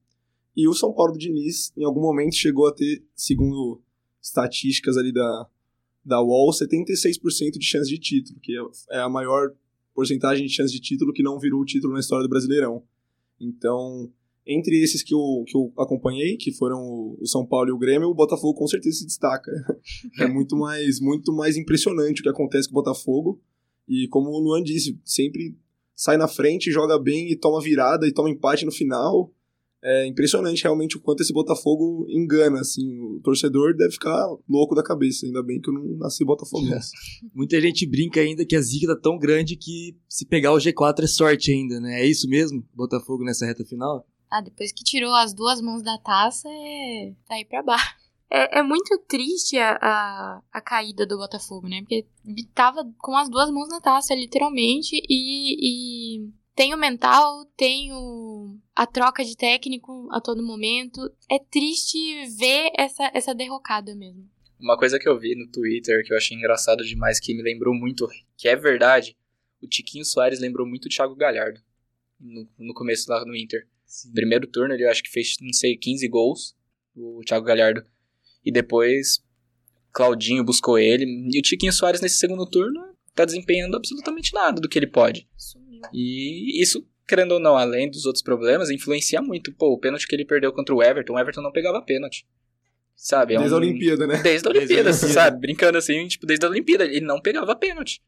E 0.56 0.66
o 0.68 0.74
São 0.74 0.92
Paulo 0.92 1.12
do 1.12 1.18
Diniz, 1.18 1.72
em 1.76 1.84
algum 1.84 2.00
momento, 2.00 2.34
chegou 2.34 2.66
a 2.66 2.72
ter, 2.72 3.02
segundo 3.14 3.80
estatísticas 4.20 4.96
ali 4.96 5.12
da, 5.12 5.46
da 6.04 6.20
UOL, 6.20 6.50
76% 6.50 7.52
de 7.58 7.64
chance 7.64 7.88
de 7.88 7.98
título, 7.98 8.38
que 8.40 8.52
é- 8.56 8.96
é 8.96 9.00
a 9.00 9.08
maior 9.08 9.52
porcentagem 9.94 10.46
de 10.46 10.52
chance 10.52 10.72
de 10.72 10.80
título 10.80 11.12
que 11.12 11.22
não 11.22 11.38
virou 11.38 11.60
o 11.60 11.64
título 11.64 11.92
na 11.94 12.00
história 12.00 12.24
do 12.24 12.28
Brasileirão. 12.28 12.82
Então, 13.40 14.10
entre 14.48 14.82
esses 14.82 15.02
que 15.02 15.14
eu, 15.14 15.44
que 15.46 15.56
eu 15.56 15.70
acompanhei, 15.78 16.36
que 16.38 16.50
foram 16.52 16.78
o- 16.80 17.20
São 17.26 17.44
Paulo 17.46 17.68
e 17.68 17.72
o 17.72 17.78
Grêmio, 17.78 18.08
o 18.08 18.14
Botafogo 18.14 18.54
com 18.58 18.66
certeza 18.66 18.98
se 18.98 19.06
destaca. 19.06 19.50
É 20.18 20.26
muito 20.26 20.56
mais, 20.56 20.98
muito 21.00 21.32
mais 21.32 21.56
impressionante 21.56 22.20
o 22.20 22.22
que 22.22 22.28
acontece 22.30 22.68
com 22.68 22.78
o 22.78 22.82
Botafogo. 22.82 23.40
E 23.86 24.08
como 24.08 24.30
o 24.30 24.38
Luan 24.40 24.62
disse, 24.62 24.98
sempre 25.04 25.56
sai 25.94 26.16
na 26.16 26.26
frente, 26.28 26.70
joga 26.70 26.98
bem 26.98 27.30
e 27.30 27.36
toma 27.36 27.60
virada 27.60 28.06
e 28.06 28.12
toma 28.12 28.30
empate 28.30 28.64
no 28.64 28.72
final. 28.72 29.32
É 29.82 30.06
impressionante 30.06 30.62
realmente 30.64 30.96
o 30.96 31.00
quanto 31.00 31.22
esse 31.22 31.32
Botafogo 31.32 32.04
engana, 32.08 32.60
assim. 32.60 32.98
O 32.98 33.20
torcedor 33.22 33.76
deve 33.76 33.92
ficar 33.92 34.26
louco 34.48 34.74
da 34.74 34.82
cabeça. 34.82 35.24
Ainda 35.24 35.40
bem 35.42 35.60
que 35.60 35.70
eu 35.70 35.74
não 35.74 35.96
nasci 35.98 36.24
botafoguense. 36.24 36.90
Muita 37.32 37.60
gente 37.60 37.86
brinca 37.86 38.20
ainda 38.20 38.44
que 38.44 38.56
a 38.56 38.60
zica 38.60 38.88
tá 38.94 39.00
tão 39.00 39.16
grande 39.18 39.54
que 39.56 39.96
se 40.08 40.26
pegar 40.26 40.52
o 40.52 40.58
G4 40.58 41.04
é 41.04 41.06
sorte 41.06 41.52
ainda, 41.52 41.78
né? 41.80 42.00
É 42.02 42.06
isso 42.06 42.28
mesmo? 42.28 42.66
Botafogo 42.74 43.22
nessa 43.24 43.46
reta 43.46 43.64
final? 43.64 44.04
Ah, 44.30 44.40
depois 44.40 44.72
que 44.72 44.84
tirou 44.84 45.14
as 45.14 45.32
duas 45.32 45.60
mãos 45.60 45.82
da 45.82 45.98
taça, 45.98 46.48
é 46.48 47.12
daí 47.28 47.44
pra 47.44 47.62
baixo. 47.62 47.96
É, 48.30 48.58
é 48.58 48.62
muito 48.62 48.98
triste 49.08 49.56
a, 49.56 49.78
a, 49.80 50.42
a 50.52 50.60
caída 50.60 51.06
do 51.06 51.16
Botafogo, 51.16 51.66
né? 51.66 51.80
Porque 51.80 52.06
ele 52.26 52.44
tava 52.54 52.84
com 52.98 53.16
as 53.16 53.28
duas 53.28 53.50
mãos 53.50 53.68
na 53.68 53.80
taça, 53.80 54.14
literalmente, 54.14 55.00
e, 55.08 56.18
e 56.18 56.30
tem 56.54 56.74
o 56.74 56.76
mental, 56.76 57.46
tem 57.56 57.90
o, 57.92 58.58
a 58.76 58.86
troca 58.86 59.24
de 59.24 59.36
técnico 59.36 60.08
a 60.12 60.20
todo 60.20 60.42
momento. 60.42 61.00
É 61.30 61.38
triste 61.38 62.26
ver 62.36 62.70
essa, 62.76 63.10
essa 63.14 63.34
derrocada 63.34 63.94
mesmo. 63.94 64.28
Uma 64.60 64.76
coisa 64.76 64.98
que 64.98 65.08
eu 65.08 65.18
vi 65.18 65.34
no 65.34 65.50
Twitter 65.50 66.04
que 66.04 66.12
eu 66.12 66.16
achei 66.16 66.36
engraçado 66.36 66.84
demais, 66.84 67.20
que 67.20 67.32
me 67.32 67.42
lembrou 67.42 67.72
muito, 67.72 68.08
que 68.36 68.48
é 68.48 68.56
verdade, 68.56 69.16
o 69.62 69.68
Tiquinho 69.68 70.04
Soares 70.04 70.40
lembrou 70.40 70.66
muito 70.66 70.86
o 70.86 70.88
Thiago 70.88 71.14
Galhardo 71.14 71.60
no, 72.18 72.48
no 72.58 72.74
começo 72.74 73.10
lá 73.10 73.24
no 73.24 73.36
Inter. 73.36 73.66
Sim. 73.88 74.12
Primeiro 74.12 74.46
turno 74.46 74.74
ele 74.74 74.84
eu 74.84 74.90
acho 74.90 75.02
que 75.02 75.10
fez, 75.10 75.34
não 75.40 75.52
sei, 75.52 75.76
15 75.76 76.06
gols, 76.08 76.54
o 76.94 77.20
Thiago 77.26 77.44
Galhardo. 77.44 77.82
E 78.44 78.52
depois 78.52 79.24
Claudinho 79.92 80.44
buscou 80.44 80.78
ele. 80.78 81.04
E 81.32 81.38
o 81.38 81.42
Tiquinho 81.42 81.72
Soares 81.72 82.00
nesse 82.00 82.18
segundo 82.18 82.46
turno 82.48 82.80
tá 83.14 83.24
desempenhando 83.24 83.76
absolutamente 83.76 84.32
nada 84.32 84.60
do 84.60 84.68
que 84.68 84.78
ele 84.78 84.86
pode. 84.86 85.26
Sumiu. 85.36 85.80
E 85.92 86.62
isso, 86.62 86.86
querendo 87.06 87.32
ou 87.32 87.40
não, 87.40 87.56
além 87.56 87.90
dos 87.90 88.04
outros 88.06 88.22
problemas, 88.22 88.70
influencia 88.70 89.20
muito. 89.22 89.52
Pô, 89.54 89.72
o 89.72 89.78
pênalti 89.78 90.06
que 90.06 90.14
ele 90.14 90.24
perdeu 90.24 90.52
contra 90.52 90.74
o 90.74 90.82
Everton, 90.82 91.14
o 91.14 91.18
Everton 91.18 91.42
não 91.42 91.50
pegava 91.52 91.82
pênalti. 91.82 92.26
Sabe? 92.94 93.34
é 93.34 93.38
Desde 93.38 93.54
a 93.54 93.56
um- 93.56 93.60
Olimpíada, 93.60 94.06
né? 94.06 94.20
Desde 94.20 94.20
a 94.20 94.22
Desde 94.24 94.46
a 94.46 94.50
Olimpíada, 94.50 94.90
Olimpíada. 94.90 95.12
sabe? 95.14 95.40
Brincando 95.40 95.78
assim, 95.78 96.06
tipo, 96.08 96.26
desde 96.26 96.44
a 96.44 96.48
Olimpíada. 96.48 96.84
Ele 96.84 97.00
não 97.06 97.20
pegava 97.20 97.54
pênalti. 97.56 98.02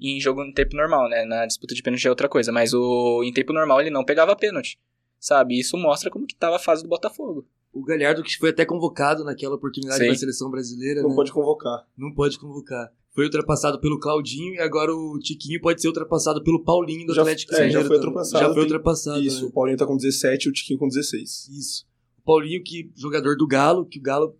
Em 0.00 0.18
jogo 0.18 0.42
no 0.42 0.52
tempo 0.54 0.74
normal, 0.74 1.08
né? 1.10 1.24
Na 1.26 1.44
disputa 1.46 1.74
de 1.74 1.82
pênalti 1.82 2.06
é 2.06 2.10
outra 2.10 2.26
coisa. 2.28 2.50
Mas 2.50 2.72
o 2.72 3.22
em 3.22 3.32
tempo 3.32 3.52
normal 3.52 3.80
ele 3.82 3.90
não 3.90 4.02
pegava 4.04 4.34
pênalti. 4.34 4.78
Sabe? 5.20 5.58
Isso 5.60 5.76
mostra 5.76 6.10
como 6.10 6.26
que 6.26 6.34
tava 6.34 6.56
a 6.56 6.58
fase 6.58 6.82
do 6.82 6.88
Botafogo. 6.88 7.46
O 7.72 7.84
Galhardo, 7.84 8.22
que 8.22 8.36
foi 8.38 8.50
até 8.50 8.64
convocado 8.64 9.22
naquela 9.22 9.54
oportunidade 9.54 10.02
Sim. 10.02 10.08
da 10.08 10.14
seleção 10.16 10.50
brasileira, 10.50 11.02
Não 11.02 11.10
né? 11.10 11.14
pode 11.14 11.30
convocar. 11.30 11.86
Não 11.96 12.12
pode 12.12 12.38
convocar. 12.38 12.90
Foi 13.14 13.24
ultrapassado 13.24 13.80
pelo 13.80 13.98
Claudinho 14.00 14.54
e 14.54 14.58
agora 14.60 14.92
o 14.94 15.18
Tiquinho 15.18 15.60
pode 15.60 15.80
ser 15.80 15.88
ultrapassado 15.88 16.42
pelo 16.42 16.64
Paulinho 16.64 17.06
do 17.06 17.14
Já- 17.14 17.20
Atlético 17.22 17.54
é, 17.54 17.68
já 17.68 17.80
foi 17.80 17.82
também. 17.82 17.98
ultrapassado, 17.98 18.44
Já 18.44 18.52
foi 18.54 18.62
ultrapassado. 18.62 19.20
Isso, 19.20 19.42
né? 19.42 19.48
o 19.48 19.52
Paulinho 19.52 19.76
tá 19.76 19.86
com 19.86 19.96
17 19.96 20.46
e 20.46 20.48
o 20.48 20.52
Tiquinho 20.52 20.78
com 20.78 20.88
16. 20.88 21.48
Isso. 21.48 21.86
O 22.18 22.22
Paulinho, 22.22 22.62
que 22.64 22.90
jogador 22.96 23.36
do 23.36 23.46
Galo, 23.46 23.84
que 23.86 23.98
o 23.98 24.02
Galo 24.02 24.36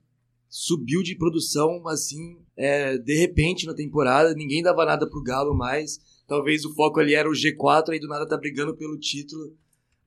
subiu 0.48 1.02
de 1.02 1.16
produção 1.16 1.86
assim, 1.88 2.36
é, 2.56 2.96
de 2.98 3.14
repente 3.14 3.66
na 3.66 3.74
temporada, 3.74 4.34
ninguém 4.34 4.62
dava 4.62 4.84
nada 4.84 5.08
pro 5.08 5.22
Galo 5.22 5.54
mais. 5.54 5.98
Talvez 6.26 6.64
o 6.64 6.74
foco 6.74 7.00
ali 7.00 7.14
era 7.14 7.28
o 7.28 7.32
G4, 7.32 7.90
aí 7.90 8.00
do 8.00 8.08
nada 8.08 8.26
tá 8.26 8.36
brigando 8.36 8.74
pelo 8.76 8.98
título. 8.98 9.52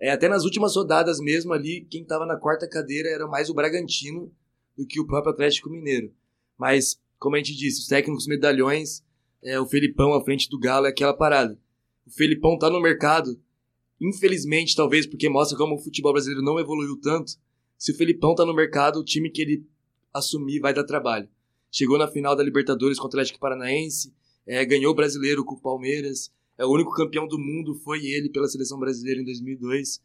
É, 0.04 0.12
até 0.12 0.28
nas 0.28 0.44
últimas 0.44 0.76
rodadas 0.76 1.18
mesmo 1.22 1.54
ali, 1.54 1.88
quem 1.90 2.04
tava 2.04 2.26
na 2.26 2.36
quarta 2.36 2.68
cadeira 2.68 3.08
era 3.08 3.26
mais 3.26 3.50
o 3.50 3.54
Bragantino 3.54 4.30
do 4.78 4.86
que 4.86 5.00
o 5.00 5.08
próprio 5.08 5.32
Atlético 5.32 5.70
Mineiro. 5.70 6.14
Mas, 6.58 7.00
como 7.18 7.38
a 7.38 7.40
gente 7.40 7.56
disse, 7.56 7.80
os 7.80 7.88
técnicos 7.88 8.28
medalhões, 8.28 9.02
é, 9.42 9.58
o 9.58 9.66
Felipão 9.66 10.14
à 10.14 10.22
frente 10.22 10.50
do 10.50 10.60
Galo 10.60 10.88
é 10.88 10.90
aquela 10.90 11.14
parada. 11.14 11.58
O 12.06 12.12
Felipão 12.12 12.60
tá 12.60 12.70
no 12.70 12.82
mercado, 12.82 13.40
infelizmente, 14.02 14.76
talvez 14.76 15.08
porque 15.08 15.30
mostra 15.30 15.58
como 15.58 15.76
o 15.76 15.80
futebol 15.80 16.12
brasileiro 16.12 16.44
não 16.44 16.60
evoluiu 16.60 17.00
tanto. 17.00 17.32
Se 17.78 17.94
o 17.94 17.96
Felipão 17.96 18.36
tá 18.36 18.46
no 18.46 18.54
mercado, 18.54 19.00
o 19.00 19.06
time 19.06 19.30
que 19.30 19.42
ele 19.42 19.66
assumir 20.14 20.60
vai 20.60 20.74
dar 20.74 20.84
trabalho. 20.84 21.30
chegou 21.72 21.98
na 21.98 22.10
final 22.10 22.36
da 22.36 22.44
Libertadores 22.44 23.00
contra 23.00 23.16
o 23.16 23.22
Atlético 23.22 23.40
Paranaense, 23.40 24.14
é, 24.46 24.66
ganhou 24.66 24.92
o 24.92 24.96
brasileiro 24.96 25.46
com 25.46 25.56
o 25.56 25.62
Palmeiras, 25.62 26.30
é 26.58 26.66
o 26.66 26.72
único 26.72 26.92
campeão 26.92 27.28
do 27.28 27.40
mundo, 27.40 27.76
foi 27.76 28.06
ele 28.06 28.30
pela 28.30 28.48
seleção 28.48 28.80
brasileira 28.80 29.22
em 29.22 29.26
2002. 29.26 30.02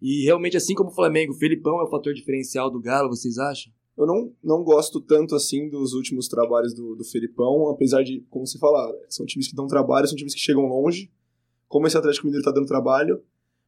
E 0.00 0.24
realmente, 0.24 0.56
assim 0.56 0.74
como 0.74 0.90
o 0.90 0.94
Flamengo, 0.94 1.32
o 1.32 1.36
Felipão 1.36 1.80
é 1.80 1.84
o 1.84 1.90
fator 1.90 2.14
diferencial 2.14 2.70
do 2.70 2.80
Galo, 2.80 3.08
vocês 3.08 3.38
acham? 3.38 3.72
Eu 3.96 4.06
não, 4.06 4.32
não 4.42 4.62
gosto 4.62 5.00
tanto 5.00 5.34
assim 5.34 5.68
dos 5.68 5.92
últimos 5.92 6.28
trabalhos 6.28 6.72
do, 6.72 6.94
do 6.94 7.04
Felipão, 7.04 7.68
apesar 7.68 8.04
de, 8.04 8.24
como 8.30 8.46
você 8.46 8.56
falar, 8.56 8.92
são 9.08 9.26
times 9.26 9.48
que 9.48 9.56
dão 9.56 9.66
trabalho, 9.66 10.06
são 10.06 10.16
times 10.16 10.34
que 10.34 10.40
chegam 10.40 10.66
longe. 10.66 11.10
Como 11.66 11.86
esse 11.86 11.98
Atlético 11.98 12.26
Mineiro 12.26 12.44
tá 12.44 12.52
dando 12.52 12.66
trabalho, 12.66 13.20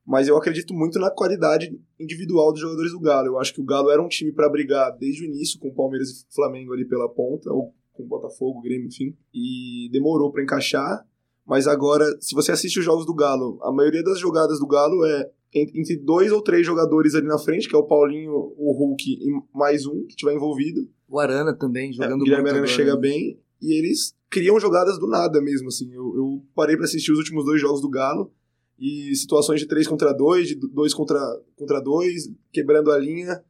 mas 0.07 0.29
eu 0.29 0.37
acredito 0.37 0.73
muito 0.73 0.99
na 0.99 1.11
qualidade 1.11 1.77
individual 1.99 2.53
dos 2.53 2.61
jogadores 2.61 2.93
do 2.93 3.01
Galo. 3.01 3.27
Eu 3.27 3.39
acho 3.39 3.53
que 3.53 3.61
o 3.61 3.65
Galo 3.65 3.91
era 3.91 4.01
um 4.01 4.09
time 4.09 4.33
para 4.33 4.49
brigar 4.49 4.97
desde 4.97 5.23
o 5.23 5.27
início 5.27 5.59
com 5.59 5.69
o 5.69 5.75
Palmeiras 5.75 6.11
e 6.11 6.35
Flamengo 6.35 6.73
ali 6.73 6.85
pela 6.85 7.09
ponta, 7.09 7.53
ou 7.53 7.75
com 7.93 8.05
o 8.05 8.07
Botafogo, 8.07 8.63
Grêmio, 8.63 8.87
enfim, 8.87 9.17
e 9.35 9.89
demorou 9.93 10.31
para 10.31 10.43
encaixar. 10.43 11.05
Mas 11.47 11.67
agora, 11.67 12.05
se 12.21 12.35
você 12.35 12.53
assiste 12.53 12.79
os 12.79 12.85
jogos 12.85 13.07
do 13.07 13.15
Galo, 13.15 13.59
a 13.63 13.73
maioria 13.73 14.03
das 14.03 14.19
jogadas 14.19 14.59
do 14.59 14.67
Galo 14.67 15.05
é 15.05 15.31
entre 15.53 15.97
dois 15.97 16.31
ou 16.31 16.43
três 16.43 16.65
jogadores 16.65 17.15
ali 17.15 17.27
na 17.27 17.39
frente, 17.39 17.69
que 17.69 17.75
é 17.75 17.79
o 17.79 17.87
Paulinho, 17.87 18.33
o 18.33 18.73
Hulk 18.73 19.05
e 19.11 19.59
mais 19.59 19.85
um 19.85 20.07
que 20.07 20.15
tiver 20.15 20.35
envolvido. 20.35 20.89
O 21.09 21.19
Arana 21.19 21.53
também, 21.53 21.93
jogando 21.93 22.13
é, 22.13 22.23
o 22.23 22.25
Guilherme 22.25 22.49
Arana 22.51 22.65
agora, 22.65 22.73
chega 22.73 22.95
né? 22.95 23.01
bem 23.01 23.41
e 23.61 23.77
eles 23.77 24.15
criam 24.31 24.61
jogadas 24.61 24.99
do 24.99 25.09
nada 25.09 25.41
mesmo, 25.41 25.69
assim. 25.69 25.93
Eu, 25.93 26.15
eu 26.15 26.43
parei 26.55 26.77
para 26.77 26.85
assistir 26.85 27.11
os 27.11 27.19
últimos 27.19 27.45
dois 27.45 27.61
jogos 27.61 27.81
do 27.81 27.91
Galo 27.91 28.33
e 28.79 29.15
situações 29.15 29.61
de 29.61 29.67
3 29.67 29.87
contra 29.87 30.13
2, 30.13 30.49
de 30.49 30.55
2 30.55 30.95
contra, 30.95 31.21
contra 31.57 31.81
2, 31.81 32.31
quebrando 32.53 32.91
a 32.91 32.99
linha. 32.99 33.43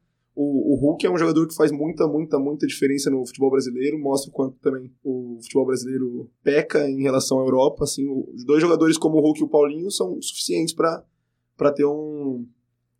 O, 0.43 0.73
o 0.73 0.75
Hulk 0.75 1.05
é 1.05 1.11
um 1.11 1.17
jogador 1.19 1.47
que 1.47 1.53
faz 1.53 1.71
muita, 1.71 2.07
muita, 2.07 2.39
muita 2.39 2.65
diferença 2.65 3.11
no 3.11 3.23
futebol 3.23 3.51
brasileiro, 3.51 3.99
mostra 3.99 4.31
o 4.31 4.33
quanto 4.33 4.57
também 4.57 4.91
o 5.03 5.37
futebol 5.39 5.67
brasileiro 5.67 6.31
peca 6.43 6.89
em 6.89 7.03
relação 7.03 7.39
à 7.39 7.43
Europa. 7.43 7.83
Assim, 7.83 8.09
os 8.09 8.43
dois 8.43 8.59
jogadores 8.59 8.97
como 8.97 9.17
o 9.17 9.21
Hulk 9.21 9.39
e 9.39 9.43
o 9.43 9.47
Paulinho 9.47 9.91
são 9.91 10.19
suficientes 10.19 10.73
para 10.73 11.71
ter 11.75 11.85
um, 11.85 12.43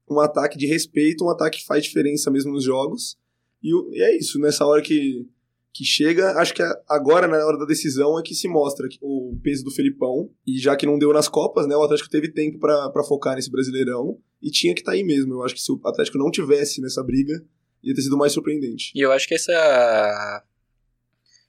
um 0.08 0.20
ataque 0.20 0.56
de 0.56 0.68
respeito, 0.68 1.26
um 1.26 1.30
ataque 1.30 1.58
que 1.58 1.66
faz 1.66 1.84
diferença 1.84 2.30
mesmo 2.30 2.52
nos 2.52 2.64
jogos. 2.64 3.18
E, 3.64 3.72
e 3.98 4.04
é 4.04 4.16
isso, 4.16 4.38
nessa 4.38 4.64
hora 4.64 4.84
que, 4.84 5.28
que 5.74 5.86
chega, 5.86 6.34
acho 6.34 6.54
que 6.54 6.62
agora, 6.88 7.28
na 7.28 7.38
hora 7.46 7.58
da 7.58 7.66
decisão, 7.66 8.20
é 8.20 8.24
que 8.24 8.36
se 8.36 8.48
mostra 8.48 8.88
o 9.02 9.40
peso 9.42 9.64
do 9.64 9.72
Felipão. 9.72 10.30
E 10.46 10.60
já 10.60 10.76
que 10.76 10.86
não 10.86 11.00
deu 11.00 11.14
nas 11.14 11.30
Copas, 11.30 11.66
né, 11.68 11.76
o 11.76 11.84
Atlético 11.84 12.10
teve 12.10 12.32
tempo 12.32 12.60
para 12.60 13.04
focar 13.04 13.36
nesse 13.36 13.50
Brasileirão. 13.50 14.18
E 14.42 14.52
tinha 14.52 14.74
que 14.74 14.82
estar 14.82 14.92
aí 14.92 15.04
mesmo. 15.04 15.34
Eu 15.34 15.44
acho 15.44 15.56
que 15.56 15.62
se 15.62 15.72
o 15.72 15.80
Atlético 15.86 16.18
não 16.18 16.30
tivesse 16.30 16.82
nessa 16.82 17.04
briga, 17.04 17.42
ia 17.84 17.94
ter 17.94 18.02
sido 18.02 18.18
mais 18.18 18.34
surpreendente. 18.34 18.92
E 18.94 19.00
eu 19.00 19.12
acho 19.12 19.28
que 19.28 19.36
essa, 19.36 20.44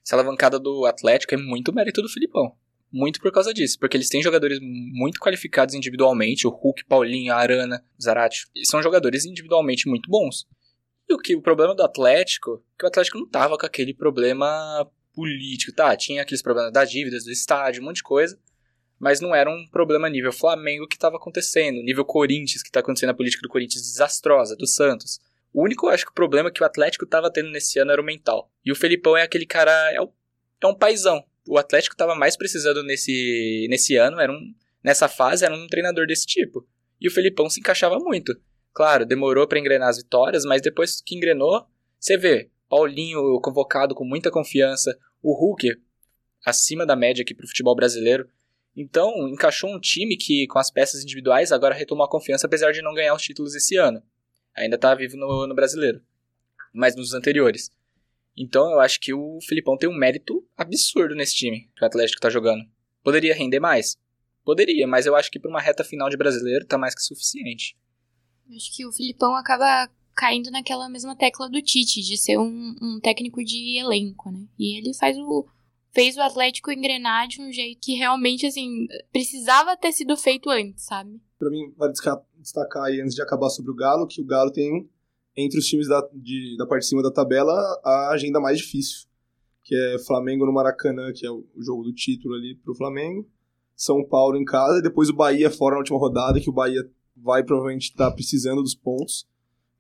essa 0.04 0.14
alavancada 0.14 0.58
do 0.58 0.85
Atlético 0.87 1.35
é 1.35 1.38
muito 1.38 1.74
mérito 1.74 2.00
do 2.00 2.08
Filipão. 2.08 2.54
Muito 2.92 3.20
por 3.20 3.32
causa 3.32 3.54
disso, 3.54 3.78
porque 3.78 3.96
eles 3.96 4.11
têm 4.11 4.22
jogadores 4.22 4.58
muito 4.61 5.18
qualificados 5.18 5.74
individualmente, 5.74 6.46
o 6.46 6.50
Hulk, 6.50 6.85
Paulinho, 6.85 7.32
Arana, 7.32 7.82
Zarate. 8.00 8.46
São 8.64 8.82
jogadores 8.82 9.24
individualmente 9.24 9.88
muito 9.88 10.11
bons. 10.11 10.46
Que 11.18 11.35
o 11.37 11.42
problema 11.42 11.75
do 11.75 11.83
Atlético, 11.83 12.62
que 12.79 12.85
o 12.85 12.88
Atlético 12.88 13.18
não 13.18 13.29
tava 13.29 13.57
com 13.59 13.66
aquele 13.66 13.94
problema 13.94 14.88
político, 15.14 15.72
tá? 15.75 15.96
Tinha 15.96 16.22
aqueles 16.22 16.42
problemas 16.42 16.72
das 16.72 16.90
dívidas 16.90 17.25
do 17.25 17.31
estádio, 17.31 17.83
um 17.83 17.87
monte 17.87 17.96
de 17.96 18.03
coisa, 18.03 18.38
mas 18.98 19.20
não 19.20 19.35
era 19.35 19.51
um 19.51 19.66
problema 19.70 20.09
nível 20.09 20.33
Flamengo 20.33 20.87
que 20.87 20.96
estava 20.96 21.16
acontecendo, 21.16 21.83
nível 21.83 22.05
Corinthians 22.05 22.62
que 22.62 22.70
tá 22.70 22.81
acontecendo 22.81 23.11
a 23.11 23.14
política 23.14 23.42
do 23.42 23.48
Corinthians 23.48 23.83
desastrosa, 23.83 24.57
do 24.57 24.66
Santos. 24.66 25.18
O 25.53 25.62
único, 25.64 25.88
acho 25.88 26.07
que 26.07 26.14
problema 26.14 26.51
que 26.51 26.62
o 26.62 26.66
Atlético 26.66 27.05
tava 27.07 27.31
tendo 27.31 27.51
nesse 27.51 27.79
ano 27.79 27.90
era 27.92 28.01
o 28.01 28.05
mental. 28.05 28.51
E 28.64 28.72
o 28.72 28.77
Felipão 28.77 29.16
é 29.16 29.22
aquele 29.22 29.44
cara, 29.44 29.72
é, 29.92 30.01
o- 30.01 30.11
é 30.62 30.66
um 30.66 30.75
paizão. 30.75 31.22
O 31.46 31.59
Atlético 31.59 31.96
tava 31.96 32.14
mais 32.14 32.37
precisando 32.37 32.83
nesse, 32.83 33.66
nesse 33.68 33.96
ano, 33.96 34.18
era 34.18 34.33
um, 34.33 34.55
nessa 34.83 35.09
fase, 35.09 35.44
era 35.44 35.55
um 35.55 35.66
treinador 35.66 36.07
desse 36.07 36.25
tipo. 36.27 36.66
E 37.01 37.09
o 37.09 37.11
Felipão 37.11 37.51
se 37.51 37.61
encaixava 37.61 37.98
muito. 37.98 38.33
Claro, 38.72 39.04
demorou 39.04 39.46
pra 39.46 39.58
engrenar 39.58 39.88
as 39.88 39.98
vitórias, 39.98 40.44
mas 40.44 40.62
depois 40.62 41.00
que 41.00 41.14
engrenou, 41.14 41.66
você 41.98 42.16
vê, 42.16 42.50
Paulinho 42.68 43.38
convocado 43.40 43.94
com 43.94 44.04
muita 44.04 44.30
confiança, 44.30 44.98
o 45.22 45.35
Hulk 45.35 45.68
acima 46.44 46.87
da 46.87 46.96
média 46.96 47.22
aqui 47.22 47.35
pro 47.35 47.46
futebol 47.46 47.76
brasileiro. 47.76 48.28
Então, 48.74 49.28
encaixou 49.28 49.70
um 49.70 49.78
time 49.78 50.16
que, 50.16 50.46
com 50.46 50.58
as 50.58 50.70
peças 50.70 51.02
individuais, 51.02 51.52
agora 51.52 51.74
retomou 51.74 52.04
a 52.04 52.11
confiança, 52.11 52.46
apesar 52.46 52.72
de 52.72 52.80
não 52.80 52.94
ganhar 52.94 53.14
os 53.14 53.22
títulos 53.22 53.54
esse 53.54 53.76
ano. 53.76 54.02
Ainda 54.56 54.78
tá 54.78 54.94
vivo 54.94 55.16
no, 55.16 55.46
no 55.46 55.54
brasileiro. 55.54 56.02
Mas 56.72 56.96
nos 56.96 57.12
anteriores. 57.12 57.70
Então, 58.37 58.70
eu 58.72 58.80
acho 58.80 58.98
que 58.98 59.12
o 59.12 59.38
Filipão 59.42 59.76
tem 59.76 59.88
um 59.88 59.96
mérito 59.96 60.42
absurdo 60.56 61.14
nesse 61.14 61.35
time 61.35 61.70
que 61.76 61.85
o 61.85 61.87
Atlético 61.87 62.20
tá 62.20 62.30
jogando. 62.30 62.64
Poderia 63.04 63.35
render 63.35 63.61
mais? 63.61 63.98
Poderia, 64.42 64.87
mas 64.87 65.04
eu 65.04 65.14
acho 65.14 65.30
que 65.30 65.38
pra 65.38 65.50
uma 65.50 65.61
reta 65.61 65.85
final 65.85 66.08
de 66.08 66.16
brasileiro 66.16 66.64
tá 66.64 66.78
mais 66.78 66.94
que 66.94 67.02
suficiente. 67.02 67.76
Acho 68.55 68.74
que 68.74 68.87
o 68.87 68.92
Filipão 68.92 69.35
acaba 69.35 69.88
caindo 70.14 70.50
naquela 70.50 70.88
mesma 70.88 71.16
tecla 71.16 71.48
do 71.48 71.62
Tite, 71.62 72.02
de 72.02 72.16
ser 72.18 72.38
um, 72.38 72.74
um 72.83 73.00
técnico 73.00 73.42
de 73.42 73.78
elenco, 73.78 74.31
né? 74.31 74.46
E 74.59 74.76
ele 74.78 74.92
faz 74.94 75.16
o. 75.18 75.46
fez 75.92 76.16
o 76.16 76.20
Atlético 76.22 76.70
engrenar 76.70 77.26
de 77.28 77.40
um 77.40 77.50
jeito 77.50 77.81
que 77.81 77.94
realmente, 77.94 78.46
assim, 78.46 78.87
precisava 79.11 79.76
ter 79.76 79.92
sido 79.92 80.16
feito 80.16 80.50
antes, 80.50 80.85
sabe? 80.85 81.20
Pra 81.38 81.48
mim, 81.50 81.72
vale 81.76 81.92
destacar 82.38 82.85
aí, 82.85 83.00
antes 83.00 83.14
de 83.14 83.22
acabar 83.22 83.48
sobre 83.48 83.70
o 83.70 83.74
Galo, 83.74 84.07
que 84.07 84.20
o 84.20 84.24
Galo 84.24 84.50
tem, 84.52 84.88
entre 85.37 85.59
os 85.59 85.66
times 85.66 85.88
da, 85.88 86.07
de- 86.12 86.57
da 86.59 86.66
parte 86.66 86.83
de 86.83 86.88
cima 86.88 87.02
da 87.02 87.11
tabela, 87.11 87.52
a 87.85 88.11
agenda 88.12 88.38
mais 88.38 88.59
difícil. 88.59 89.09
Que 89.64 89.74
é 89.74 89.98
Flamengo 90.00 90.44
no 90.44 90.52
Maracanã, 90.52 91.12
que 91.14 91.24
é 91.26 91.31
o 91.31 91.44
jogo 91.59 91.85
do 91.85 91.94
título 91.94 92.35
ali 92.35 92.55
pro 92.57 92.74
Flamengo. 92.74 93.26
São 93.74 94.05
Paulo 94.07 94.37
em 94.37 94.44
casa, 94.44 94.78
e 94.78 94.83
depois 94.83 95.09
o 95.09 95.14
Bahia 95.14 95.50
fora 95.50 95.74
na 95.74 95.78
última 95.78 95.98
rodada, 95.98 96.38
que 96.40 96.50
o 96.50 96.52
Bahia 96.52 96.83
vai 97.16 97.42
provavelmente 97.42 97.90
estar 97.90 98.11
precisando 98.12 98.62
dos 98.62 98.75
pontos. 98.75 99.27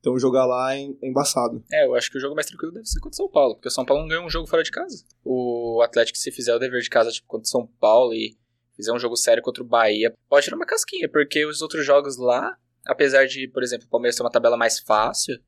Então 0.00 0.18
jogar 0.18 0.44
lá 0.46 0.74
é, 0.76 0.82
é 0.82 1.08
embaçado. 1.08 1.64
É, 1.72 1.86
eu 1.86 1.94
acho 1.94 2.10
que 2.10 2.18
o 2.18 2.20
jogo 2.20 2.34
mais 2.34 2.46
tranquilo 2.46 2.72
deve 2.72 2.86
ser 2.86 2.98
contra 2.98 3.14
o 3.14 3.16
São 3.16 3.28
Paulo, 3.28 3.54
porque 3.54 3.68
o 3.68 3.70
São 3.70 3.84
Paulo 3.84 4.02
não 4.02 4.08
ganhou 4.08 4.26
um 4.26 4.30
jogo 4.30 4.48
fora 4.48 4.62
de 4.62 4.70
casa. 4.70 5.04
O 5.24 5.80
Atlético, 5.82 6.18
se 6.18 6.32
fizer 6.32 6.54
o 6.54 6.58
dever 6.58 6.80
de 6.80 6.90
casa, 6.90 7.10
tipo, 7.10 7.28
contra 7.28 7.44
o 7.44 7.50
São 7.50 7.66
Paulo 7.78 8.12
e 8.12 8.36
fizer 8.74 8.92
um 8.92 8.98
jogo 8.98 9.16
sério 9.16 9.42
contra 9.42 9.62
o 9.62 9.66
Bahia, 9.66 10.12
pode 10.28 10.44
tirar 10.44 10.56
uma 10.56 10.66
casquinha, 10.66 11.08
porque 11.08 11.46
os 11.46 11.62
outros 11.62 11.86
jogos 11.86 12.16
lá, 12.16 12.56
apesar 12.84 13.26
de, 13.26 13.46
por 13.48 13.62
exemplo, 13.62 13.86
o 13.86 13.90
Palmeiras 13.90 14.16
ter 14.16 14.24
uma 14.24 14.30
tabela 14.30 14.56
mais 14.56 14.80
fácil, 14.80 15.38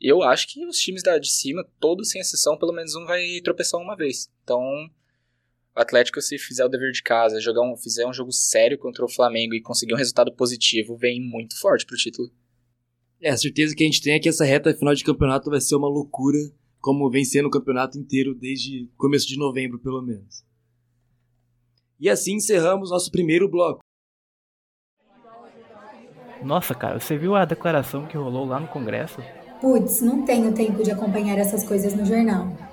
eu 0.00 0.22
acho 0.22 0.46
que 0.48 0.64
os 0.64 0.78
times 0.78 1.02
da, 1.02 1.18
de 1.18 1.30
cima, 1.30 1.66
todos 1.78 2.10
sem 2.10 2.20
exceção, 2.20 2.56
pelo 2.56 2.72
menos 2.72 2.94
um 2.94 3.04
vai 3.04 3.40
tropeçar 3.42 3.80
uma 3.80 3.96
vez. 3.96 4.30
Então, 4.44 4.62
o 5.78 5.82
Atlético, 5.82 6.20
se 6.20 6.36
fizer 6.38 6.64
o 6.64 6.68
dever 6.68 6.90
de 6.90 7.02
casa, 7.02 7.40
jogar 7.40 7.62
um, 7.62 7.76
fizer 7.76 8.04
um 8.04 8.12
jogo 8.12 8.32
sério 8.32 8.76
contra 8.76 9.04
o 9.04 9.08
Flamengo 9.08 9.54
e 9.54 9.62
conseguir 9.62 9.94
um 9.94 9.96
resultado 9.96 10.32
positivo, 10.32 10.96
vem 10.96 11.20
muito 11.20 11.58
forte 11.60 11.86
pro 11.86 11.96
título. 11.96 12.28
É, 13.22 13.30
a 13.30 13.36
certeza 13.36 13.76
que 13.76 13.84
a 13.84 13.86
gente 13.86 14.02
tem 14.02 14.14
é 14.14 14.18
que 14.18 14.28
essa 14.28 14.44
reta 14.44 14.74
final 14.74 14.92
de 14.92 15.04
campeonato 15.04 15.48
vai 15.48 15.60
ser 15.60 15.76
uma 15.76 15.88
loucura, 15.88 16.38
como 16.80 17.08
vem 17.08 17.24
sendo 17.24 17.46
o 17.46 17.50
campeonato 17.50 17.96
inteiro 17.96 18.34
desde 18.34 18.90
começo 18.96 19.26
de 19.28 19.38
novembro, 19.38 19.78
pelo 19.78 20.02
menos. 20.02 20.44
E 22.00 22.10
assim 22.10 22.34
encerramos 22.34 22.90
nosso 22.90 23.10
primeiro 23.10 23.48
bloco. 23.48 23.80
Nossa, 26.42 26.74
cara, 26.74 26.98
você 26.98 27.16
viu 27.16 27.36
a 27.36 27.44
declaração 27.44 28.06
que 28.06 28.16
rolou 28.16 28.44
lá 28.44 28.58
no 28.58 28.68
Congresso? 28.68 29.20
Putz, 29.60 30.00
não 30.00 30.24
tenho 30.24 30.52
tempo 30.54 30.82
de 30.82 30.90
acompanhar 30.90 31.38
essas 31.38 31.62
coisas 31.62 31.94
no 31.94 32.04
jornal. 32.04 32.67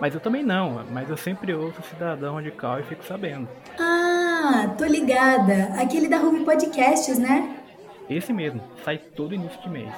Mas 0.00 0.14
eu 0.14 0.20
também 0.20 0.42
não, 0.42 0.84
mas 0.92 1.08
eu 1.08 1.16
sempre 1.16 1.54
ouço 1.54 1.82
Cidadão 1.82 2.34
Radical 2.34 2.80
e 2.80 2.84
fico 2.84 3.04
sabendo. 3.04 3.48
Ah, 3.78 4.74
tô 4.76 4.84
ligada. 4.84 5.74
Aquele 5.80 6.08
da 6.08 6.18
Ruby 6.18 6.44
Podcasts, 6.44 7.18
né? 7.18 7.64
Esse 8.08 8.32
mesmo, 8.32 8.60
sai 8.84 8.98
todo 8.98 9.34
início 9.34 9.60
de 9.62 9.68
mês. 9.70 9.92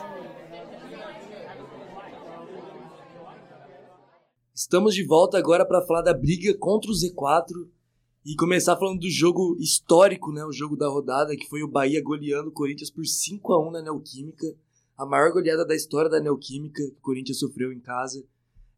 Estamos 4.54 4.94
de 4.94 5.04
volta 5.04 5.36
agora 5.36 5.66
para 5.66 5.84
falar 5.86 6.02
da 6.02 6.14
briga 6.14 6.56
contra 6.58 6.90
o 6.90 6.94
Z4 6.94 7.68
e 8.24 8.34
começar 8.36 8.76
falando 8.76 9.00
do 9.00 9.10
jogo 9.10 9.56
histórico, 9.58 10.32
né, 10.32 10.44
o 10.44 10.52
jogo 10.52 10.76
da 10.76 10.88
rodada, 10.88 11.36
que 11.36 11.48
foi 11.48 11.62
o 11.62 11.68
Bahia 11.68 12.02
goleando 12.02 12.50
o 12.50 12.52
Corinthians 12.52 12.90
por 12.90 13.04
5 13.04 13.52
a 13.52 13.68
1 13.68 13.70
na 13.70 13.82
Neoquímica, 13.82 14.46
a 14.96 15.06
maior 15.06 15.32
goleada 15.32 15.64
da 15.64 15.74
história 15.74 16.10
da 16.10 16.20
Neoquímica 16.20 16.82
que 16.82 16.98
o 16.98 17.00
Corinthians 17.00 17.38
sofreu 17.38 17.72
em 17.72 17.80
casa. 17.80 18.24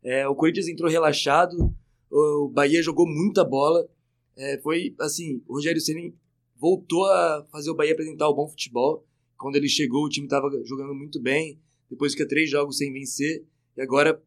É, 0.02 0.26
o 0.26 0.34
Corinthians 0.34 0.68
entrou 0.68 0.90
relaxado, 0.90 1.74
o 2.10 2.48
Bahia 2.48 2.82
jogou 2.82 3.06
muita 3.06 3.44
bola, 3.44 3.88
é, 4.36 4.58
foi 4.58 4.94
assim, 5.00 5.42
o 5.46 5.54
Rogério 5.54 5.80
Ceni 5.80 6.14
voltou 6.58 7.04
a 7.04 7.46
fazer 7.50 7.70
o 7.70 7.74
Bahia 7.74 7.92
apresentar 7.92 8.28
o 8.28 8.34
bom 8.34 8.48
futebol. 8.48 9.06
Quando 9.36 9.56
ele 9.56 9.68
chegou, 9.68 10.04
o 10.04 10.08
time 10.08 10.26
estava 10.26 10.48
jogando 10.64 10.94
muito 10.94 11.20
bem, 11.20 11.58
depois 11.88 12.12
fica 12.12 12.28
três 12.28 12.50
jogos 12.50 12.78
sem 12.78 12.92
vencer, 12.92 13.44
e 13.76 13.82
agora 13.82 14.22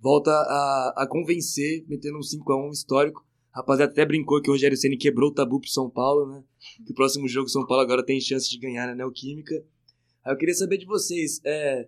volta 0.00 0.30
a, 0.30 0.94
a 0.98 1.06
convencer, 1.08 1.84
metendo 1.88 2.18
um 2.18 2.20
5x1 2.20 2.72
histórico. 2.72 3.24
A 3.52 3.58
rapaziada 3.58 3.92
até 3.92 4.04
brincou 4.04 4.40
que 4.40 4.50
o 4.50 4.52
Rogério 4.52 4.76
Ceni 4.76 4.96
quebrou 4.96 5.30
o 5.30 5.34
tabu 5.34 5.60
pro 5.60 5.68
São 5.68 5.88
Paulo, 5.88 6.26
né? 6.26 6.42
Que 6.84 6.92
o 6.92 6.94
próximo 6.94 7.28
jogo 7.28 7.48
São 7.48 7.66
Paulo 7.66 7.82
agora 7.82 8.04
tem 8.04 8.20
chance 8.20 8.48
de 8.48 8.58
ganhar 8.58 8.86
na 8.86 8.94
Neoquímica. 8.94 9.54
Aí 10.24 10.32
eu 10.32 10.38
queria 10.38 10.54
saber 10.54 10.78
de 10.78 10.86
vocês, 10.86 11.40
é, 11.44 11.86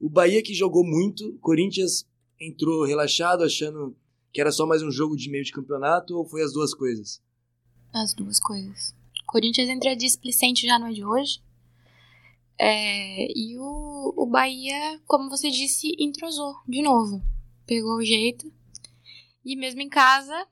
o 0.00 0.08
Bahia 0.08 0.42
que 0.42 0.54
jogou 0.54 0.84
muito, 0.84 1.36
Corinthians 1.40 2.06
entrou 2.42 2.84
relaxado, 2.84 3.44
achando 3.44 3.96
que 4.32 4.40
era 4.40 4.50
só 4.50 4.66
mais 4.66 4.82
um 4.82 4.90
jogo 4.90 5.16
de 5.16 5.30
meio 5.30 5.44
de 5.44 5.52
campeonato, 5.52 6.16
ou 6.16 6.24
foi 6.24 6.42
as 6.42 6.52
duas 6.52 6.74
coisas? 6.74 7.22
As 7.92 8.14
duas 8.14 8.40
coisas. 8.40 8.94
Corinthians 9.26 9.68
entra 9.68 9.94
displicente 9.94 10.66
já 10.66 10.78
não 10.78 10.88
é 10.88 10.92
de 10.92 11.04
hoje. 11.04 11.40
É, 12.58 13.26
e 13.36 13.58
o, 13.58 14.14
o 14.16 14.26
Bahia, 14.26 15.00
como 15.06 15.30
você 15.30 15.50
disse, 15.50 15.94
entrosou 15.98 16.54
de 16.66 16.82
novo. 16.82 17.22
Pegou 17.66 17.96
o 17.96 18.04
jeito. 18.04 18.52
E 19.44 19.56
mesmo 19.56 19.80
em 19.80 19.88
casa, 19.88 20.46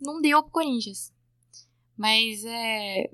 não 0.00 0.20
deu 0.20 0.42
pro 0.42 0.52
Corinthians. 0.52 1.12
Mas 1.96 2.44
é. 2.44 3.10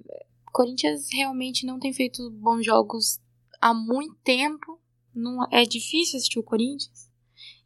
Corinthians 0.53 1.09
realmente 1.13 1.67
não 1.67 1.79
tem 1.79 1.93
feito 1.93 2.31
bons 2.31 2.65
jogos 2.65 3.21
há 3.61 3.73
muito 3.75 4.15
tempo. 4.25 4.81
Não, 5.15 5.47
é 5.51 5.65
difícil 5.65 6.17
assistir 6.17 6.39
o 6.39 6.45
Corinthians. 6.45 7.08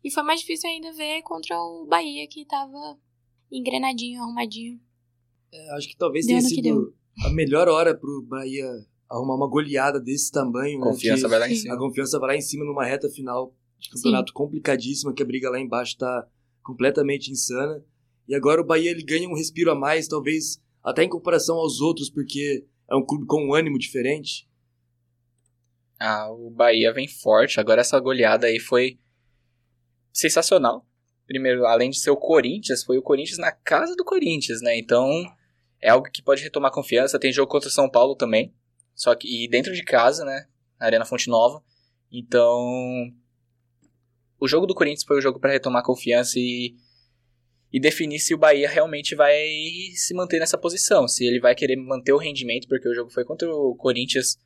E 0.05 0.11
foi 0.11 0.23
mais 0.23 0.41
difícil 0.41 0.69
ainda 0.69 0.93
ver 0.93 1.23
contra 1.23 1.57
o 1.57 1.87
Bahia, 1.87 2.27
que 2.29 2.45
tava 2.45 2.99
engrenadinho, 3.51 4.23
arrumadinho. 4.23 4.81
É, 5.53 5.77
acho 5.77 5.89
que 5.89 5.97
talvez 5.97 6.27
tenha 6.27 6.41
sido 6.41 6.95
a 7.25 7.31
melhor 7.31 7.69
hora 7.69 7.95
pro 7.95 8.23
Bahia 8.23 8.67
arrumar 9.09 9.35
uma 9.35 9.49
goleada 9.49 10.01
desse 10.01 10.33
tamanho. 10.33 10.81
né, 10.81 10.87
Confiança 10.87 11.29
vai 11.29 11.39
lá 11.39 11.49
em 11.49 11.55
Sim. 11.55 11.63
cima. 11.63 11.75
A 11.75 11.79
confiança 11.79 12.19
vai 12.19 12.29
lá 12.31 12.37
em 12.37 12.41
cima 12.41 12.65
numa 12.65 12.85
reta 12.85 13.09
final 13.11 13.55
de 13.79 13.91
campeonato 13.91 14.33
complicadíssima, 14.33 15.13
que 15.13 15.23
a 15.23 15.27
briga 15.27 15.51
lá 15.51 15.61
embaixo 15.61 15.99
tá 15.99 16.27
completamente 16.63 17.31
insana. 17.31 17.85
E 18.27 18.35
agora 18.35 18.61
o 18.61 18.65
Bahia 18.65 18.91
ele 18.91 19.03
ganha 19.03 19.29
um 19.29 19.35
respiro 19.35 19.71
a 19.71 19.75
mais, 19.75 20.09
talvez 20.09 20.63
até 20.83 21.05
em 21.05 21.09
comparação 21.09 21.57
aos 21.57 21.81
outros, 21.81 22.09
porque 22.09 22.65
é 22.91 22.97
um 22.97 23.05
clube 23.05 23.27
com 23.27 23.47
um 23.49 23.55
ânimo 23.55 23.79
diferente. 23.79 24.49
Ah, 26.01 26.31
o 26.31 26.51
Bahia 26.51 26.93
vem 26.93 27.07
forte. 27.07 27.61
Agora 27.61 27.81
essa 27.81 28.01
goleada 28.01 28.47
aí 28.47 28.59
foi 28.59 28.99
sensacional. 30.13 30.87
Primeiro, 31.27 31.65
além 31.67 31.91
de 31.91 31.99
ser 31.99 32.11
o 32.11 32.17
Corinthians, 32.17 32.85
foi 32.85 32.99
o 32.99 33.03
Corinthians 33.03 33.39
na 33.39 33.53
casa 33.53 33.95
do 33.97 34.05
Corinthians, 34.05 34.61
né? 34.61 34.77
Então, 34.77 35.09
é 35.81 35.91
algo 35.91 36.11
que 36.11 36.23
pode 36.23 36.43
retomar 36.43 36.71
confiança. 36.71 37.19
Tem 37.19 37.33
jogo 37.33 37.51
contra 37.51 37.69
o 37.69 37.73
São 37.73 37.89
Paulo 37.89 38.15
também. 38.15 38.55
Só 38.95 39.15
que 39.15 39.45
e 39.45 39.49
dentro 39.49 39.73
de 39.73 39.83
casa, 39.83 40.25
né? 40.25 40.47
Na 40.79 40.87
Arena 40.87 41.05
Fonte 41.05 41.29
Nova. 41.29 41.63
Então, 42.11 43.11
o 44.39 44.47
jogo 44.47 44.67
do 44.67 44.75
Corinthians 44.75 45.05
foi 45.05 45.19
o 45.19 45.21
jogo 45.21 45.41
para 45.41 45.53
retomar 45.53 45.83
confiança 45.83 46.39
e 46.39 46.77
e 47.73 47.81
definir 47.81 48.19
se 48.19 48.35
o 48.35 48.39
Bahia 48.39 48.69
realmente 48.69 49.15
vai 49.15 49.49
se 49.95 50.13
manter 50.13 50.39
nessa 50.39 50.59
posição, 50.59 51.09
se 51.09 51.25
ele 51.25 51.41
vai 51.41 51.55
querer 51.55 51.77
manter 51.77 52.13
o 52.13 52.19
rendimento, 52.19 52.69
porque 52.69 52.87
o 52.87 52.95
jogo 52.95 53.11
foi 53.11 53.25
contra 53.25 53.49
o 53.49 53.75
Corinthians, 53.75 54.37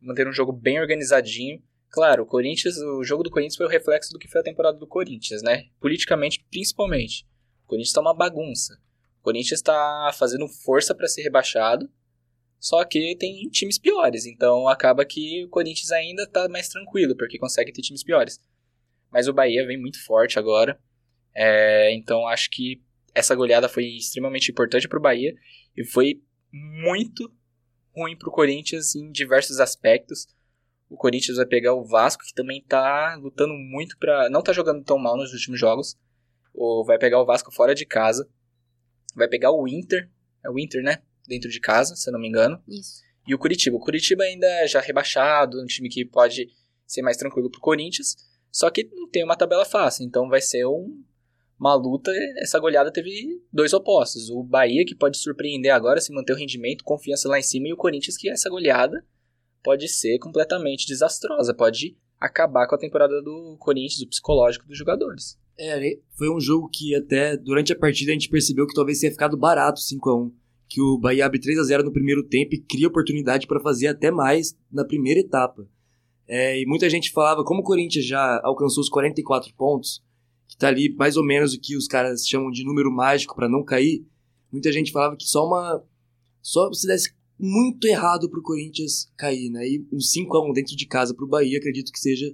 manter 0.00 0.26
um 0.26 0.32
jogo 0.32 0.52
bem 0.52 0.80
organizadinho. 0.80 1.62
Claro, 1.92 2.22
o 2.22 2.26
Corinthians, 2.26 2.78
o 2.78 3.04
jogo 3.04 3.22
do 3.22 3.30
Corinthians 3.30 3.56
foi 3.56 3.66
o 3.66 3.68
reflexo 3.68 4.12
do 4.14 4.18
que 4.18 4.26
foi 4.26 4.40
a 4.40 4.44
temporada 4.44 4.78
do 4.78 4.86
Corinthians, 4.86 5.42
né? 5.42 5.66
Politicamente, 5.78 6.42
principalmente. 6.50 7.26
O 7.64 7.68
Corinthians 7.68 7.92
tá 7.92 8.00
uma 8.00 8.14
bagunça. 8.14 8.80
O 9.20 9.22
Corinthians 9.22 9.60
está 9.60 10.10
fazendo 10.18 10.48
força 10.48 10.94
para 10.94 11.06
ser 11.06 11.22
rebaixado, 11.22 11.88
só 12.58 12.82
que 12.82 13.14
tem 13.16 13.46
times 13.50 13.78
piores, 13.78 14.24
então 14.24 14.68
acaba 14.68 15.04
que 15.04 15.44
o 15.44 15.50
Corinthians 15.50 15.92
ainda 15.92 16.26
tá 16.26 16.48
mais 16.48 16.66
tranquilo, 16.68 17.14
porque 17.14 17.38
consegue 17.38 17.72
ter 17.72 17.82
times 17.82 18.02
piores. 18.02 18.40
Mas 19.10 19.28
o 19.28 19.32
Bahia 19.32 19.66
vem 19.66 19.76
muito 19.78 20.02
forte 20.02 20.38
agora. 20.38 20.80
É, 21.34 21.92
então 21.92 22.26
acho 22.26 22.48
que 22.50 22.80
essa 23.14 23.34
goleada 23.34 23.68
foi 23.68 23.84
extremamente 23.84 24.50
importante 24.50 24.88
para 24.88 24.98
o 24.98 25.02
Bahia 25.02 25.34
e 25.76 25.84
foi 25.84 26.22
muito 26.50 27.30
ruim 27.94 28.16
para 28.16 28.30
o 28.30 28.32
Corinthians 28.32 28.94
em 28.94 29.12
diversos 29.12 29.60
aspectos. 29.60 30.26
O 30.92 30.96
Corinthians 30.98 31.38
vai 31.38 31.46
pegar 31.46 31.72
o 31.72 31.82
Vasco, 31.82 32.22
que 32.22 32.34
também 32.34 32.62
tá 32.62 33.16
lutando 33.18 33.54
muito 33.54 33.96
para. 33.96 34.28
Não 34.28 34.42
tá 34.42 34.52
jogando 34.52 34.84
tão 34.84 34.98
mal 34.98 35.16
nos 35.16 35.32
últimos 35.32 35.58
jogos. 35.58 35.96
Ou 36.52 36.84
vai 36.84 36.98
pegar 36.98 37.18
o 37.18 37.24
Vasco 37.24 37.50
fora 37.50 37.74
de 37.74 37.86
casa. 37.86 38.28
Vai 39.16 39.26
pegar 39.26 39.52
o 39.52 39.66
Inter. 39.66 40.10
É 40.44 40.50
o 40.50 40.58
Inter, 40.58 40.82
né? 40.82 40.98
Dentro 41.26 41.48
de 41.48 41.58
casa, 41.60 41.96
se 41.96 42.10
eu 42.10 42.12
não 42.12 42.20
me 42.20 42.28
engano. 42.28 42.62
Isso. 42.68 43.00
E 43.26 43.34
o 43.34 43.38
Curitiba. 43.38 43.74
O 43.74 43.80
Curitiba 43.80 44.22
ainda 44.24 44.46
é 44.46 44.66
já 44.66 44.80
rebaixado, 44.80 45.62
um 45.62 45.64
time 45.64 45.88
que 45.88 46.04
pode 46.04 46.50
ser 46.86 47.00
mais 47.00 47.16
tranquilo 47.16 47.50
pro 47.50 47.58
Corinthians. 47.58 48.14
Só 48.50 48.68
que 48.68 48.84
não 48.92 49.08
tem 49.08 49.24
uma 49.24 49.34
tabela 49.34 49.64
fácil, 49.64 50.04
então 50.04 50.28
vai 50.28 50.42
ser 50.42 50.66
um, 50.66 51.02
uma 51.58 51.74
luta. 51.74 52.12
Essa 52.36 52.58
goleada 52.58 52.92
teve 52.92 53.42
dois 53.50 53.72
opostos. 53.72 54.28
O 54.28 54.42
Bahia, 54.42 54.84
que 54.84 54.94
pode 54.94 55.16
surpreender 55.16 55.72
agora, 55.72 56.02
se 56.02 56.12
manter 56.12 56.34
o 56.34 56.36
rendimento, 56.36 56.84
confiança 56.84 57.30
lá 57.30 57.38
em 57.38 57.42
cima, 57.42 57.68
e 57.68 57.72
o 57.72 57.78
Corinthians, 57.78 58.18
que 58.18 58.28
essa 58.28 58.50
goleada 58.50 59.02
pode 59.62 59.88
ser 59.88 60.18
completamente 60.18 60.86
desastrosa, 60.86 61.54
pode 61.54 61.96
acabar 62.20 62.66
com 62.66 62.74
a 62.74 62.78
temporada 62.78 63.20
do 63.22 63.56
Corinthians, 63.58 64.02
o 64.02 64.08
psicológico 64.08 64.66
dos 64.66 64.78
jogadores. 64.78 65.38
É, 65.58 65.98
foi 66.16 66.30
um 66.30 66.40
jogo 66.40 66.68
que 66.68 66.94
até 66.94 67.36
durante 67.36 67.72
a 67.72 67.78
partida 67.78 68.10
a 68.10 68.14
gente 68.14 68.28
percebeu 68.28 68.66
que 68.66 68.74
talvez 68.74 69.00
tenha 69.00 69.12
ficado 69.12 69.36
barato 69.36 69.80
5 69.80 70.10
a 70.10 70.16
1 70.16 70.32
que 70.72 70.80
o 70.80 70.96
Bahia 70.96 71.26
abre 71.26 71.38
3 71.38 71.58
a 71.58 71.64
0 71.64 71.84
no 71.84 71.92
primeiro 71.92 72.26
tempo 72.26 72.54
e 72.54 72.58
cria 72.58 72.88
oportunidade 72.88 73.46
para 73.46 73.60
fazer 73.60 73.88
até 73.88 74.10
mais 74.10 74.56
na 74.72 74.86
primeira 74.86 75.20
etapa. 75.20 75.68
É, 76.26 76.58
e 76.58 76.64
muita 76.64 76.88
gente 76.88 77.12
falava, 77.12 77.44
como 77.44 77.60
o 77.60 77.64
Corinthians 77.64 78.06
já 78.06 78.40
alcançou 78.42 78.80
os 78.80 78.88
44 78.88 79.52
pontos, 79.54 80.02
que 80.48 80.56
tá 80.56 80.68
ali 80.68 80.94
mais 80.94 81.18
ou 81.18 81.24
menos 81.24 81.52
o 81.52 81.60
que 81.60 81.76
os 81.76 81.86
caras 81.86 82.26
chamam 82.26 82.50
de 82.50 82.64
número 82.64 82.90
mágico 82.90 83.36
para 83.36 83.50
não 83.50 83.62
cair, 83.62 84.06
muita 84.50 84.72
gente 84.72 84.92
falava 84.92 85.14
que 85.14 85.26
só 85.26 85.46
uma 85.46 85.84
só 86.40 86.72
se 86.72 86.86
desse 86.86 87.14
muito 87.42 87.88
errado 87.88 88.30
pro 88.30 88.40
Corinthians 88.40 89.10
cair, 89.16 89.50
né? 89.50 89.66
E 89.66 89.84
um 89.92 89.98
5 89.98 90.36
a 90.36 90.48
1 90.48 90.52
dentro 90.52 90.76
de 90.76 90.86
casa 90.86 91.12
pro 91.12 91.26
Bahia, 91.26 91.58
acredito 91.58 91.90
que 91.90 91.98
seja 91.98 92.32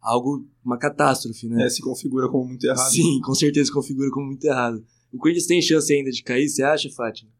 algo 0.00 0.46
uma 0.64 0.78
catástrofe, 0.78 1.48
né? 1.48 1.66
É, 1.66 1.68
se 1.68 1.82
configura 1.82 2.28
como 2.28 2.46
muito 2.46 2.64
errado. 2.64 2.92
Sim, 2.92 3.20
com 3.20 3.34
certeza 3.34 3.72
configura 3.72 4.10
como 4.12 4.26
muito 4.26 4.44
errado. 4.44 4.84
O 5.12 5.18
Corinthians 5.18 5.46
tem 5.46 5.60
chance 5.60 5.92
ainda 5.92 6.10
de 6.10 6.22
cair, 6.22 6.48
você 6.48 6.62
acha, 6.62 6.88
Fátima? 6.90 7.30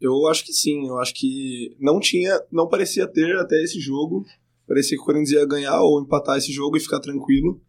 Eu 0.00 0.28
acho 0.28 0.44
que 0.44 0.52
sim, 0.52 0.86
eu 0.86 0.98
acho 0.98 1.12
que 1.14 1.76
não 1.80 1.98
tinha, 1.98 2.40
não 2.52 2.68
parecia 2.68 3.06
ter 3.06 3.36
até 3.36 3.60
esse 3.62 3.80
jogo. 3.80 4.24
Parecia 4.66 4.96
que 4.96 5.02
o 5.02 5.04
Corinthians 5.04 5.32
ia 5.32 5.46
ganhar 5.46 5.80
ou 5.82 6.00
empatar 6.00 6.38
esse 6.38 6.52
jogo 6.52 6.76
e 6.76 6.80
ficar 6.80 7.00
tranquilo. 7.00 7.60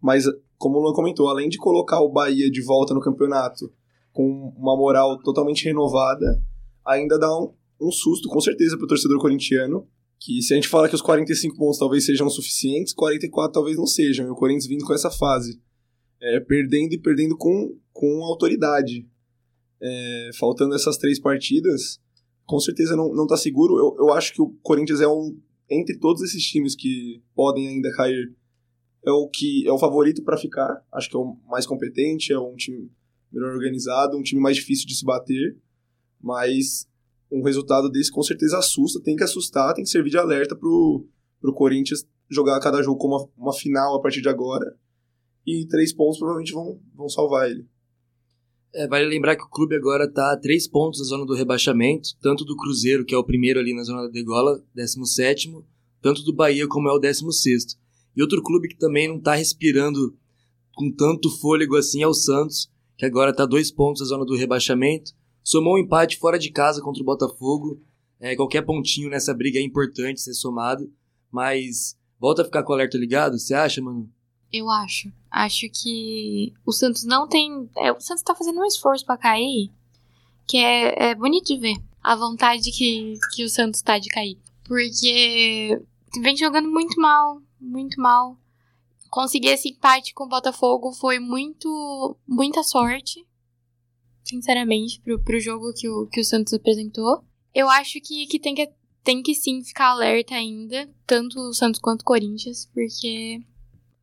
Mas, 0.00 0.24
como 0.58 0.78
o 0.78 0.82
Luan 0.82 0.94
comentou, 0.94 1.28
além 1.28 1.48
de 1.48 1.58
colocar 1.58 2.00
o 2.00 2.10
Bahia 2.10 2.50
de 2.50 2.60
volta 2.62 2.92
no 2.92 3.00
campeonato 3.00 3.72
com 4.12 4.52
uma 4.56 4.76
moral 4.76 5.18
totalmente 5.22 5.64
renovada, 5.64 6.42
ainda 6.84 7.18
dá 7.18 7.28
um, 7.38 7.52
um 7.82 7.90
susto, 7.90 8.28
com 8.28 8.40
certeza, 8.40 8.76
pro 8.76 8.86
torcedor 8.86 9.18
corintiano. 9.18 9.86
Que 10.20 10.40
se 10.40 10.54
a 10.54 10.56
gente 10.56 10.68
fala 10.68 10.88
que 10.88 10.94
os 10.94 11.02
45 11.02 11.56
pontos 11.56 11.78
talvez 11.78 12.04
sejam 12.04 12.30
suficientes, 12.30 12.92
44 12.92 13.52
talvez 13.52 13.76
não 13.76 13.86
sejam. 13.86 14.26
E 14.26 14.30
o 14.30 14.36
Corinthians 14.36 14.66
vindo 14.66 14.84
com 14.84 14.94
essa 14.94 15.10
fase. 15.10 15.60
É, 16.20 16.38
perdendo 16.38 16.92
e 16.92 16.98
perdendo 16.98 17.36
com, 17.36 17.76
com 17.92 18.22
autoridade. 18.24 19.06
É, 19.80 20.30
faltando 20.38 20.76
essas 20.76 20.96
três 20.96 21.18
partidas, 21.18 22.00
com 22.46 22.60
certeza 22.60 22.94
não, 22.94 23.12
não 23.12 23.26
tá 23.26 23.36
seguro. 23.36 23.76
Eu, 23.76 24.06
eu 24.06 24.12
acho 24.12 24.32
que 24.32 24.40
o 24.40 24.50
Corinthians 24.62 25.00
é 25.00 25.08
um. 25.08 25.36
Entre 25.68 25.98
todos 25.98 26.22
esses 26.22 26.44
times 26.44 26.76
que 26.76 27.22
podem 27.34 27.66
ainda 27.66 27.90
cair, 27.96 28.32
é 29.04 29.10
o 29.10 29.28
que 29.28 29.66
é 29.66 29.72
o 29.72 29.78
favorito 29.78 30.22
para 30.22 30.36
ficar. 30.36 30.84
Acho 30.92 31.10
que 31.10 31.16
é 31.16 31.18
o 31.18 31.36
mais 31.48 31.66
competente, 31.66 32.32
é 32.32 32.38
um 32.38 32.54
time 32.54 32.90
melhor 33.32 33.54
organizado, 33.54 34.16
um 34.16 34.22
time 34.22 34.40
mais 34.40 34.56
difícil 34.56 34.86
de 34.86 34.94
se 34.94 35.04
bater. 35.04 35.56
Mas 36.20 36.86
um 37.32 37.42
resultado 37.42 37.90
desse 37.90 38.10
com 38.10 38.22
certeza 38.22 38.58
assusta, 38.58 39.00
tem 39.02 39.16
que 39.16 39.24
assustar, 39.24 39.74
tem 39.74 39.84
que 39.84 39.90
servir 39.90 40.10
de 40.10 40.18
alerta 40.18 40.54
pro, 40.54 41.06
pro 41.40 41.54
Corinthians 41.54 42.06
jogar 42.30 42.60
cada 42.60 42.82
jogo 42.82 42.98
como 42.98 43.16
uma, 43.16 43.28
uma 43.36 43.52
final 43.52 43.96
a 43.96 44.00
partir 44.00 44.20
de 44.20 44.28
agora. 44.28 44.76
E 45.46 45.66
três 45.66 45.92
pontos 45.92 46.18
provavelmente 46.18 46.52
vão, 46.52 46.80
vão 46.94 47.08
salvar 47.08 47.50
ele. 47.50 47.66
É, 48.74 48.86
vale 48.86 49.06
lembrar 49.06 49.36
que 49.36 49.42
o 49.42 49.50
clube 49.50 49.74
agora 49.74 50.04
está 50.04 50.32
a 50.32 50.36
três 50.36 50.66
pontos 50.66 51.00
da 51.00 51.04
zona 51.04 51.26
do 51.26 51.34
rebaixamento, 51.34 52.10
tanto 52.20 52.44
do 52.44 52.56
Cruzeiro, 52.56 53.04
que 53.04 53.14
é 53.14 53.18
o 53.18 53.24
primeiro 53.24 53.60
ali 53.60 53.74
na 53.74 53.82
zona 53.82 54.02
da 54.02 54.08
degola, 54.08 54.62
17, 54.74 55.52
tanto 56.00 56.22
do 56.22 56.34
Bahia, 56.34 56.66
como 56.66 56.88
é 56.88 56.92
o 56.92 56.98
16. 56.98 57.78
E 58.16 58.22
outro 58.22 58.42
clube 58.42 58.68
que 58.68 58.78
também 58.78 59.08
não 59.08 59.16
está 59.16 59.34
respirando 59.34 60.16
com 60.74 60.90
tanto 60.90 61.30
fôlego 61.38 61.76
assim 61.76 62.02
é 62.02 62.06
o 62.06 62.14
Santos, 62.14 62.70
que 62.96 63.04
agora 63.04 63.30
está 63.30 63.44
dois 63.44 63.70
pontos 63.70 64.00
da 64.00 64.06
zona 64.06 64.24
do 64.24 64.36
rebaixamento, 64.36 65.12
somou 65.42 65.74
um 65.74 65.78
empate 65.78 66.18
fora 66.18 66.38
de 66.38 66.50
casa 66.50 66.82
contra 66.82 67.02
o 67.02 67.06
Botafogo. 67.06 67.80
É, 68.20 68.36
qualquer 68.36 68.62
pontinho 68.62 69.10
nessa 69.10 69.34
briga 69.34 69.58
é 69.58 69.62
importante 69.62 70.20
ser 70.20 70.34
somado, 70.34 70.92
mas 71.30 71.96
volta 72.20 72.42
a 72.42 72.44
ficar 72.44 72.62
com 72.62 72.72
o 72.72 72.74
alerta 72.74 72.96
ligado, 72.96 73.38
você 73.38 73.54
acha, 73.54 73.82
mano? 73.82 74.08
Eu 74.52 74.70
acho. 74.70 75.10
Acho 75.30 75.66
que 75.70 76.52
o 76.64 76.72
Santos 76.72 77.04
não 77.04 77.26
tem. 77.26 77.68
É, 77.76 77.90
o 77.90 78.00
Santos 78.00 78.22
tá 78.22 78.34
fazendo 78.34 78.60
um 78.60 78.66
esforço 78.66 79.04
pra 79.04 79.16
cair 79.16 79.70
que 80.46 80.56
é, 80.58 81.10
é 81.10 81.14
bonito 81.14 81.46
de 81.46 81.56
ver. 81.56 81.76
A 82.02 82.16
vontade 82.16 82.70
que, 82.72 83.14
que 83.34 83.44
o 83.44 83.48
Santos 83.48 83.80
tá 83.80 83.98
de 83.98 84.08
cair. 84.08 84.38
Porque 84.64 85.80
vem 86.20 86.36
jogando 86.36 86.68
muito 86.68 87.00
mal, 87.00 87.40
muito 87.60 88.00
mal. 88.00 88.36
Conseguir 89.08 89.48
esse 89.48 89.70
empate 89.70 90.12
com 90.14 90.24
o 90.24 90.28
Botafogo 90.28 90.92
foi 90.92 91.18
muito. 91.18 92.16
muita 92.26 92.62
sorte. 92.62 93.24
Sinceramente, 94.32 94.98
pro, 95.02 95.22
pro 95.22 95.38
jogo 95.38 95.74
que 95.74 95.86
o, 95.86 96.06
que 96.06 96.20
o 96.20 96.24
Santos 96.24 96.54
apresentou. 96.54 97.22
Eu 97.54 97.68
acho 97.68 98.00
que, 98.00 98.26
que, 98.26 98.40
tem 98.40 98.54
que 98.54 98.66
tem 99.04 99.22
que 99.22 99.34
sim 99.34 99.62
ficar 99.62 99.90
alerta 99.90 100.34
ainda, 100.34 100.88
tanto 101.06 101.38
o 101.38 101.52
Santos 101.52 101.78
quanto 101.78 102.00
o 102.00 102.04
Corinthians, 102.04 102.66
porque 102.72 103.40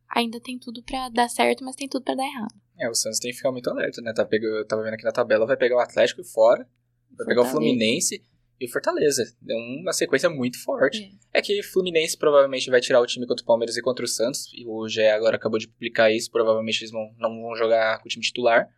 ainda 0.08 0.40
tem 0.40 0.56
tudo 0.56 0.84
pra 0.84 1.08
dar 1.08 1.28
certo, 1.28 1.64
mas 1.64 1.74
tem 1.74 1.88
tudo 1.88 2.04
pra 2.04 2.14
dar 2.14 2.24
errado. 2.24 2.54
É, 2.78 2.88
o 2.88 2.94
Santos 2.94 3.18
tem 3.18 3.32
que 3.32 3.38
ficar 3.38 3.50
muito 3.50 3.68
alerta, 3.68 4.00
né? 4.00 4.12
Tá 4.12 4.24
pegando, 4.24 4.58
eu 4.58 4.64
tava 4.64 4.84
vendo 4.84 4.94
aqui 4.94 5.02
na 5.02 5.10
tabela, 5.10 5.46
vai 5.46 5.56
pegar 5.56 5.76
o 5.76 5.80
Atlético 5.80 6.22
fora, 6.22 6.64
vai 7.18 7.26
pegar 7.26 7.40
o 7.40 7.44
Fortaleza. 7.44 7.50
Fluminense 7.50 8.22
e 8.60 8.66
o 8.66 8.70
Fortaleza. 8.70 9.24
É 9.48 9.54
uma 9.80 9.92
sequência 9.92 10.30
muito 10.30 10.62
forte. 10.62 11.18
É 11.32 11.42
que 11.42 11.58
o 11.58 11.64
Fluminense 11.64 12.16
provavelmente 12.16 12.70
vai 12.70 12.80
tirar 12.80 13.00
o 13.00 13.06
time 13.06 13.26
contra 13.26 13.42
o 13.42 13.46
Palmeiras 13.46 13.76
e 13.76 13.82
contra 13.82 14.04
o 14.04 14.08
Santos. 14.08 14.52
E 14.54 14.66
o 14.66 14.86
GE 14.86 15.02
agora 15.06 15.36
acabou 15.36 15.58
de 15.58 15.66
publicar 15.66 16.12
isso. 16.12 16.30
Provavelmente 16.30 16.82
eles 16.82 16.92
vão, 16.92 17.10
não 17.18 17.40
vão 17.40 17.56
jogar 17.56 17.98
com 17.98 18.06
o 18.06 18.08
time 18.08 18.22
titular. 18.22 18.68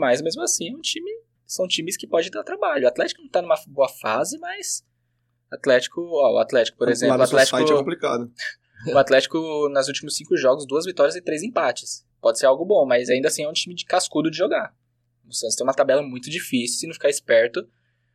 Mas 0.00 0.22
mesmo 0.22 0.42
assim, 0.42 0.70
é 0.72 0.74
um 0.76 0.80
time, 0.80 1.10
são 1.46 1.68
times 1.68 1.96
que 1.96 2.06
podem 2.06 2.30
dar 2.30 2.42
trabalho. 2.42 2.84
O 2.84 2.88
Atlético 2.88 3.22
não 3.22 3.28
tá 3.28 3.42
numa 3.42 3.56
boa 3.68 3.88
fase, 3.88 4.38
mas. 4.38 4.82
Atlético, 5.52 6.00
ó, 6.00 6.34
o 6.34 6.38
Atlético, 6.38 6.78
por 6.78 6.88
exemplo, 6.88 7.16
Lá 7.16 7.24
o 7.24 7.26
seu 7.26 7.38
Atlético, 7.38 7.72
é 7.72 7.76
complicado. 7.76 8.32
o 8.94 8.98
Atlético, 8.98 9.68
nos 9.68 9.88
últimos 9.88 10.16
cinco 10.16 10.36
jogos, 10.36 10.66
duas 10.66 10.84
vitórias 10.86 11.16
e 11.16 11.22
três 11.22 11.42
empates. 11.42 12.04
Pode 12.20 12.38
ser 12.38 12.46
algo 12.46 12.64
bom, 12.64 12.86
mas 12.86 13.08
ainda 13.10 13.28
assim 13.28 13.42
é 13.44 13.48
um 13.48 13.52
time 13.52 13.74
de 13.74 13.84
cascudo 13.84 14.30
de 14.30 14.36
jogar. 14.36 14.74
O 15.26 15.32
Santos 15.34 15.56
tem 15.56 15.66
uma 15.66 15.74
tabela 15.74 16.02
muito 16.02 16.30
difícil, 16.30 16.78
se 16.80 16.86
não 16.86 16.94
ficar 16.94 17.08
esperto, 17.08 17.66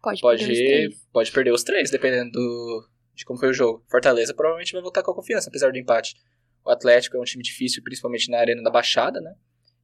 Pode, 0.02 0.22
pode, 0.22 0.46
perder 0.46 0.54
os 0.54 0.60
três. 0.60 1.08
pode 1.12 1.32
perder 1.32 1.52
os 1.52 1.64
três, 1.64 1.90
dependendo 1.92 2.32
do- 2.32 2.88
de 3.16 3.26
como 3.26 3.40
foi 3.40 3.50
o 3.50 3.54
jogo. 3.54 3.84
Fortaleza 3.90 4.34
provavelmente 4.34 4.74
vai 4.74 4.82
voltar 4.82 5.02
com 5.02 5.12
a 5.12 5.16
confiança, 5.16 5.50
apesar 5.50 5.72
do 5.72 5.78
empate. 5.78 6.16
O 6.64 6.70
Atlético 6.70 7.18
é 7.18 7.20
um 7.20 7.24
time 7.24 7.44
difícil, 7.44 7.82
principalmente 7.84 8.30
na 8.30 8.38
arena 8.40 8.62
da 8.62 8.70
Baixada, 8.70 9.20
né? 9.22 9.34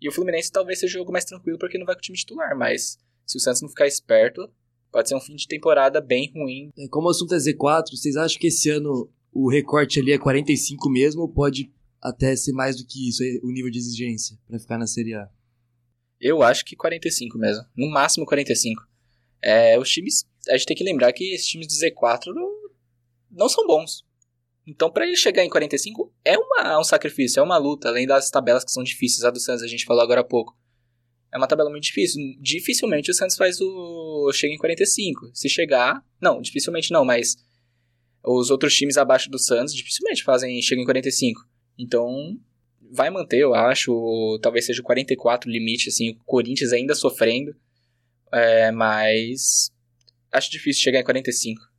E 0.01 0.09
o 0.09 0.11
Fluminense 0.11 0.51
talvez 0.51 0.79
seja 0.79 0.97
o 0.97 0.99
jogo 0.99 1.11
mais 1.11 1.25
tranquilo 1.25 1.59
porque 1.59 1.77
não 1.77 1.85
vai 1.85 1.95
com 1.95 1.99
o 1.99 2.01
time 2.01 2.17
titular, 2.17 2.57
mas 2.57 2.97
se 3.25 3.37
o 3.37 3.39
Santos 3.39 3.61
não 3.61 3.69
ficar 3.69 3.87
esperto, 3.87 4.49
pode 4.91 5.07
ser 5.07 5.15
um 5.15 5.21
fim 5.21 5.35
de 5.35 5.47
temporada 5.47 6.01
bem 6.01 6.31
ruim. 6.33 6.69
É, 6.77 6.87
Como 6.87 7.07
o 7.07 7.11
assunto 7.11 7.35
é 7.35 7.37
Z4, 7.37 7.91
vocês 7.91 8.15
acham 8.15 8.39
que 8.39 8.47
esse 8.47 8.69
ano 8.69 9.09
o 9.31 9.49
recorte 9.49 9.99
ali 9.99 10.11
é 10.11 10.17
45 10.17 10.89
mesmo 10.89 11.21
ou 11.21 11.29
pode 11.29 11.71
até 12.01 12.35
ser 12.35 12.51
mais 12.51 12.75
do 12.75 12.85
que 12.85 13.07
isso, 13.07 13.23
o 13.43 13.51
nível 13.51 13.69
de 13.69 13.77
exigência, 13.77 14.37
pra 14.47 14.59
ficar 14.59 14.77
na 14.77 14.87
Série 14.87 15.13
A? 15.13 15.29
Eu 16.19 16.41
acho 16.41 16.65
que 16.65 16.75
45 16.75 17.37
mesmo. 17.37 17.63
No 17.75 17.89
máximo 17.89 18.25
45. 18.25 18.83
É, 19.41 19.77
os 19.79 19.89
times. 19.89 20.25
A 20.49 20.57
gente 20.57 20.67
tem 20.67 20.77
que 20.77 20.83
lembrar 20.83 21.13
que 21.13 21.33
esses 21.33 21.47
times 21.47 21.67
do 21.67 21.73
Z4 21.73 22.33
não, 22.33 22.49
não 23.31 23.49
são 23.49 23.65
bons. 23.65 24.03
Então, 24.65 24.91
pra 24.91 25.05
ele 25.05 25.15
chegar 25.15 25.43
em 25.43 25.49
45, 25.49 26.13
é 26.23 26.37
uma, 26.37 26.79
um 26.79 26.83
sacrifício, 26.83 27.39
é 27.39 27.43
uma 27.43 27.57
luta, 27.57 27.89
além 27.89 28.05
das 28.05 28.29
tabelas 28.29 28.63
que 28.63 28.71
são 28.71 28.83
difíceis. 28.83 29.23
A 29.23 29.31
do 29.31 29.39
Santos 29.39 29.63
a 29.63 29.67
gente 29.67 29.85
falou 29.85 30.03
agora 30.03 30.21
há 30.21 30.23
pouco. 30.23 30.55
É 31.33 31.37
uma 31.37 31.47
tabela 31.47 31.69
muito 31.69 31.83
difícil. 31.83 32.21
Dificilmente 32.39 33.09
o 33.09 33.13
Santos 33.13 33.37
faz 33.37 33.59
o. 33.59 34.31
chega 34.33 34.53
em 34.53 34.57
45. 34.57 35.31
Se 35.33 35.49
chegar. 35.49 36.03
Não, 36.21 36.41
dificilmente 36.41 36.91
não, 36.91 37.05
mas. 37.05 37.37
Os 38.23 38.51
outros 38.51 38.75
times 38.75 38.97
abaixo 38.97 39.29
do 39.31 39.39
Santos 39.39 39.73
dificilmente 39.73 40.23
fazem. 40.23 40.61
chegam 40.61 40.83
em 40.83 40.85
45. 40.85 41.41
Então, 41.79 42.37
vai 42.91 43.09
manter, 43.09 43.39
eu 43.39 43.55
acho. 43.55 44.39
Talvez 44.41 44.65
seja 44.65 44.81
o 44.81 44.85
44 44.85 45.49
o 45.49 45.51
limite, 45.51 45.89
assim, 45.89 46.11
o 46.11 46.23
Corinthians 46.25 46.73
ainda 46.73 46.93
sofrendo. 46.93 47.55
É, 48.31 48.71
mas 48.71 49.71
acho 50.31 50.51
difícil 50.51 50.83
chegar 50.83 50.99
em 50.99 51.03
45. 51.03 51.70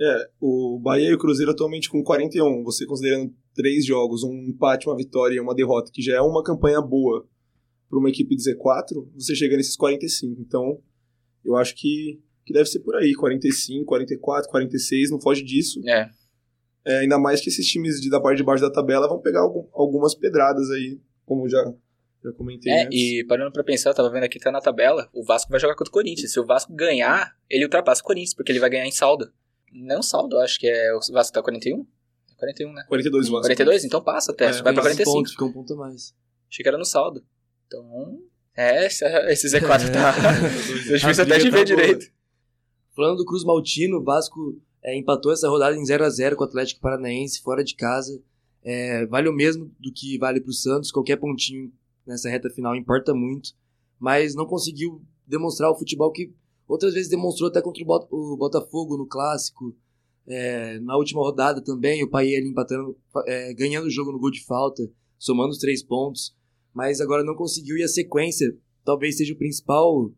É, 0.00 0.30
o 0.40 0.78
Bahia 0.80 1.10
e 1.10 1.14
o 1.14 1.18
Cruzeiro 1.18 1.50
atualmente 1.50 1.90
com 1.90 2.02
41, 2.02 2.62
você 2.62 2.86
considerando 2.86 3.32
três 3.54 3.84
jogos, 3.84 4.22
um 4.22 4.32
empate, 4.48 4.86
uma 4.88 4.96
vitória 4.96 5.34
e 5.36 5.40
uma 5.40 5.54
derrota, 5.54 5.90
que 5.92 6.00
já 6.00 6.16
é 6.16 6.20
uma 6.20 6.42
campanha 6.44 6.80
boa 6.80 7.26
para 7.90 7.98
uma 7.98 8.08
equipe 8.08 8.36
de 8.36 8.42
Z4, 8.42 9.08
você 9.14 9.34
chega 9.34 9.56
nesses 9.56 9.76
45. 9.76 10.40
Então, 10.40 10.78
eu 11.44 11.56
acho 11.56 11.74
que, 11.74 12.20
que 12.46 12.52
deve 12.52 12.66
ser 12.68 12.80
por 12.80 12.94
aí, 12.94 13.12
45, 13.14 13.84
44, 13.86 14.48
46, 14.50 15.10
não 15.10 15.20
foge 15.20 15.42
disso. 15.42 15.80
É, 15.86 16.08
É, 16.86 16.98
ainda 17.00 17.18
mais 17.18 17.40
que 17.40 17.48
esses 17.48 17.66
times 17.66 18.00
de, 18.00 18.08
da 18.08 18.20
parte 18.20 18.38
de 18.38 18.44
baixo 18.44 18.62
da 18.62 18.70
tabela 18.70 19.08
vão 19.08 19.20
pegar 19.20 19.40
algum- 19.40 19.66
algumas 19.74 20.14
pedradas 20.14 20.70
aí, 20.70 20.98
como 21.26 21.48
já, 21.48 21.62
já 22.24 22.32
comentei 22.32 22.72
é 22.72 22.84
antes. 22.84 22.98
e 22.98 23.24
parando 23.26 23.52
pra 23.52 23.64
pensar, 23.64 23.90
eu 23.90 23.94
tava 23.94 24.10
vendo 24.10 24.22
aqui, 24.24 24.38
tá 24.38 24.50
na 24.52 24.60
tabela, 24.60 25.08
o 25.12 25.24
Vasco 25.24 25.50
vai 25.50 25.58
jogar 25.60 25.74
contra 25.74 25.90
o 25.90 25.92
Corinthians. 25.92 26.32
Se 26.32 26.38
o 26.40 26.46
Vasco 26.46 26.72
ganhar, 26.72 27.34
ele 27.50 27.64
ultrapassa 27.64 28.00
o 28.00 28.04
Corinthians, 28.04 28.34
porque 28.34 28.52
ele 28.52 28.60
vai 28.60 28.70
ganhar 28.70 28.86
em 28.86 28.92
saldo. 28.92 29.26
Não 29.72 30.02
saldo, 30.02 30.36
eu 30.36 30.40
acho 30.40 30.58
que 30.58 30.66
é. 30.66 30.94
O 30.94 31.00
Vasco 31.12 31.32
tá 31.32 31.42
41? 31.42 31.86
41, 32.36 32.72
né? 32.72 32.84
42 32.88 33.28
Vasco. 33.28 33.42
42? 33.42 33.84
Então 33.84 34.02
passa 34.02 34.32
até, 34.32 34.46
É, 34.46 34.52
vai 34.52 34.72
pra 34.72 34.82
passa 34.82 34.88
45. 34.90 35.12
pontos, 35.12 35.32
fica 35.32 35.44
um 35.44 35.52
ponto 35.52 35.74
a 35.74 35.76
mais. 35.76 36.14
Achei 36.50 36.62
que 36.62 36.68
era 36.68 36.78
no 36.78 36.84
saldo. 36.84 37.24
Então. 37.66 38.18
É, 38.56 38.86
esse, 38.86 39.04
esse 39.04 39.48
Z4 39.48 39.92
tá. 39.92 40.10
A 40.92 40.96
difícil 40.96 41.24
até 41.24 41.38
de 41.38 41.44
tá 41.50 41.50
ver 41.50 41.50
boa. 41.50 41.64
direito. 41.64 42.06
Falando 42.94 43.18
do 43.18 43.24
Cruz 43.24 43.44
Maltino, 43.44 43.98
o 43.98 44.02
Vasco 44.04 44.60
é, 44.82 44.96
empatou 44.96 45.32
essa 45.32 45.48
rodada 45.48 45.76
em 45.76 45.84
0 45.84 46.04
a 46.04 46.10
0 46.10 46.36
com 46.36 46.42
o 46.44 46.46
Atlético 46.46 46.80
Paranaense, 46.80 47.40
fora 47.42 47.62
de 47.62 47.74
casa. 47.74 48.20
É, 48.64 49.06
vale 49.06 49.28
o 49.28 49.32
mesmo 49.32 49.70
do 49.78 49.92
que 49.92 50.18
vale 50.18 50.40
para 50.40 50.50
o 50.50 50.54
Santos, 50.54 50.90
qualquer 50.90 51.16
pontinho 51.16 51.72
nessa 52.06 52.28
reta 52.28 52.50
final 52.50 52.74
importa 52.74 53.14
muito, 53.14 53.50
mas 53.98 54.34
não 54.34 54.46
conseguiu 54.46 55.02
demonstrar 55.26 55.70
o 55.70 55.76
futebol 55.76 56.10
que 56.10 56.32
outras 56.68 56.94
vezes 56.94 57.08
demonstrou 57.10 57.48
até 57.48 57.60
contra 57.62 57.82
o, 57.82 57.86
Bota- 57.86 58.14
o 58.14 58.36
Botafogo 58.36 58.96
no 58.96 59.06
Clássico. 59.06 59.74
É, 60.26 60.78
na 60.80 60.96
última 60.96 61.22
rodada 61.22 61.62
também, 61.62 62.04
o 62.04 62.10
Paí 62.10 62.36
ali 62.36 62.48
empatando, 62.48 62.94
é, 63.26 63.54
ganhando 63.54 63.86
o 63.86 63.90
jogo 63.90 64.12
no 64.12 64.18
gol 64.18 64.30
de 64.30 64.44
falta, 64.44 64.82
somando 65.18 65.50
os 65.50 65.58
três 65.58 65.82
pontos, 65.82 66.36
mas 66.74 67.00
agora 67.00 67.24
não 67.24 67.34
conseguiu 67.34 67.78
e 67.78 67.82
a 67.82 67.88
sequência 67.88 68.54
talvez 68.84 69.16
seja 69.16 69.32
o 69.32 69.38
principal 69.38 70.12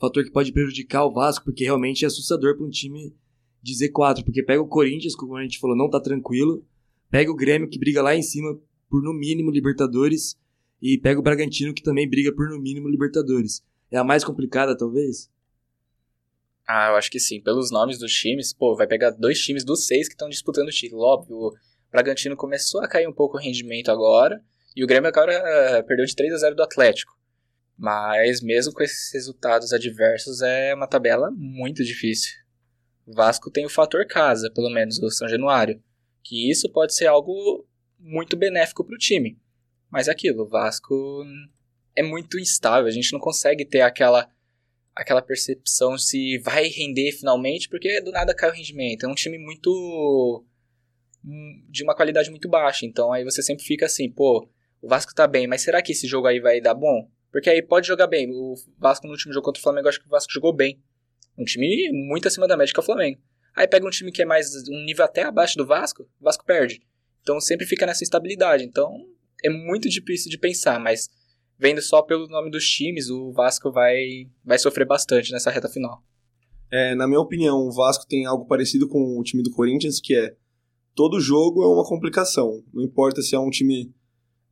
fator 0.00 0.24
que 0.24 0.30
pode 0.30 0.52
prejudicar 0.52 1.04
o 1.04 1.12
Vasco, 1.12 1.44
porque 1.44 1.64
realmente 1.64 2.04
é 2.04 2.06
assustador 2.06 2.56
para 2.56 2.64
um 2.64 2.70
time 2.70 3.14
de 3.62 3.72
Z4, 3.74 4.24
porque 4.24 4.42
pega 4.42 4.62
o 4.62 4.68
Corinthians, 4.68 5.16
como 5.16 5.36
a 5.36 5.42
gente 5.42 5.58
falou, 5.58 5.76
não 5.76 5.90
tá 5.90 6.00
tranquilo, 6.00 6.64
pega 7.10 7.30
o 7.30 7.36
Grêmio, 7.36 7.68
que 7.68 7.78
briga 7.78 8.02
lá 8.02 8.14
em 8.14 8.22
cima 8.22 8.56
por 8.88 9.02
no 9.02 9.12
mínimo 9.12 9.50
Libertadores, 9.50 10.36
e 10.80 10.98
pega 10.98 11.18
o 11.18 11.22
Bragantino, 11.22 11.74
que 11.74 11.82
também 11.82 12.08
briga 12.08 12.32
por 12.32 12.48
no 12.48 12.60
mínimo 12.60 12.88
Libertadores. 12.88 13.64
É 13.90 13.96
a 13.96 14.04
mais 14.04 14.22
complicada, 14.22 14.76
talvez? 14.76 15.30
Ah, 16.66 16.88
eu 16.90 16.96
acho 16.96 17.10
que 17.10 17.20
sim. 17.20 17.40
Pelos 17.40 17.70
nomes 17.70 17.98
dos 17.98 18.12
times, 18.12 18.52
pô, 18.52 18.74
vai 18.74 18.86
pegar 18.86 19.10
dois 19.10 19.38
times 19.40 19.64
dos 19.64 19.86
seis 19.86 20.08
que 20.08 20.14
estão 20.14 20.28
disputando 20.28 20.68
o 20.68 20.72
título. 20.72 21.02
Óbvio, 21.02 21.36
o 21.36 21.54
Bragantino 21.90 22.36
começou 22.36 22.82
a 22.82 22.88
cair 22.88 23.06
um 23.06 23.12
pouco 23.12 23.36
o 23.36 23.40
rendimento 23.40 23.90
agora, 23.90 24.42
e 24.74 24.82
o 24.82 24.86
Grêmio 24.86 25.08
agora 25.08 25.32
eh, 25.32 25.82
perdeu 25.82 26.04
de 26.04 26.14
3 26.14 26.34
a 26.34 26.38
0 26.38 26.56
do 26.56 26.62
Atlético. 26.62 27.16
Mas 27.78 28.42
mesmo 28.42 28.72
com 28.72 28.82
esses 28.82 29.12
resultados 29.12 29.72
adversos, 29.72 30.42
é 30.42 30.74
uma 30.74 30.86
tabela 30.86 31.30
muito 31.30 31.84
difícil. 31.84 32.34
Vasco 33.06 33.50
tem 33.50 33.64
o 33.64 33.70
fator 33.70 34.06
casa, 34.06 34.50
pelo 34.50 34.70
menos, 34.70 34.98
o 34.98 35.10
São 35.10 35.28
Januário. 35.28 35.80
Que 36.22 36.50
isso 36.50 36.70
pode 36.70 36.94
ser 36.94 37.06
algo 37.06 37.66
muito 37.98 38.36
benéfico 38.36 38.84
para 38.84 38.94
o 38.94 38.98
time. 38.98 39.38
Mas 39.90 40.08
é 40.08 40.10
aquilo, 40.10 40.42
o 40.42 40.48
Vasco 40.48 41.24
é 41.94 42.02
muito 42.02 42.38
instável, 42.38 42.86
a 42.86 42.90
gente 42.90 43.12
não 43.12 43.20
consegue 43.20 43.64
ter 43.64 43.82
aquela 43.82 44.28
aquela 44.96 45.20
percepção 45.20 45.98
se 45.98 46.38
vai 46.38 46.68
render 46.68 47.12
finalmente, 47.12 47.68
porque 47.68 48.00
do 48.00 48.10
nada 48.10 48.34
cai 48.34 48.50
o 48.50 48.54
rendimento. 48.54 49.04
É 49.04 49.08
um 49.08 49.14
time 49.14 49.38
muito. 49.38 50.44
hum, 51.22 51.64
de 51.68 51.84
uma 51.84 51.94
qualidade 51.94 52.30
muito 52.30 52.48
baixa. 52.48 52.86
Então 52.86 53.12
aí 53.12 53.22
você 53.22 53.42
sempre 53.42 53.62
fica 53.62 53.84
assim, 53.84 54.10
pô, 54.10 54.48
o 54.80 54.88
Vasco 54.88 55.14
tá 55.14 55.26
bem, 55.26 55.46
mas 55.46 55.62
será 55.62 55.82
que 55.82 55.92
esse 55.92 56.06
jogo 56.06 56.26
aí 56.26 56.40
vai 56.40 56.60
dar 56.60 56.74
bom? 56.74 57.08
Porque 57.30 57.50
aí 57.50 57.60
pode 57.60 57.86
jogar 57.86 58.06
bem. 58.06 58.30
O 58.30 58.54
Vasco 58.78 59.06
no 59.06 59.12
último 59.12 59.32
jogo 59.34 59.44
contra 59.44 59.60
o 59.60 59.62
Flamengo, 59.62 59.88
acho 59.88 60.00
que 60.00 60.06
o 60.06 60.10
Vasco 60.10 60.32
jogou 60.32 60.54
bem. 60.54 60.82
Um 61.36 61.44
time 61.44 61.90
muito 61.92 62.26
acima 62.26 62.48
da 62.48 62.56
média 62.56 62.72
que 62.72 62.80
é 62.80 62.82
o 62.82 62.86
Flamengo. 62.86 63.20
Aí 63.54 63.68
pega 63.68 63.86
um 63.86 63.90
time 63.90 64.10
que 64.10 64.22
é 64.22 64.24
mais 64.24 64.54
um 64.68 64.84
nível 64.84 65.04
até 65.04 65.22
abaixo 65.22 65.56
do 65.58 65.66
Vasco, 65.66 66.04
o 66.20 66.24
Vasco 66.24 66.44
perde. 66.44 66.80
Então 67.20 67.38
sempre 67.40 67.66
fica 67.66 67.84
nessa 67.84 68.02
instabilidade. 68.02 68.64
Então 68.64 68.90
é 69.44 69.50
muito 69.50 69.88
difícil 69.90 70.30
de 70.30 70.38
pensar, 70.38 70.80
mas 70.80 71.10
vendo 71.58 71.80
só 71.80 72.02
pelo 72.02 72.26
nome 72.28 72.50
dos 72.50 72.64
times, 72.68 73.08
o 73.10 73.32
Vasco 73.32 73.70
vai, 73.70 74.28
vai 74.44 74.58
sofrer 74.58 74.86
bastante 74.86 75.32
nessa 75.32 75.50
reta 75.50 75.68
final. 75.68 76.02
É, 76.70 76.94
na 76.94 77.06
minha 77.06 77.20
opinião, 77.20 77.58
o 77.58 77.72
Vasco 77.72 78.06
tem 78.06 78.26
algo 78.26 78.44
parecido 78.46 78.88
com 78.88 79.18
o 79.18 79.22
time 79.22 79.42
do 79.42 79.50
Corinthians, 79.52 80.00
que 80.00 80.14
é 80.14 80.34
todo 80.94 81.20
jogo 81.20 81.62
é 81.62 81.66
uma 81.66 81.84
complicação. 81.84 82.62
Não 82.74 82.82
importa 82.82 83.22
se 83.22 83.34
é 83.34 83.38
um 83.38 83.50
time 83.50 83.94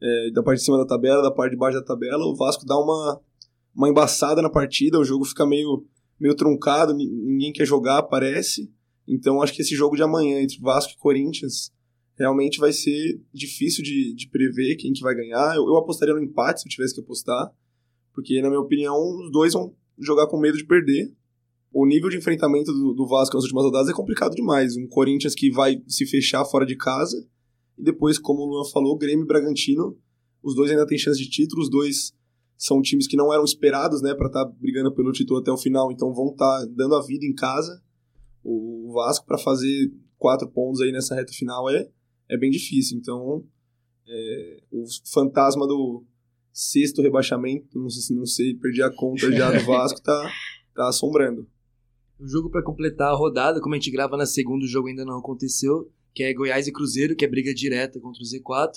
é, 0.00 0.30
da 0.30 0.42
parte 0.42 0.58
de 0.60 0.64
cima 0.64 0.78
da 0.78 0.86
tabela, 0.86 1.22
da 1.22 1.30
parte 1.30 1.52
de 1.52 1.58
baixo 1.58 1.78
da 1.78 1.84
tabela, 1.84 2.24
o 2.24 2.36
Vasco 2.36 2.64
dá 2.64 2.78
uma, 2.78 3.20
uma 3.74 3.88
embaçada 3.88 4.40
na 4.40 4.50
partida, 4.50 4.98
o 4.98 5.04
jogo 5.04 5.24
fica 5.24 5.44
meio, 5.44 5.84
meio 6.20 6.34
truncado, 6.36 6.94
ni- 6.94 7.10
ninguém 7.10 7.52
quer 7.52 7.66
jogar, 7.66 8.02
parece. 8.04 8.72
Então 9.08 9.42
acho 9.42 9.52
que 9.52 9.62
esse 9.62 9.74
jogo 9.74 9.96
de 9.96 10.02
amanhã 10.02 10.40
entre 10.40 10.58
Vasco 10.60 10.92
e 10.92 10.96
Corinthians 10.96 11.72
realmente 12.16 12.58
vai 12.58 12.72
ser 12.72 13.20
difícil 13.32 13.82
de, 13.82 14.14
de 14.14 14.28
prever 14.28 14.76
quem 14.76 14.92
que 14.92 15.02
vai 15.02 15.14
ganhar. 15.14 15.56
Eu, 15.56 15.66
eu 15.66 15.76
apostaria 15.76 16.14
no 16.14 16.22
empate 16.22 16.60
se 16.60 16.68
eu 16.68 16.70
tivesse 16.70 16.94
que 16.94 17.00
apostar, 17.00 17.52
porque 18.12 18.40
na 18.40 18.48
minha 18.48 18.60
opinião 18.60 18.96
os 18.96 19.30
dois 19.30 19.52
vão 19.52 19.74
jogar 19.98 20.26
com 20.26 20.38
medo 20.38 20.56
de 20.56 20.64
perder 20.64 21.12
o 21.74 21.84
nível 21.84 22.08
de 22.08 22.16
enfrentamento 22.16 22.72
do, 22.72 22.94
do 22.94 23.06
Vasco 23.06 23.34
nas 23.34 23.42
últimas 23.42 23.64
rodadas 23.64 23.88
é 23.88 23.92
complicado 23.92 24.36
demais. 24.36 24.76
Um 24.76 24.86
Corinthians 24.86 25.34
que 25.34 25.50
vai 25.50 25.82
se 25.88 26.06
fechar 26.06 26.44
fora 26.44 26.64
de 26.64 26.76
casa. 26.76 27.26
E 27.76 27.82
depois, 27.82 28.16
como 28.16 28.42
o 28.42 28.46
Luan 28.46 28.64
falou, 28.70 28.96
Grêmio 28.96 29.24
e 29.24 29.26
Bragantino. 29.26 29.98
Os 30.40 30.54
dois 30.54 30.70
ainda 30.70 30.86
têm 30.86 30.96
chance 30.96 31.20
de 31.20 31.28
título. 31.28 31.62
Os 31.62 31.68
dois 31.68 32.12
são 32.56 32.80
times 32.80 33.08
que 33.08 33.16
não 33.16 33.32
eram 33.32 33.42
esperados 33.42 34.00
né, 34.00 34.14
para 34.14 34.28
estar 34.28 34.44
brigando 34.44 34.94
pelo 34.94 35.10
título 35.10 35.40
até 35.40 35.50
o 35.50 35.58
final. 35.58 35.90
Então 35.90 36.14
vão 36.14 36.28
estar 36.28 36.64
dando 36.66 36.94
a 36.94 37.02
vida 37.02 37.26
em 37.26 37.34
casa. 37.34 37.82
O 38.44 38.92
Vasco, 38.94 39.26
para 39.26 39.36
fazer 39.36 39.92
quatro 40.16 40.48
pontos 40.48 40.80
aí 40.80 40.92
nessa 40.92 41.16
reta 41.16 41.32
final, 41.32 41.68
é, 41.68 41.90
é 42.28 42.36
bem 42.36 42.50
difícil. 42.50 42.98
Então 42.98 43.44
É, 44.06 44.62
o 44.70 44.84
fantasma 45.12 45.66
do 45.66 46.04
sexto 46.52 47.02
rebaixamento, 47.02 47.78
não 47.78 47.90
sei, 47.90 48.16
não 48.16 48.26
sei 48.26 48.54
perdi 48.54 48.82
a 48.82 48.90
conta 48.90 49.30
já 49.32 49.50
do 49.50 49.64
Vasco, 49.66 50.00
tá, 50.00 50.30
tá 50.74 50.88
assombrando. 50.88 51.48
O 52.18 52.26
jogo 52.28 52.48
para 52.48 52.62
completar 52.62 53.10
a 53.10 53.16
rodada, 53.16 53.60
como 53.60 53.74
a 53.74 53.78
gente 53.78 53.90
grava 53.90 54.16
na 54.16 54.24
segunda, 54.24 54.64
o 54.64 54.68
jogo 54.68 54.88
ainda 54.88 55.04
não 55.04 55.18
aconteceu, 55.18 55.90
que 56.14 56.22
é 56.22 56.32
Goiás 56.32 56.68
e 56.68 56.72
Cruzeiro, 56.72 57.16
que 57.16 57.24
é 57.24 57.28
briga 57.28 57.52
direta 57.52 57.98
contra 57.98 58.22
o 58.22 58.24
Z4. 58.24 58.72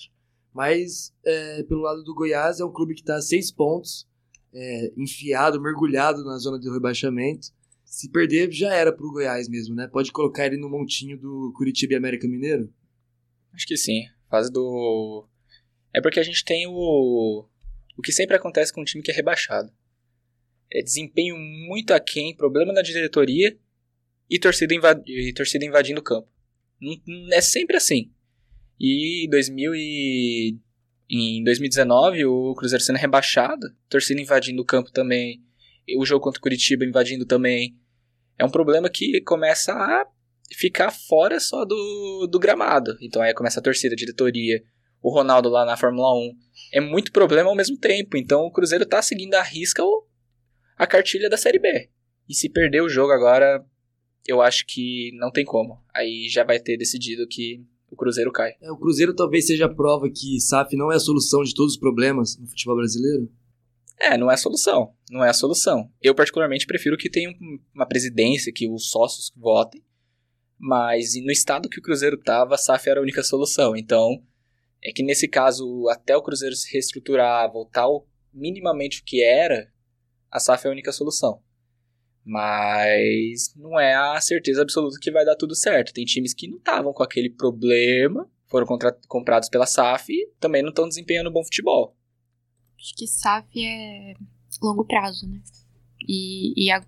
Mas 0.53 1.13
é, 1.23 1.63
pelo 1.63 1.81
lado 1.81 2.03
do 2.03 2.15
Goiás 2.15 2.59
é 2.59 2.65
um 2.65 2.71
clube 2.71 2.95
que 2.95 3.01
está 3.01 3.15
a 3.15 3.21
seis 3.21 3.51
pontos, 3.51 4.07
é, 4.51 4.91
enfiado, 4.97 5.61
mergulhado 5.61 6.23
na 6.23 6.37
zona 6.39 6.59
de 6.59 6.67
rebaixamento. 6.67 7.49
Se 7.85 8.09
perder, 8.09 8.51
já 8.51 8.73
era 8.73 8.91
pro 8.91 9.11
Goiás 9.11 9.47
mesmo, 9.47 9.75
né? 9.75 9.87
Pode 9.87 10.11
colocar 10.11 10.47
ele 10.47 10.57
no 10.57 10.67
montinho 10.67 11.17
do 11.17 11.53
Curitiba 11.55 11.93
e 11.93 11.95
América 11.95 12.27
Mineiro? 12.27 12.73
Acho 13.57 13.65
que 13.65 13.75
sim. 13.75 14.03
Fase 14.29 14.51
do. 14.51 15.27
É 15.91 15.99
porque 15.99 16.19
a 16.19 16.23
gente 16.23 16.45
tem 16.45 16.67
o. 16.67 17.49
O 17.97 18.01
que 18.03 18.11
sempre 18.11 18.35
acontece 18.35 18.71
com 18.71 18.81
um 18.81 18.85
time 18.85 19.03
que 19.03 19.09
é 19.09 19.13
rebaixado. 19.13 19.73
É 20.71 20.83
desempenho 20.83 21.35
muito 21.35 21.91
aquém, 21.91 22.35
problema 22.35 22.71
na 22.71 22.83
diretoria 22.83 23.57
e 24.29 24.37
torcida, 24.37 24.75
e 25.07 25.33
torcida 25.33 25.65
invadindo 25.65 25.99
o 25.99 26.03
campo. 26.03 26.29
É 27.33 27.41
sempre 27.41 27.77
assim. 27.77 28.11
E 28.79 29.27
2000 29.31 29.73
e... 29.73 30.59
em 31.09 31.43
2019, 31.43 32.25
o 32.25 32.53
Cruzeiro 32.53 32.83
sendo 32.83 32.97
rebaixado, 32.97 33.65
torcida 33.89 34.21
invadindo 34.21 34.61
o 34.61 34.65
campo 34.65 34.91
também, 34.91 35.43
o 35.97 36.05
jogo 36.05 36.23
contra 36.23 36.37
o 36.37 36.43
Curitiba 36.43 36.85
invadindo 36.85 37.25
também. 37.25 37.75
É 38.37 38.45
um 38.45 38.51
problema 38.51 38.87
que 38.87 39.19
começa 39.21 39.73
a 39.73 40.05
ficar 40.55 40.91
fora 40.91 41.39
só 41.39 41.65
do, 41.65 42.27
do 42.29 42.39
gramado. 42.39 42.95
Então 43.01 43.21
aí 43.21 43.33
começa 43.33 43.59
a 43.59 43.63
torcida, 43.63 43.93
a 43.93 43.97
diretoria, 43.97 44.63
o 45.01 45.13
Ronaldo 45.13 45.49
lá 45.49 45.65
na 45.65 45.77
Fórmula 45.77 46.13
1. 46.13 46.31
É 46.73 46.81
muito 46.81 47.11
problema 47.11 47.49
ao 47.49 47.55
mesmo 47.55 47.77
tempo. 47.77 48.17
Então 48.17 48.41
o 48.41 48.51
Cruzeiro 48.51 48.85
tá 48.85 49.01
seguindo 49.01 49.35
a 49.35 49.43
risca 49.43 49.83
a 50.77 50.85
cartilha 50.85 51.29
da 51.29 51.37
Série 51.37 51.59
B. 51.59 51.89
E 52.29 52.35
se 52.35 52.49
perder 52.49 52.81
o 52.81 52.89
jogo 52.89 53.11
agora, 53.11 53.65
eu 54.27 54.41
acho 54.41 54.65
que 54.67 55.11
não 55.15 55.31
tem 55.31 55.45
como. 55.45 55.81
Aí 55.93 56.27
já 56.29 56.43
vai 56.43 56.59
ter 56.59 56.77
decidido 56.77 57.27
que 57.27 57.65
o 57.89 57.95
Cruzeiro 57.95 58.31
cai. 58.31 58.53
É, 58.61 58.71
o 58.71 58.77
Cruzeiro 58.77 59.15
talvez 59.15 59.47
seja 59.47 59.65
a 59.65 59.73
prova 59.73 60.09
que 60.09 60.39
SAF 60.39 60.75
não 60.75 60.91
é 60.91 60.95
a 60.95 60.99
solução 60.99 61.41
de 61.43 61.53
todos 61.53 61.73
os 61.73 61.79
problemas 61.79 62.37
no 62.37 62.47
futebol 62.47 62.75
brasileiro? 62.75 63.31
É, 63.99 64.17
não 64.17 64.29
é 64.29 64.35
a 64.35 64.37
solução. 64.37 64.93
Não 65.09 65.23
é 65.23 65.29
a 65.29 65.33
solução. 65.33 65.89
Eu, 66.01 66.13
particularmente, 66.13 66.67
prefiro 66.67 66.97
que 66.97 67.09
tenha 67.09 67.33
uma 67.73 67.87
presidência, 67.87 68.53
que 68.53 68.69
os 68.69 68.91
sócios 68.91 69.31
votem. 69.35 69.81
Mas 70.59 71.13
no 71.23 71.31
estado 71.31 71.69
que 71.69 71.79
o 71.79 71.81
Cruzeiro 71.81 72.17
estava, 72.17 72.55
a 72.55 72.57
SAF 72.57 72.89
era 72.89 72.99
a 72.99 73.03
única 73.03 73.23
solução. 73.23 73.75
Então, 73.75 74.21
é 74.83 74.91
que 74.91 75.03
nesse 75.03 75.27
caso, 75.27 75.87
até 75.89 76.15
o 76.15 76.21
Cruzeiro 76.21 76.55
se 76.55 76.71
reestruturar, 76.71 77.51
voltar 77.51 77.83
ao 77.83 78.07
minimamente 78.33 79.01
o 79.01 79.03
que 79.03 79.23
era, 79.23 79.71
a 80.31 80.39
SAF 80.39 80.65
é 80.65 80.69
a 80.69 80.71
única 80.71 80.91
solução. 80.91 81.41
Mas 82.23 83.53
não 83.55 83.79
é 83.79 83.95
a 83.95 84.19
certeza 84.19 84.61
absoluta 84.61 84.97
que 85.01 85.11
vai 85.11 85.23
dar 85.23 85.35
tudo 85.35 85.55
certo. 85.55 85.93
Tem 85.93 86.05
times 86.05 86.33
que 86.33 86.47
não 86.47 86.57
estavam 86.57 86.91
com 86.91 87.03
aquele 87.03 87.29
problema, 87.29 88.29
foram 88.47 88.67
comprados 89.07 89.49
pela 89.49 89.65
SAF 89.65 90.11
e 90.11 90.27
também 90.39 90.61
não 90.61 90.69
estão 90.69 90.87
desempenhando 90.87 91.31
bom 91.31 91.43
futebol. 91.43 91.95
Acho 92.77 92.95
que 92.95 93.07
SAF 93.07 93.47
é 93.63 94.13
longo 94.61 94.85
prazo, 94.85 95.27
né? 95.27 95.41
E, 96.07 96.65
e 96.65 96.71
a, 96.71 96.83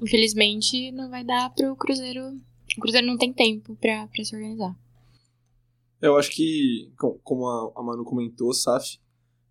infelizmente 0.00 0.90
não 0.92 1.10
vai 1.10 1.24
dar 1.24 1.50
pro 1.50 1.76
Cruzeiro. 1.76 2.40
O 2.76 2.80
Cruzeiro 2.80 3.06
não 3.06 3.16
tem 3.16 3.32
tempo 3.32 3.76
para 3.76 4.08
se 4.22 4.34
organizar. 4.34 4.76
Eu 6.00 6.16
acho 6.16 6.30
que, 6.30 6.92
como 7.22 7.46
a 7.46 7.82
Manu 7.82 8.04
comentou, 8.04 8.52
SAF 8.52 8.98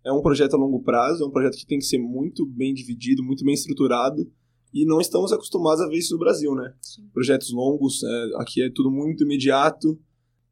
é 0.04 0.12
um 0.12 0.22
projeto 0.22 0.54
a 0.54 0.58
longo 0.58 0.82
prazo, 0.82 1.24
é 1.24 1.26
um 1.26 1.30
projeto 1.30 1.56
que 1.56 1.66
tem 1.66 1.78
que 1.78 1.84
ser 1.84 1.98
muito 1.98 2.46
bem 2.46 2.74
dividido, 2.74 3.24
muito 3.24 3.44
bem 3.44 3.54
estruturado 3.54 4.30
e 4.72 4.84
não 4.84 5.00
estamos 5.00 5.32
acostumados 5.32 5.80
a 5.80 5.88
ver 5.88 5.98
isso 5.98 6.14
no 6.14 6.18
Brasil, 6.18 6.52
né? 6.54 6.74
Sim. 6.82 7.08
Projetos 7.12 7.52
longos, 7.52 8.02
é, 8.02 8.30
aqui 8.42 8.60
é 8.60 8.68
tudo 8.68 8.90
muito 8.90 9.22
imediato. 9.24 9.96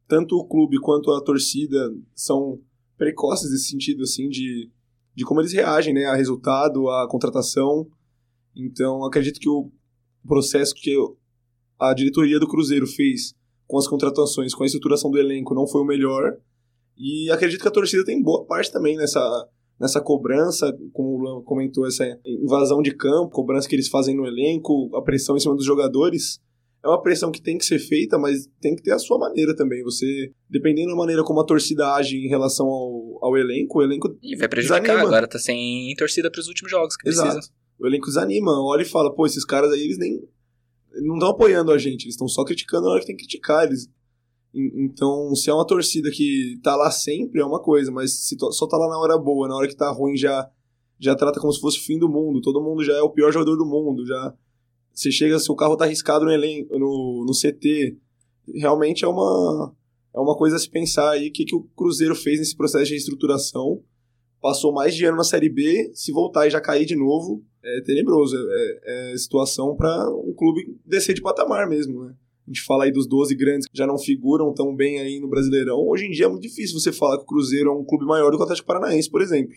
Tanto 0.07 0.37
o 0.37 0.45
clube 0.47 0.79
quanto 0.79 1.11
a 1.11 1.21
torcida 1.21 1.93
são 2.15 2.59
precoces 2.97 3.51
nesse 3.51 3.69
sentido, 3.69 4.03
assim, 4.03 4.29
de, 4.29 4.71
de 5.13 5.25
como 5.25 5.41
eles 5.41 5.51
reagem, 5.51 5.93
né? 5.93 6.05
A 6.05 6.15
resultado, 6.15 6.89
a 6.89 7.07
contratação. 7.09 7.85
Então, 8.55 9.03
acredito 9.03 9.41
que 9.41 9.49
o 9.49 9.69
processo 10.25 10.73
que 10.73 10.95
a 11.79 11.93
diretoria 11.93 12.39
do 12.39 12.47
Cruzeiro 12.47 12.87
fez 12.87 13.33
com 13.67 13.77
as 13.77 13.87
contratações, 13.87 14.53
com 14.53 14.63
a 14.63 14.65
estruturação 14.65 15.09
do 15.09 15.19
elenco, 15.19 15.55
não 15.55 15.67
foi 15.67 15.81
o 15.81 15.85
melhor. 15.85 16.37
E 16.97 17.29
acredito 17.31 17.61
que 17.61 17.67
a 17.67 17.71
torcida 17.71 18.05
tem 18.05 18.21
boa 18.21 18.45
parte 18.45 18.71
também 18.71 18.95
nessa 18.95 19.19
nessa 19.79 19.99
cobrança, 19.99 20.71
como 20.93 21.09
o 21.09 21.17
Luan 21.17 21.43
comentou, 21.43 21.85
essa 21.85 22.05
invasão 22.25 22.81
de 22.81 22.95
campo, 22.95 23.29
cobrança 23.29 23.67
que 23.67 23.75
eles 23.75 23.89
fazem 23.89 24.15
no 24.15 24.25
elenco, 24.25 24.89
a 24.95 25.01
pressão 25.01 25.35
em 25.35 25.39
cima 25.39 25.55
dos 25.55 25.65
jogadores. 25.65 26.39
É 26.83 26.87
uma 26.87 27.01
pressão 27.01 27.31
que 27.31 27.41
tem 27.41 27.57
que 27.57 27.65
ser 27.65 27.79
feita, 27.79 28.17
mas 28.17 28.45
tem 28.61 28.75
que 28.75 28.81
ter 28.83 28.91
a 28.91 28.99
sua 28.99 29.17
maneira 29.17 29.55
também. 29.55 29.81
Você, 29.83 30.31
dependendo 30.49 30.89
da 30.89 30.95
maneira 30.95 31.23
como 31.23 31.39
a 31.39 31.45
torcida 31.45 31.93
age 31.93 32.17
em 32.17 32.27
relação 32.27 32.67
ao, 32.67 33.19
ao 33.21 33.37
elenco, 33.37 33.79
o 33.79 33.83
elenco. 33.83 34.17
E 34.21 34.35
vai 34.35 34.49
prejudicar 34.49 34.81
desanima. 34.81 35.07
agora, 35.07 35.27
tá 35.27 35.39
sem 35.39 35.93
torcida 35.97 36.29
para 36.29 36.41
os 36.41 36.47
últimos 36.47 36.69
jogos 36.69 36.97
que 36.97 37.07
Exato. 37.07 37.31
precisa. 37.31 37.53
O 37.79 37.87
elenco 37.87 38.07
desanima, 38.07 38.51
olha 38.61 38.81
e 38.81 38.85
fala, 38.85 39.13
pô, 39.13 39.25
esses 39.25 39.45
caras 39.45 39.71
aí, 39.71 39.81
eles 39.81 39.97
nem. 39.97 40.21
Não 41.01 41.15
estão 41.15 41.29
apoiando 41.29 41.71
a 41.71 41.77
gente, 41.77 42.03
eles 42.03 42.15
estão 42.15 42.27
só 42.27 42.43
criticando 42.43 42.85
na 42.85 42.91
hora 42.91 42.99
que 42.99 43.07
tem 43.07 43.15
que 43.15 43.23
criticar. 43.23 43.65
Eles 43.65 43.89
então, 44.53 45.35
se 45.35 45.49
é 45.49 45.53
uma 45.53 45.65
torcida 45.65 46.11
que 46.11 46.59
tá 46.61 46.75
lá 46.75 46.91
sempre, 46.91 47.41
é 47.41 47.45
uma 47.45 47.59
coisa, 47.59 47.91
mas 47.91 48.27
se 48.27 48.37
só 48.51 48.67
tá 48.67 48.77
lá 48.77 48.87
na 48.87 48.99
hora 48.99 49.17
boa, 49.17 49.47
na 49.47 49.55
hora 49.55 49.67
que 49.67 49.75
tá 49.75 49.89
ruim, 49.91 50.15
já, 50.15 50.47
já 50.99 51.15
trata 51.15 51.39
como 51.39 51.51
se 51.51 51.59
fosse 51.59 51.79
o 51.79 51.83
fim 51.83 51.97
do 51.97 52.07
mundo. 52.07 52.39
Todo 52.39 52.61
mundo 52.61 52.83
já 52.83 52.93
é 52.93 53.01
o 53.01 53.09
pior 53.09 53.31
jogador 53.31 53.57
do 53.57 53.65
mundo. 53.65 54.05
já 54.05 54.33
Você 54.93 55.11
chega, 55.11 55.39
se 55.39 55.51
o 55.51 55.55
carro 55.55 55.75
tá 55.75 55.85
arriscado 55.85 56.25
no, 56.25 56.31
elenco, 56.31 56.77
no, 56.77 57.25
no 57.25 57.33
CT, 57.33 57.97
realmente 58.53 59.03
é 59.03 59.07
uma, 59.07 59.73
é 60.15 60.19
uma 60.19 60.37
coisa 60.37 60.55
a 60.55 60.59
se 60.59 60.69
pensar 60.69 61.09
aí. 61.09 61.29
O 61.29 61.33
que, 61.33 61.45
que 61.45 61.55
o 61.55 61.63
Cruzeiro 61.75 62.13
fez 62.13 62.37
nesse 62.37 62.55
processo 62.55 62.85
de 62.85 62.91
reestruturação? 62.91 63.81
Passou 64.43 64.73
mais 64.73 64.93
de 64.93 65.05
ano 65.05 65.15
na 65.15 65.23
Série 65.23 65.47
B, 65.47 65.89
se 65.93 66.11
voltar 66.11 66.45
e 66.45 66.49
já 66.49 66.59
cair 66.59 66.85
de 66.85 66.97
novo, 66.97 67.41
é 67.63 67.79
tenebroso. 67.79 68.35
É, 68.37 69.13
é 69.13 69.17
situação 69.17 69.73
para 69.73 70.09
um 70.09 70.33
clube 70.33 70.77
descer 70.85 71.15
de 71.15 71.21
patamar 71.21 71.65
mesmo, 71.69 72.03
né? 72.03 72.13
a 72.45 72.49
gente 72.49 72.61
fala 72.61 72.83
aí 72.83 72.91
dos 72.91 73.07
12 73.07 73.33
grandes 73.35 73.67
que 73.67 73.77
já 73.77 73.87
não 73.87 73.97
figuram 73.97 74.53
tão 74.53 74.75
bem 74.75 74.99
aí 74.99 75.17
no 75.17 75.29
Brasileirão. 75.29 75.79
Hoje 75.87 76.07
em 76.07 76.11
dia 76.11 76.25
é 76.25 76.27
muito 76.27 76.41
difícil 76.41 76.77
você 76.77 76.91
falar 76.91 77.15
que 77.17 77.23
o 77.23 77.25
Cruzeiro 77.25 77.69
é 77.69 77.73
um 77.73 77.85
clube 77.85 78.05
maior 78.05 78.31
do 78.31 78.37
que 78.37 78.41
o 78.41 78.43
Atlético 78.43 78.67
Paranaense, 78.67 79.09
por 79.09 79.21
exemplo. 79.21 79.53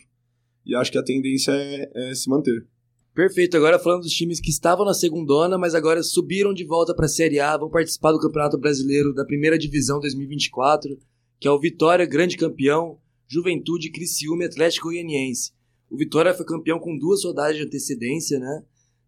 E 0.65 0.73
acho 0.73 0.89
que 0.89 0.97
a 0.97 1.03
tendência 1.03 1.51
é, 1.51 1.91
é 1.93 2.15
se 2.15 2.29
manter. 2.29 2.65
Perfeito, 3.13 3.57
agora 3.57 3.79
falando 3.79 4.03
dos 4.03 4.13
times 4.13 4.39
que 4.39 4.49
estavam 4.49 4.85
na 4.85 4.93
segundona, 4.93 5.57
mas 5.57 5.75
agora 5.75 6.01
subiram 6.01 6.53
de 6.53 6.63
volta 6.63 6.95
para 6.95 7.07
a 7.07 7.09
Série 7.09 7.41
A, 7.41 7.57
vão 7.57 7.69
participar 7.69 8.13
do 8.13 8.19
Campeonato 8.19 8.57
Brasileiro 8.57 9.13
da 9.13 9.25
Primeira 9.25 9.57
Divisão 9.57 9.99
2024, 9.99 10.97
que 11.39 11.47
é 11.47 11.51
o 11.51 11.59
Vitória, 11.59 12.05
grande 12.05 12.37
campeão, 12.37 12.99
Juventude, 13.27 13.91
Criciúma 13.91 14.43
e 14.43 14.47
Atlético 14.47 14.87
Goianiense. 14.87 15.51
O 15.89 15.97
Vitória 15.97 16.33
foi 16.33 16.45
campeão 16.45 16.79
com 16.79 16.97
duas 16.97 17.23
rodadas 17.23 17.55
de 17.55 17.63
antecedência, 17.63 18.39
né? 18.39 18.63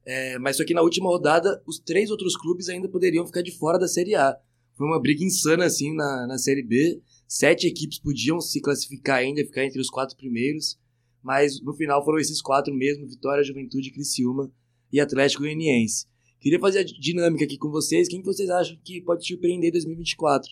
É, 0.06 0.40
mas 0.40 0.58
só 0.58 0.66
que 0.66 0.74
na 0.74 0.82
última 0.82 1.10
rodada, 1.10 1.62
os 1.66 1.80
três 1.80 2.10
outros 2.10 2.36
clubes 2.36 2.70
ainda 2.70 2.90
poderiam 2.90 3.26
ficar 3.26 3.42
de 3.42 3.52
fora 3.52 3.78
da 3.78 3.88
Série 3.88 4.16
A. 4.16 4.36
Foi 4.76 4.88
uma 4.88 5.00
briga 5.00 5.24
insana, 5.24 5.66
assim, 5.66 5.94
na, 5.94 6.26
na 6.26 6.38
Série 6.38 6.64
B. 6.64 7.02
Sete 7.28 7.68
equipes 7.68 8.00
podiam 8.00 8.40
se 8.40 8.62
classificar 8.62 9.18
ainda, 9.18 9.44
ficar 9.44 9.66
entre 9.66 9.80
os 9.80 9.90
quatro 9.90 10.16
primeiros. 10.16 10.80
Mas 11.22 11.62
no 11.62 11.74
final 11.74 12.04
foram 12.04 12.18
esses 12.18 12.42
quatro 12.42 12.74
mesmo: 12.74 13.08
Vitória, 13.08 13.44
Juventude, 13.44 13.92
Criciúma 13.92 14.52
e 14.92 15.00
Atlético 15.00 15.44
Goianiense. 15.44 16.08
Queria 16.40 16.60
fazer 16.60 16.80
a 16.80 16.84
dinâmica 16.84 17.44
aqui 17.44 17.58
com 17.58 17.70
vocês. 17.70 18.08
Quem 18.08 18.22
vocês 18.22 18.50
acham 18.50 18.78
que 18.84 19.02
pode 19.02 19.28
surpreender 19.28 19.72
2024? 19.74 20.50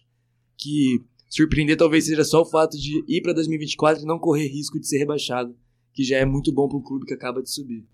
Que 0.57 1.01
surpreender 1.29 1.77
talvez 1.77 2.05
seja 2.05 2.23
só 2.23 2.41
o 2.41 2.45
fato 2.45 2.77
de 2.77 3.03
ir 3.07 3.21
para 3.21 3.33
2024 3.33 4.03
e 4.03 4.05
não 4.05 4.19
correr 4.19 4.47
risco 4.47 4.79
de 4.79 4.87
ser 4.87 4.99
rebaixado, 4.99 5.55
que 5.93 6.03
já 6.03 6.17
é 6.17 6.25
muito 6.25 6.51
bom 6.53 6.67
para 6.67 6.77
o 6.77 6.83
clube 6.83 7.05
que 7.05 7.13
acaba 7.13 7.41
de 7.41 7.51
subir. 7.51 7.85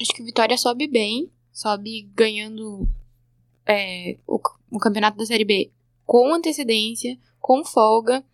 Acho 0.00 0.12
que 0.12 0.22
o 0.22 0.26
Vitória 0.26 0.56
sobe 0.58 0.86
bem, 0.86 1.30
sobe 1.52 2.10
ganhando 2.14 2.88
é, 3.66 4.18
o, 4.26 4.40
o 4.70 4.78
campeonato 4.78 5.16
da 5.16 5.26
Série 5.26 5.44
B 5.44 5.72
com 6.04 6.32
antecedência, 6.32 7.18
com 7.40 7.64
folga. 7.64 8.24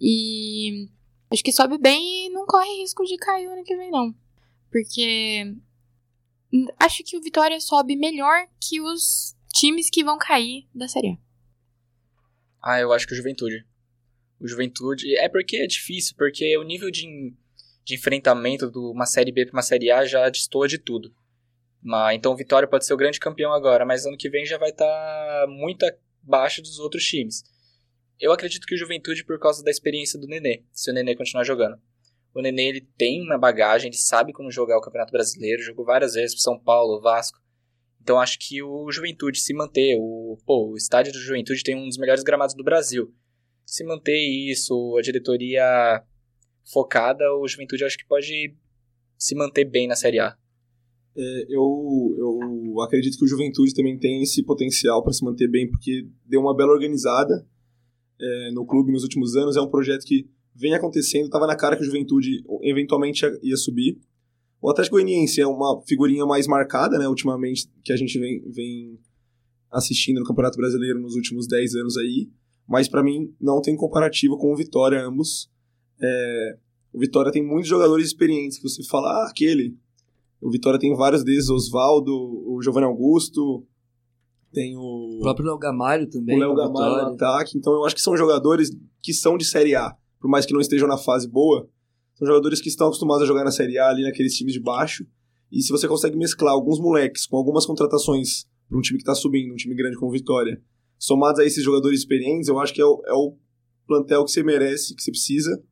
E 0.00 0.88
acho 1.30 1.42
que 1.42 1.52
sobe 1.52 1.76
bem 1.76 2.26
e 2.26 2.30
não 2.30 2.46
corre 2.46 2.80
risco 2.80 3.04
de 3.04 3.16
cair 3.16 3.46
ano 3.46 3.64
que 3.64 3.76
vem, 3.76 3.90
não. 3.90 4.14
Porque 4.70 5.54
acho 6.78 7.02
que 7.04 7.16
o 7.16 7.20
Vitória 7.20 7.60
sobe 7.60 7.96
melhor 7.96 8.46
que 8.60 8.80
os 8.80 9.34
times 9.52 9.90
que 9.90 10.04
vão 10.04 10.16
cair 10.16 10.66
da 10.74 10.88
Série 10.88 11.10
A. 11.10 11.29
Ah, 12.62 12.80
eu 12.80 12.92
acho 12.92 13.06
que 13.06 13.12
o 13.12 13.16
Juventude. 13.16 13.66
O 14.40 14.46
Juventude. 14.46 15.16
É 15.16 15.28
porque 15.28 15.56
é 15.56 15.66
difícil, 15.66 16.14
porque 16.16 16.56
o 16.56 16.62
nível 16.62 16.90
de 16.90 17.34
de 17.90 17.94
enfrentamento 17.94 18.70
de 18.70 18.78
uma 18.78 19.06
Série 19.06 19.32
B 19.32 19.46
para 19.46 19.56
uma 19.56 19.62
Série 19.62 19.90
A 19.90 20.04
já 20.04 20.28
destoa 20.28 20.68
de 20.68 20.78
tudo. 20.78 21.12
Mas, 21.82 22.16
então 22.16 22.32
o 22.32 22.36
Vitória 22.36 22.68
pode 22.68 22.86
ser 22.86 22.94
o 22.94 22.96
grande 22.96 23.18
campeão 23.18 23.52
agora, 23.52 23.84
mas 23.84 24.06
ano 24.06 24.16
que 24.16 24.28
vem 24.28 24.44
já 24.44 24.58
vai 24.58 24.70
estar 24.70 24.86
tá 24.86 25.46
muito 25.48 25.84
abaixo 26.22 26.62
dos 26.62 26.78
outros 26.78 27.04
times. 27.04 27.42
Eu 28.18 28.32
acredito 28.32 28.66
que 28.66 28.74
o 28.74 28.78
Juventude 28.78 29.24
por 29.24 29.38
causa 29.38 29.64
da 29.64 29.70
experiência 29.70 30.18
do 30.18 30.26
Nenê, 30.26 30.62
se 30.72 30.90
o 30.90 30.94
Nenê 30.94 31.16
continuar 31.16 31.42
jogando. 31.42 31.80
O 32.34 32.42
Nenê 32.42 32.68
ele 32.68 32.88
tem 32.96 33.22
uma 33.22 33.38
bagagem, 33.38 33.88
ele 33.88 33.96
sabe 33.96 34.32
como 34.32 34.50
jogar 34.50 34.76
o 34.76 34.80
Campeonato 34.80 35.10
Brasileiro, 35.10 35.62
jogou 35.62 35.84
várias 35.84 36.14
vezes 36.14 36.34
pro 36.34 36.42
São 36.42 36.58
Paulo, 36.58 37.00
Vasco. 37.00 37.40
Então 38.02 38.18
acho 38.18 38.38
que 38.38 38.62
o 38.62 38.90
Juventude 38.90 39.38
se 39.40 39.52
manter, 39.54 39.96
o, 39.98 40.38
pô, 40.46 40.72
o 40.72 40.76
estádio 40.76 41.12
do 41.12 41.18
Juventude 41.18 41.62
tem 41.62 41.76
um 41.76 41.86
dos 41.86 41.98
melhores 41.98 42.22
gramados 42.22 42.54
do 42.54 42.64
Brasil. 42.64 43.12
Se 43.66 43.84
manter 43.84 44.18
isso, 44.18 44.96
a 44.98 45.02
diretoria 45.02 46.02
focada, 46.72 47.24
o 47.34 47.46
Juventude 47.46 47.84
acho 47.84 47.98
que 47.98 48.06
pode 48.06 48.54
se 49.18 49.34
manter 49.34 49.64
bem 49.64 49.86
na 49.86 49.94
Série 49.94 50.18
A. 50.18 50.36
É, 51.16 51.46
eu, 51.48 52.16
eu 52.18 52.80
acredito 52.80 53.18
que 53.18 53.24
o 53.24 53.28
Juventude 53.28 53.74
também 53.74 53.98
tem 53.98 54.22
esse 54.22 54.42
potencial 54.42 55.02
para 55.02 55.12
se 55.12 55.24
manter 55.24 55.48
bem, 55.48 55.68
porque 55.68 56.06
deu 56.24 56.40
uma 56.40 56.56
bela 56.56 56.72
organizada 56.72 57.46
é, 58.20 58.50
no 58.52 58.64
clube 58.64 58.92
nos 58.92 59.02
últimos 59.02 59.36
anos. 59.36 59.56
É 59.56 59.60
um 59.60 59.70
projeto 59.70 60.04
que 60.04 60.28
vem 60.54 60.74
acontecendo, 60.74 61.26
estava 61.26 61.46
na 61.46 61.56
cara 61.56 61.76
que 61.76 61.82
o 61.82 61.84
Juventude 61.84 62.42
eventualmente 62.62 63.24
ia 63.42 63.56
subir. 63.56 64.00
O 64.60 64.70
Atlético 64.70 64.96
Goianiense 64.96 65.40
é 65.40 65.46
uma 65.46 65.80
figurinha 65.86 66.26
mais 66.26 66.46
marcada, 66.46 66.98
né, 66.98 67.08
ultimamente, 67.08 67.70
que 67.82 67.92
a 67.92 67.96
gente 67.96 68.18
vem, 68.18 68.42
vem 68.50 68.98
assistindo 69.70 70.20
no 70.20 70.26
Campeonato 70.26 70.58
Brasileiro 70.58 71.00
nos 71.00 71.14
últimos 71.14 71.46
10 71.46 71.74
anos 71.76 71.96
aí, 71.96 72.28
mas 72.68 72.88
para 72.88 73.02
mim 73.02 73.34
não 73.40 73.62
tem 73.62 73.74
comparativo 73.74 74.36
com 74.36 74.52
o 74.52 74.56
Vitória, 74.56 75.02
ambos. 75.02 75.50
É, 76.00 76.58
o 76.92 76.98
Vitória 76.98 77.32
tem 77.32 77.44
muitos 77.44 77.68
jogadores 77.68 78.06
experientes, 78.06 78.58
que 78.58 78.68
você 78.68 78.84
fala, 78.84 79.08
ah, 79.08 79.28
aquele. 79.30 79.76
O 80.40 80.50
Vitória 80.50 80.78
tem 80.78 80.94
vários 80.94 81.24
deles, 81.24 81.48
Oswaldo, 81.48 82.12
o 82.12 82.60
Giovanni 82.62 82.86
Augusto, 82.86 83.66
tem 84.52 84.76
o... 84.76 85.18
O 85.18 85.20
próprio 85.20 85.46
Léo 85.46 85.58
Gamalho 85.58 86.08
também. 86.08 86.36
O 86.36 86.40
Léo 86.40 86.54
Gamalho 86.54 87.08
no 87.08 87.14
ataque, 87.14 87.56
então 87.56 87.72
eu 87.72 87.84
acho 87.84 87.94
que 87.94 88.02
são 88.02 88.16
jogadores 88.16 88.70
que 89.02 89.14
são 89.14 89.38
de 89.38 89.44
Série 89.44 89.74
A, 89.74 89.96
por 90.20 90.28
mais 90.28 90.44
que 90.44 90.52
não 90.52 90.60
estejam 90.60 90.88
na 90.88 90.98
fase 90.98 91.28
boa, 91.28 91.68
são 92.20 92.26
jogadores 92.26 92.60
que 92.60 92.68
estão 92.68 92.88
acostumados 92.88 93.22
a 93.22 93.26
jogar 93.26 93.44
na 93.44 93.50
Série 93.50 93.78
A 93.78 93.88
ali 93.88 94.02
naqueles 94.02 94.36
times 94.36 94.52
de 94.52 94.60
baixo. 94.60 95.06
E 95.50 95.62
se 95.62 95.72
você 95.72 95.88
consegue 95.88 96.16
mesclar 96.16 96.52
alguns 96.52 96.78
moleques 96.78 97.26
com 97.26 97.36
algumas 97.36 97.64
contratações 97.64 98.44
para 98.68 98.78
um 98.78 98.82
time 98.82 98.98
que 98.98 99.02
está 99.02 99.14
subindo, 99.14 99.52
um 99.52 99.56
time 99.56 99.74
grande 99.74 99.96
como 99.96 100.12
Vitória, 100.12 100.62
somados 100.98 101.40
a 101.40 101.44
esses 101.44 101.64
jogadores 101.64 102.00
experientes, 102.00 102.46
eu 102.48 102.58
acho 102.58 102.74
que 102.74 102.80
é 102.80 102.84
o, 102.84 103.02
é 103.06 103.14
o 103.14 103.36
plantel 103.86 104.24
que 104.24 104.30
você 104.30 104.42
merece, 104.42 104.94
que 104.94 105.02
você 105.02 105.10
precisa 105.10 105.62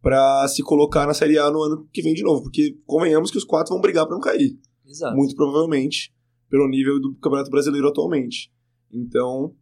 para 0.00 0.46
se 0.48 0.62
colocar 0.62 1.04
na 1.04 1.14
Série 1.14 1.36
A 1.36 1.50
no 1.50 1.60
ano 1.60 1.88
que 1.92 2.00
vem 2.00 2.14
de 2.14 2.22
novo. 2.22 2.44
Porque 2.44 2.78
convenhamos 2.86 3.30
que 3.30 3.38
os 3.38 3.44
quatro 3.44 3.74
vão 3.74 3.82
brigar 3.82 4.06
para 4.06 4.14
não 4.14 4.22
cair. 4.22 4.56
Exato. 4.86 5.16
Muito 5.16 5.34
provavelmente, 5.34 6.14
pelo 6.48 6.68
nível 6.68 7.00
do 7.00 7.14
Campeonato 7.16 7.50
Brasileiro 7.50 7.88
atualmente. 7.88 8.52
Então, 8.90 9.52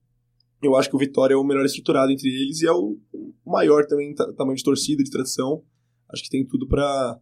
eu 0.62 0.77
acho 0.77 0.91
que 0.91 0.97
o 0.97 0.99
Vitória 0.99 1.33
é 1.33 1.37
o 1.37 1.45
melhor 1.45 1.64
estruturado 1.64 2.12
entre 2.12 2.29
eles 2.29 2.61
e 2.61 2.66
é 2.66 2.73
o 2.73 2.99
maior 3.47 3.87
também 3.87 4.14
tamanho 4.14 4.57
de 4.57 4.62
torcida, 4.62 5.03
de 5.03 5.11
tradição 5.11 5.64
acho 6.12 6.22
que 6.24 6.30
tem 6.30 6.46
tudo 6.46 6.66
para 6.66 7.20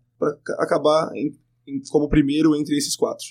acabar 0.58 1.10
em, 1.14 1.32
em, 1.66 1.80
como 1.90 2.08
primeiro 2.08 2.56
entre 2.56 2.76
esses 2.76 2.96
quatro. 2.96 3.26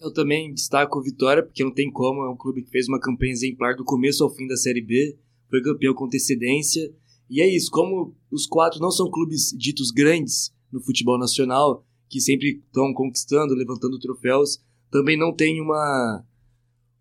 Eu 0.00 0.12
também 0.12 0.52
destaco 0.52 0.98
o 0.98 1.02
Vitória, 1.02 1.42
porque 1.42 1.64
não 1.64 1.72
tem 1.72 1.90
como, 1.90 2.24
é 2.24 2.30
um 2.30 2.36
clube 2.36 2.62
que 2.62 2.70
fez 2.70 2.88
uma 2.88 3.00
campanha 3.00 3.32
exemplar 3.32 3.76
do 3.76 3.84
começo 3.84 4.24
ao 4.24 4.34
fim 4.34 4.46
da 4.46 4.56
Série 4.56 4.82
B, 4.82 5.16
foi 5.48 5.62
campeão 5.62 5.94
com 5.94 6.06
antecedência, 6.06 6.92
e 7.30 7.40
é 7.40 7.48
isso, 7.48 7.70
como 7.70 8.14
os 8.30 8.46
quatro 8.46 8.80
não 8.80 8.90
são 8.90 9.10
clubes 9.10 9.50
ditos 9.56 9.90
grandes 9.90 10.52
no 10.70 10.82
futebol 10.82 11.18
nacional, 11.18 11.84
que 12.08 12.20
sempre 12.20 12.62
estão 12.66 12.92
conquistando, 12.92 13.54
levantando 13.54 13.98
troféus, 13.98 14.60
também 14.90 15.18
não 15.18 15.34
tem 15.34 15.60
uma, 15.60 16.24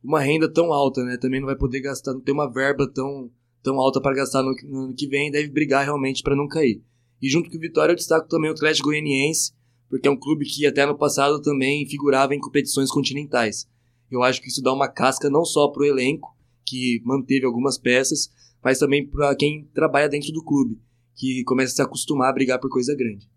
uma 0.04 0.20
renda 0.20 0.52
tão 0.52 0.72
alta, 0.72 1.04
né? 1.04 1.18
Também 1.18 1.40
não 1.40 1.48
vai 1.48 1.56
poder 1.56 1.82
gastar, 1.82 2.14
não 2.14 2.22
tem 2.22 2.34
uma 2.34 2.52
verba 2.52 2.90
tão, 2.92 3.30
tão 3.62 3.80
alta 3.80 4.02
para 4.02 4.16
gastar 4.16 4.42
no, 4.42 4.56
no 4.64 4.80
ano 4.86 4.96
que 4.96 5.08
vem, 5.08 5.30
deve 5.30 5.50
brigar 5.50 5.84
realmente 5.84 6.24
para 6.24 6.36
não 6.36 6.48
cair. 6.48 6.82
E 7.22 7.30
junto 7.30 7.50
com 7.50 7.58
o 7.58 7.60
Vitória 7.60 7.94
eu 7.94 7.96
destaco 7.96 8.28
também 8.28 8.50
o 8.50 8.54
Atlético 8.54 8.90
Goianiense, 8.90 9.54
porque 9.90 10.08
é 10.08 10.12
um 10.12 10.20
clube 10.20 10.46
que 10.46 10.66
até 10.66 10.86
no 10.86 10.98
passado 10.98 11.42
também 11.42 11.88
figurava 11.88 12.34
em 12.34 12.40
competições 12.40 12.90
continentais. 12.90 13.68
Eu 14.10 14.24
acho 14.24 14.42
que 14.42 14.48
isso 14.48 14.62
dá 14.62 14.74
uma 14.74 14.88
casca 14.88 15.30
não 15.30 15.46
só 15.46 15.68
para 15.68 15.84
o 15.84 15.86
elenco, 15.86 16.36
que 16.66 17.02
manteve 17.06 17.46
algumas 17.46 17.78
peças, 17.78 18.30
mas 18.64 18.80
também 18.80 19.06
para 19.06 19.36
quem 19.36 19.70
trabalha 19.74 20.10
dentro 20.10 20.32
do 20.32 20.44
clube, 20.44 20.80
que 21.16 21.44
começa 21.44 21.74
a 21.74 21.76
se 21.76 21.82
acostumar 21.82 22.30
a 22.30 22.34
brigar 22.34 22.60
por 22.60 22.70
coisa 22.70 22.96
grande. 22.96 23.30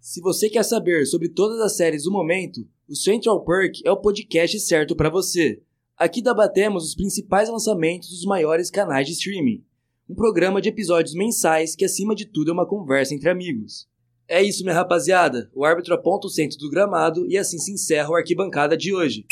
Se 0.00 0.20
você 0.20 0.48
quer 0.48 0.62
saber 0.62 1.06
sobre 1.06 1.28
todas 1.28 1.60
as 1.60 1.76
séries 1.76 2.04
do 2.04 2.12
momento, 2.12 2.66
o 2.88 2.94
Central 2.94 3.44
Perk 3.44 3.82
é 3.84 3.90
o 3.90 4.00
podcast 4.00 4.58
certo 4.60 4.96
para 4.96 5.10
você. 5.10 5.62
Aqui 5.96 6.22
debatemos 6.22 6.84
os 6.84 6.94
principais 6.94 7.48
lançamentos 7.48 8.08
dos 8.10 8.24
maiores 8.24 8.70
canais 8.70 9.06
de 9.06 9.12
streaming 9.12 9.64
um 10.08 10.14
programa 10.14 10.60
de 10.62 10.70
episódios 10.70 11.14
mensais 11.14 11.76
que, 11.76 11.84
acima 11.84 12.14
de 12.14 12.24
tudo, 12.24 12.50
é 12.50 12.54
uma 12.54 12.66
conversa 12.66 13.14
entre 13.14 13.28
amigos. 13.28 13.86
É 14.26 14.42
isso, 14.42 14.62
minha 14.62 14.74
rapaziada. 14.74 15.50
O 15.54 15.66
árbitro 15.66 15.94
aponta 15.94 16.26
o 16.26 16.30
centro 16.30 16.56
do 16.58 16.70
gramado 16.70 17.26
e 17.28 17.36
assim 17.36 17.58
se 17.58 17.72
encerra 17.72 18.08
o 18.08 18.14
arquibancada 18.14 18.74
de 18.74 18.94
hoje. 18.94 19.26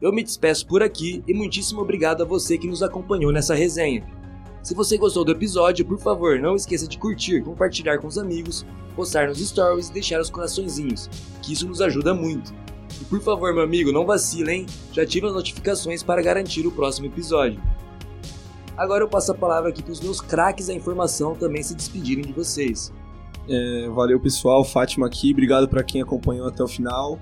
Eu 0.00 0.12
me 0.12 0.22
despeço 0.22 0.66
por 0.66 0.82
aqui 0.82 1.22
e 1.26 1.32
muitíssimo 1.32 1.80
obrigado 1.80 2.22
a 2.22 2.26
você 2.26 2.58
que 2.58 2.68
nos 2.68 2.82
acompanhou 2.82 3.32
nessa 3.32 3.54
resenha. 3.54 4.06
Se 4.62 4.74
você 4.74 4.98
gostou 4.98 5.24
do 5.24 5.32
episódio, 5.32 5.86
por 5.86 5.98
favor, 5.98 6.38
não 6.38 6.54
esqueça 6.54 6.86
de 6.86 6.98
curtir, 6.98 7.42
compartilhar 7.42 7.98
com 7.98 8.06
os 8.06 8.18
amigos, 8.18 8.66
postar 8.94 9.28
nos 9.28 9.38
stories 9.38 9.88
e 9.88 9.92
deixar 9.92 10.20
os 10.20 10.28
coraçõezinhos, 10.28 11.08
que 11.42 11.54
isso 11.54 11.66
nos 11.66 11.80
ajuda 11.80 12.12
muito. 12.12 12.52
E 13.00 13.04
por 13.06 13.22
favor, 13.22 13.54
meu 13.54 13.62
amigo, 13.62 13.90
não 13.90 14.04
vacile, 14.04 14.52
hein? 14.52 14.66
Já 14.92 15.02
ative 15.02 15.26
as 15.26 15.32
notificações 15.32 16.02
para 16.02 16.20
garantir 16.20 16.66
o 16.66 16.72
próximo 16.72 17.06
episódio. 17.06 17.60
Agora 18.78 19.02
eu 19.02 19.08
passo 19.08 19.32
a 19.32 19.34
palavra 19.34 19.70
aqui 19.70 19.82
para 19.82 19.90
os 19.90 20.00
meus 20.00 20.20
craques 20.20 20.68
da 20.68 20.72
informação 20.72 21.34
também 21.34 21.60
se 21.64 21.74
despedirem 21.74 22.24
de 22.24 22.32
vocês. 22.32 22.92
É, 23.48 23.88
valeu 23.88 24.20
pessoal, 24.20 24.64
Fátima 24.64 25.04
aqui, 25.04 25.32
obrigado 25.32 25.68
para 25.68 25.82
quem 25.82 26.00
acompanhou 26.00 26.46
até 26.46 26.62
o 26.62 26.68
final. 26.68 27.18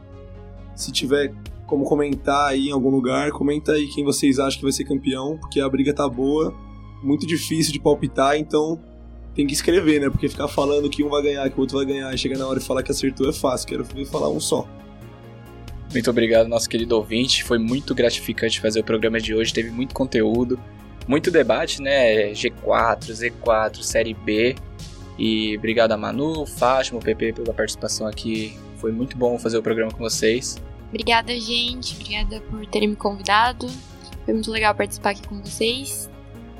Se 0.74 0.92
tiver 0.92 1.32
como 1.66 1.84
comentar 1.84 2.48
aí 2.48 2.68
em 2.68 2.72
algum 2.72 2.90
lugar, 2.90 3.30
comenta 3.30 3.72
aí 3.72 3.88
quem 3.88 4.04
vocês 4.04 4.38
acham 4.38 4.58
que 4.58 4.64
vai 4.64 4.72
ser 4.72 4.84
campeão, 4.84 5.38
porque 5.38 5.58
a 5.58 5.68
briga 5.68 5.94
tá 5.94 6.06
boa, 6.06 6.54
muito 7.02 7.26
difícil 7.26 7.72
de 7.72 7.80
palpitar, 7.80 8.36
então 8.36 8.78
tem 9.34 9.46
que 9.46 9.54
escrever, 9.54 9.98
né? 9.98 10.10
Porque 10.10 10.28
ficar 10.28 10.48
falando 10.48 10.90
que 10.90 11.02
um 11.02 11.08
vai 11.08 11.22
ganhar, 11.22 11.48
que 11.48 11.56
o 11.56 11.60
outro 11.60 11.78
vai 11.78 11.86
ganhar, 11.86 12.14
e 12.14 12.18
chegar 12.18 12.36
na 12.36 12.46
hora 12.46 12.58
e 12.58 12.62
falar 12.62 12.82
que 12.82 12.92
acertou 12.92 13.30
é 13.30 13.32
fácil, 13.32 13.66
quero 13.66 13.82
ver 13.82 14.04
falar 14.04 14.28
um 14.28 14.38
só. 14.38 14.68
Muito 15.90 16.10
obrigado, 16.10 16.48
nosso 16.48 16.68
querido 16.68 16.96
ouvinte. 16.96 17.42
Foi 17.42 17.58
muito 17.58 17.94
gratificante 17.94 18.60
fazer 18.60 18.80
o 18.80 18.84
programa 18.84 19.18
de 19.18 19.34
hoje, 19.34 19.54
teve 19.54 19.70
muito 19.70 19.94
conteúdo 19.94 20.60
muito 21.06 21.30
debate, 21.30 21.80
né? 21.80 22.30
G4, 22.32 23.10
Z4, 23.10 23.82
Série 23.82 24.14
B. 24.14 24.56
E 25.18 25.56
obrigado 25.56 25.92
a 25.92 25.96
Manu, 25.96 26.44
Fátima, 26.46 26.98
o 26.98 27.02
PP 27.02 27.34
pela 27.34 27.54
participação 27.54 28.06
aqui. 28.06 28.56
Foi 28.76 28.92
muito 28.92 29.16
bom 29.16 29.38
fazer 29.38 29.56
o 29.56 29.62
programa 29.62 29.90
com 29.90 29.98
vocês. 29.98 30.60
Obrigada, 30.88 31.38
gente. 31.38 31.94
Obrigada 31.94 32.40
por 32.42 32.66
terem 32.66 32.88
me 32.88 32.96
convidado. 32.96 33.66
Foi 34.24 34.34
muito 34.34 34.50
legal 34.50 34.74
participar 34.74 35.10
aqui 35.10 35.26
com 35.26 35.40
vocês. 35.40 36.10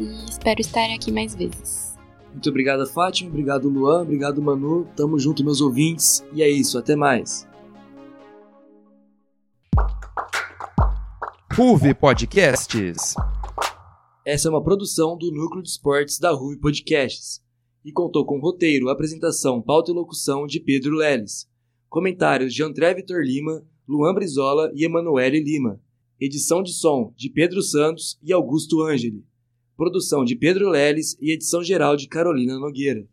E 0.00 0.30
espero 0.30 0.60
estar 0.60 0.92
aqui 0.94 1.12
mais 1.12 1.34
vezes. 1.34 1.96
Muito 2.32 2.48
obrigado, 2.50 2.86
Fátima. 2.86 3.30
Obrigado, 3.30 3.68
Luan. 3.68 4.02
Obrigado, 4.02 4.42
Manu. 4.42 4.86
Tamo 4.96 5.18
junto, 5.18 5.44
meus 5.44 5.60
ouvintes. 5.60 6.24
E 6.32 6.42
é 6.42 6.48
isso. 6.48 6.78
Até 6.78 6.94
mais. 6.94 7.46
Ruve 11.52 11.94
Podcasts. 11.94 13.14
Essa 14.26 14.48
é 14.48 14.50
uma 14.50 14.60
produção 14.60 15.16
do 15.16 15.30
Núcleo 15.30 15.62
de 15.62 15.68
Esportes 15.68 16.18
da 16.18 16.32
Rui 16.32 16.56
Podcasts 16.56 17.40
e 17.84 17.92
contou 17.92 18.26
com 18.26 18.40
roteiro, 18.40 18.88
apresentação, 18.88 19.62
pauta 19.62 19.92
e 19.92 19.94
locução 19.94 20.48
de 20.48 20.58
Pedro 20.58 20.96
Leles, 20.96 21.48
comentários 21.88 22.52
de 22.52 22.60
André 22.60 22.92
Vitor 22.92 23.22
Lima, 23.22 23.64
Luan 23.86 24.12
Brizola 24.12 24.72
e 24.74 24.84
Emanuele 24.84 25.38
Lima, 25.38 25.80
edição 26.20 26.60
de 26.60 26.72
som 26.72 27.14
de 27.16 27.30
Pedro 27.30 27.62
Santos 27.62 28.18
e 28.20 28.32
Augusto 28.32 28.82
Angeli, 28.82 29.24
produção 29.76 30.24
de 30.24 30.34
Pedro 30.34 30.70
Leles 30.70 31.16
e 31.20 31.30
edição 31.30 31.62
geral 31.62 31.94
de 31.94 32.08
Carolina 32.08 32.58
Nogueira. 32.58 33.08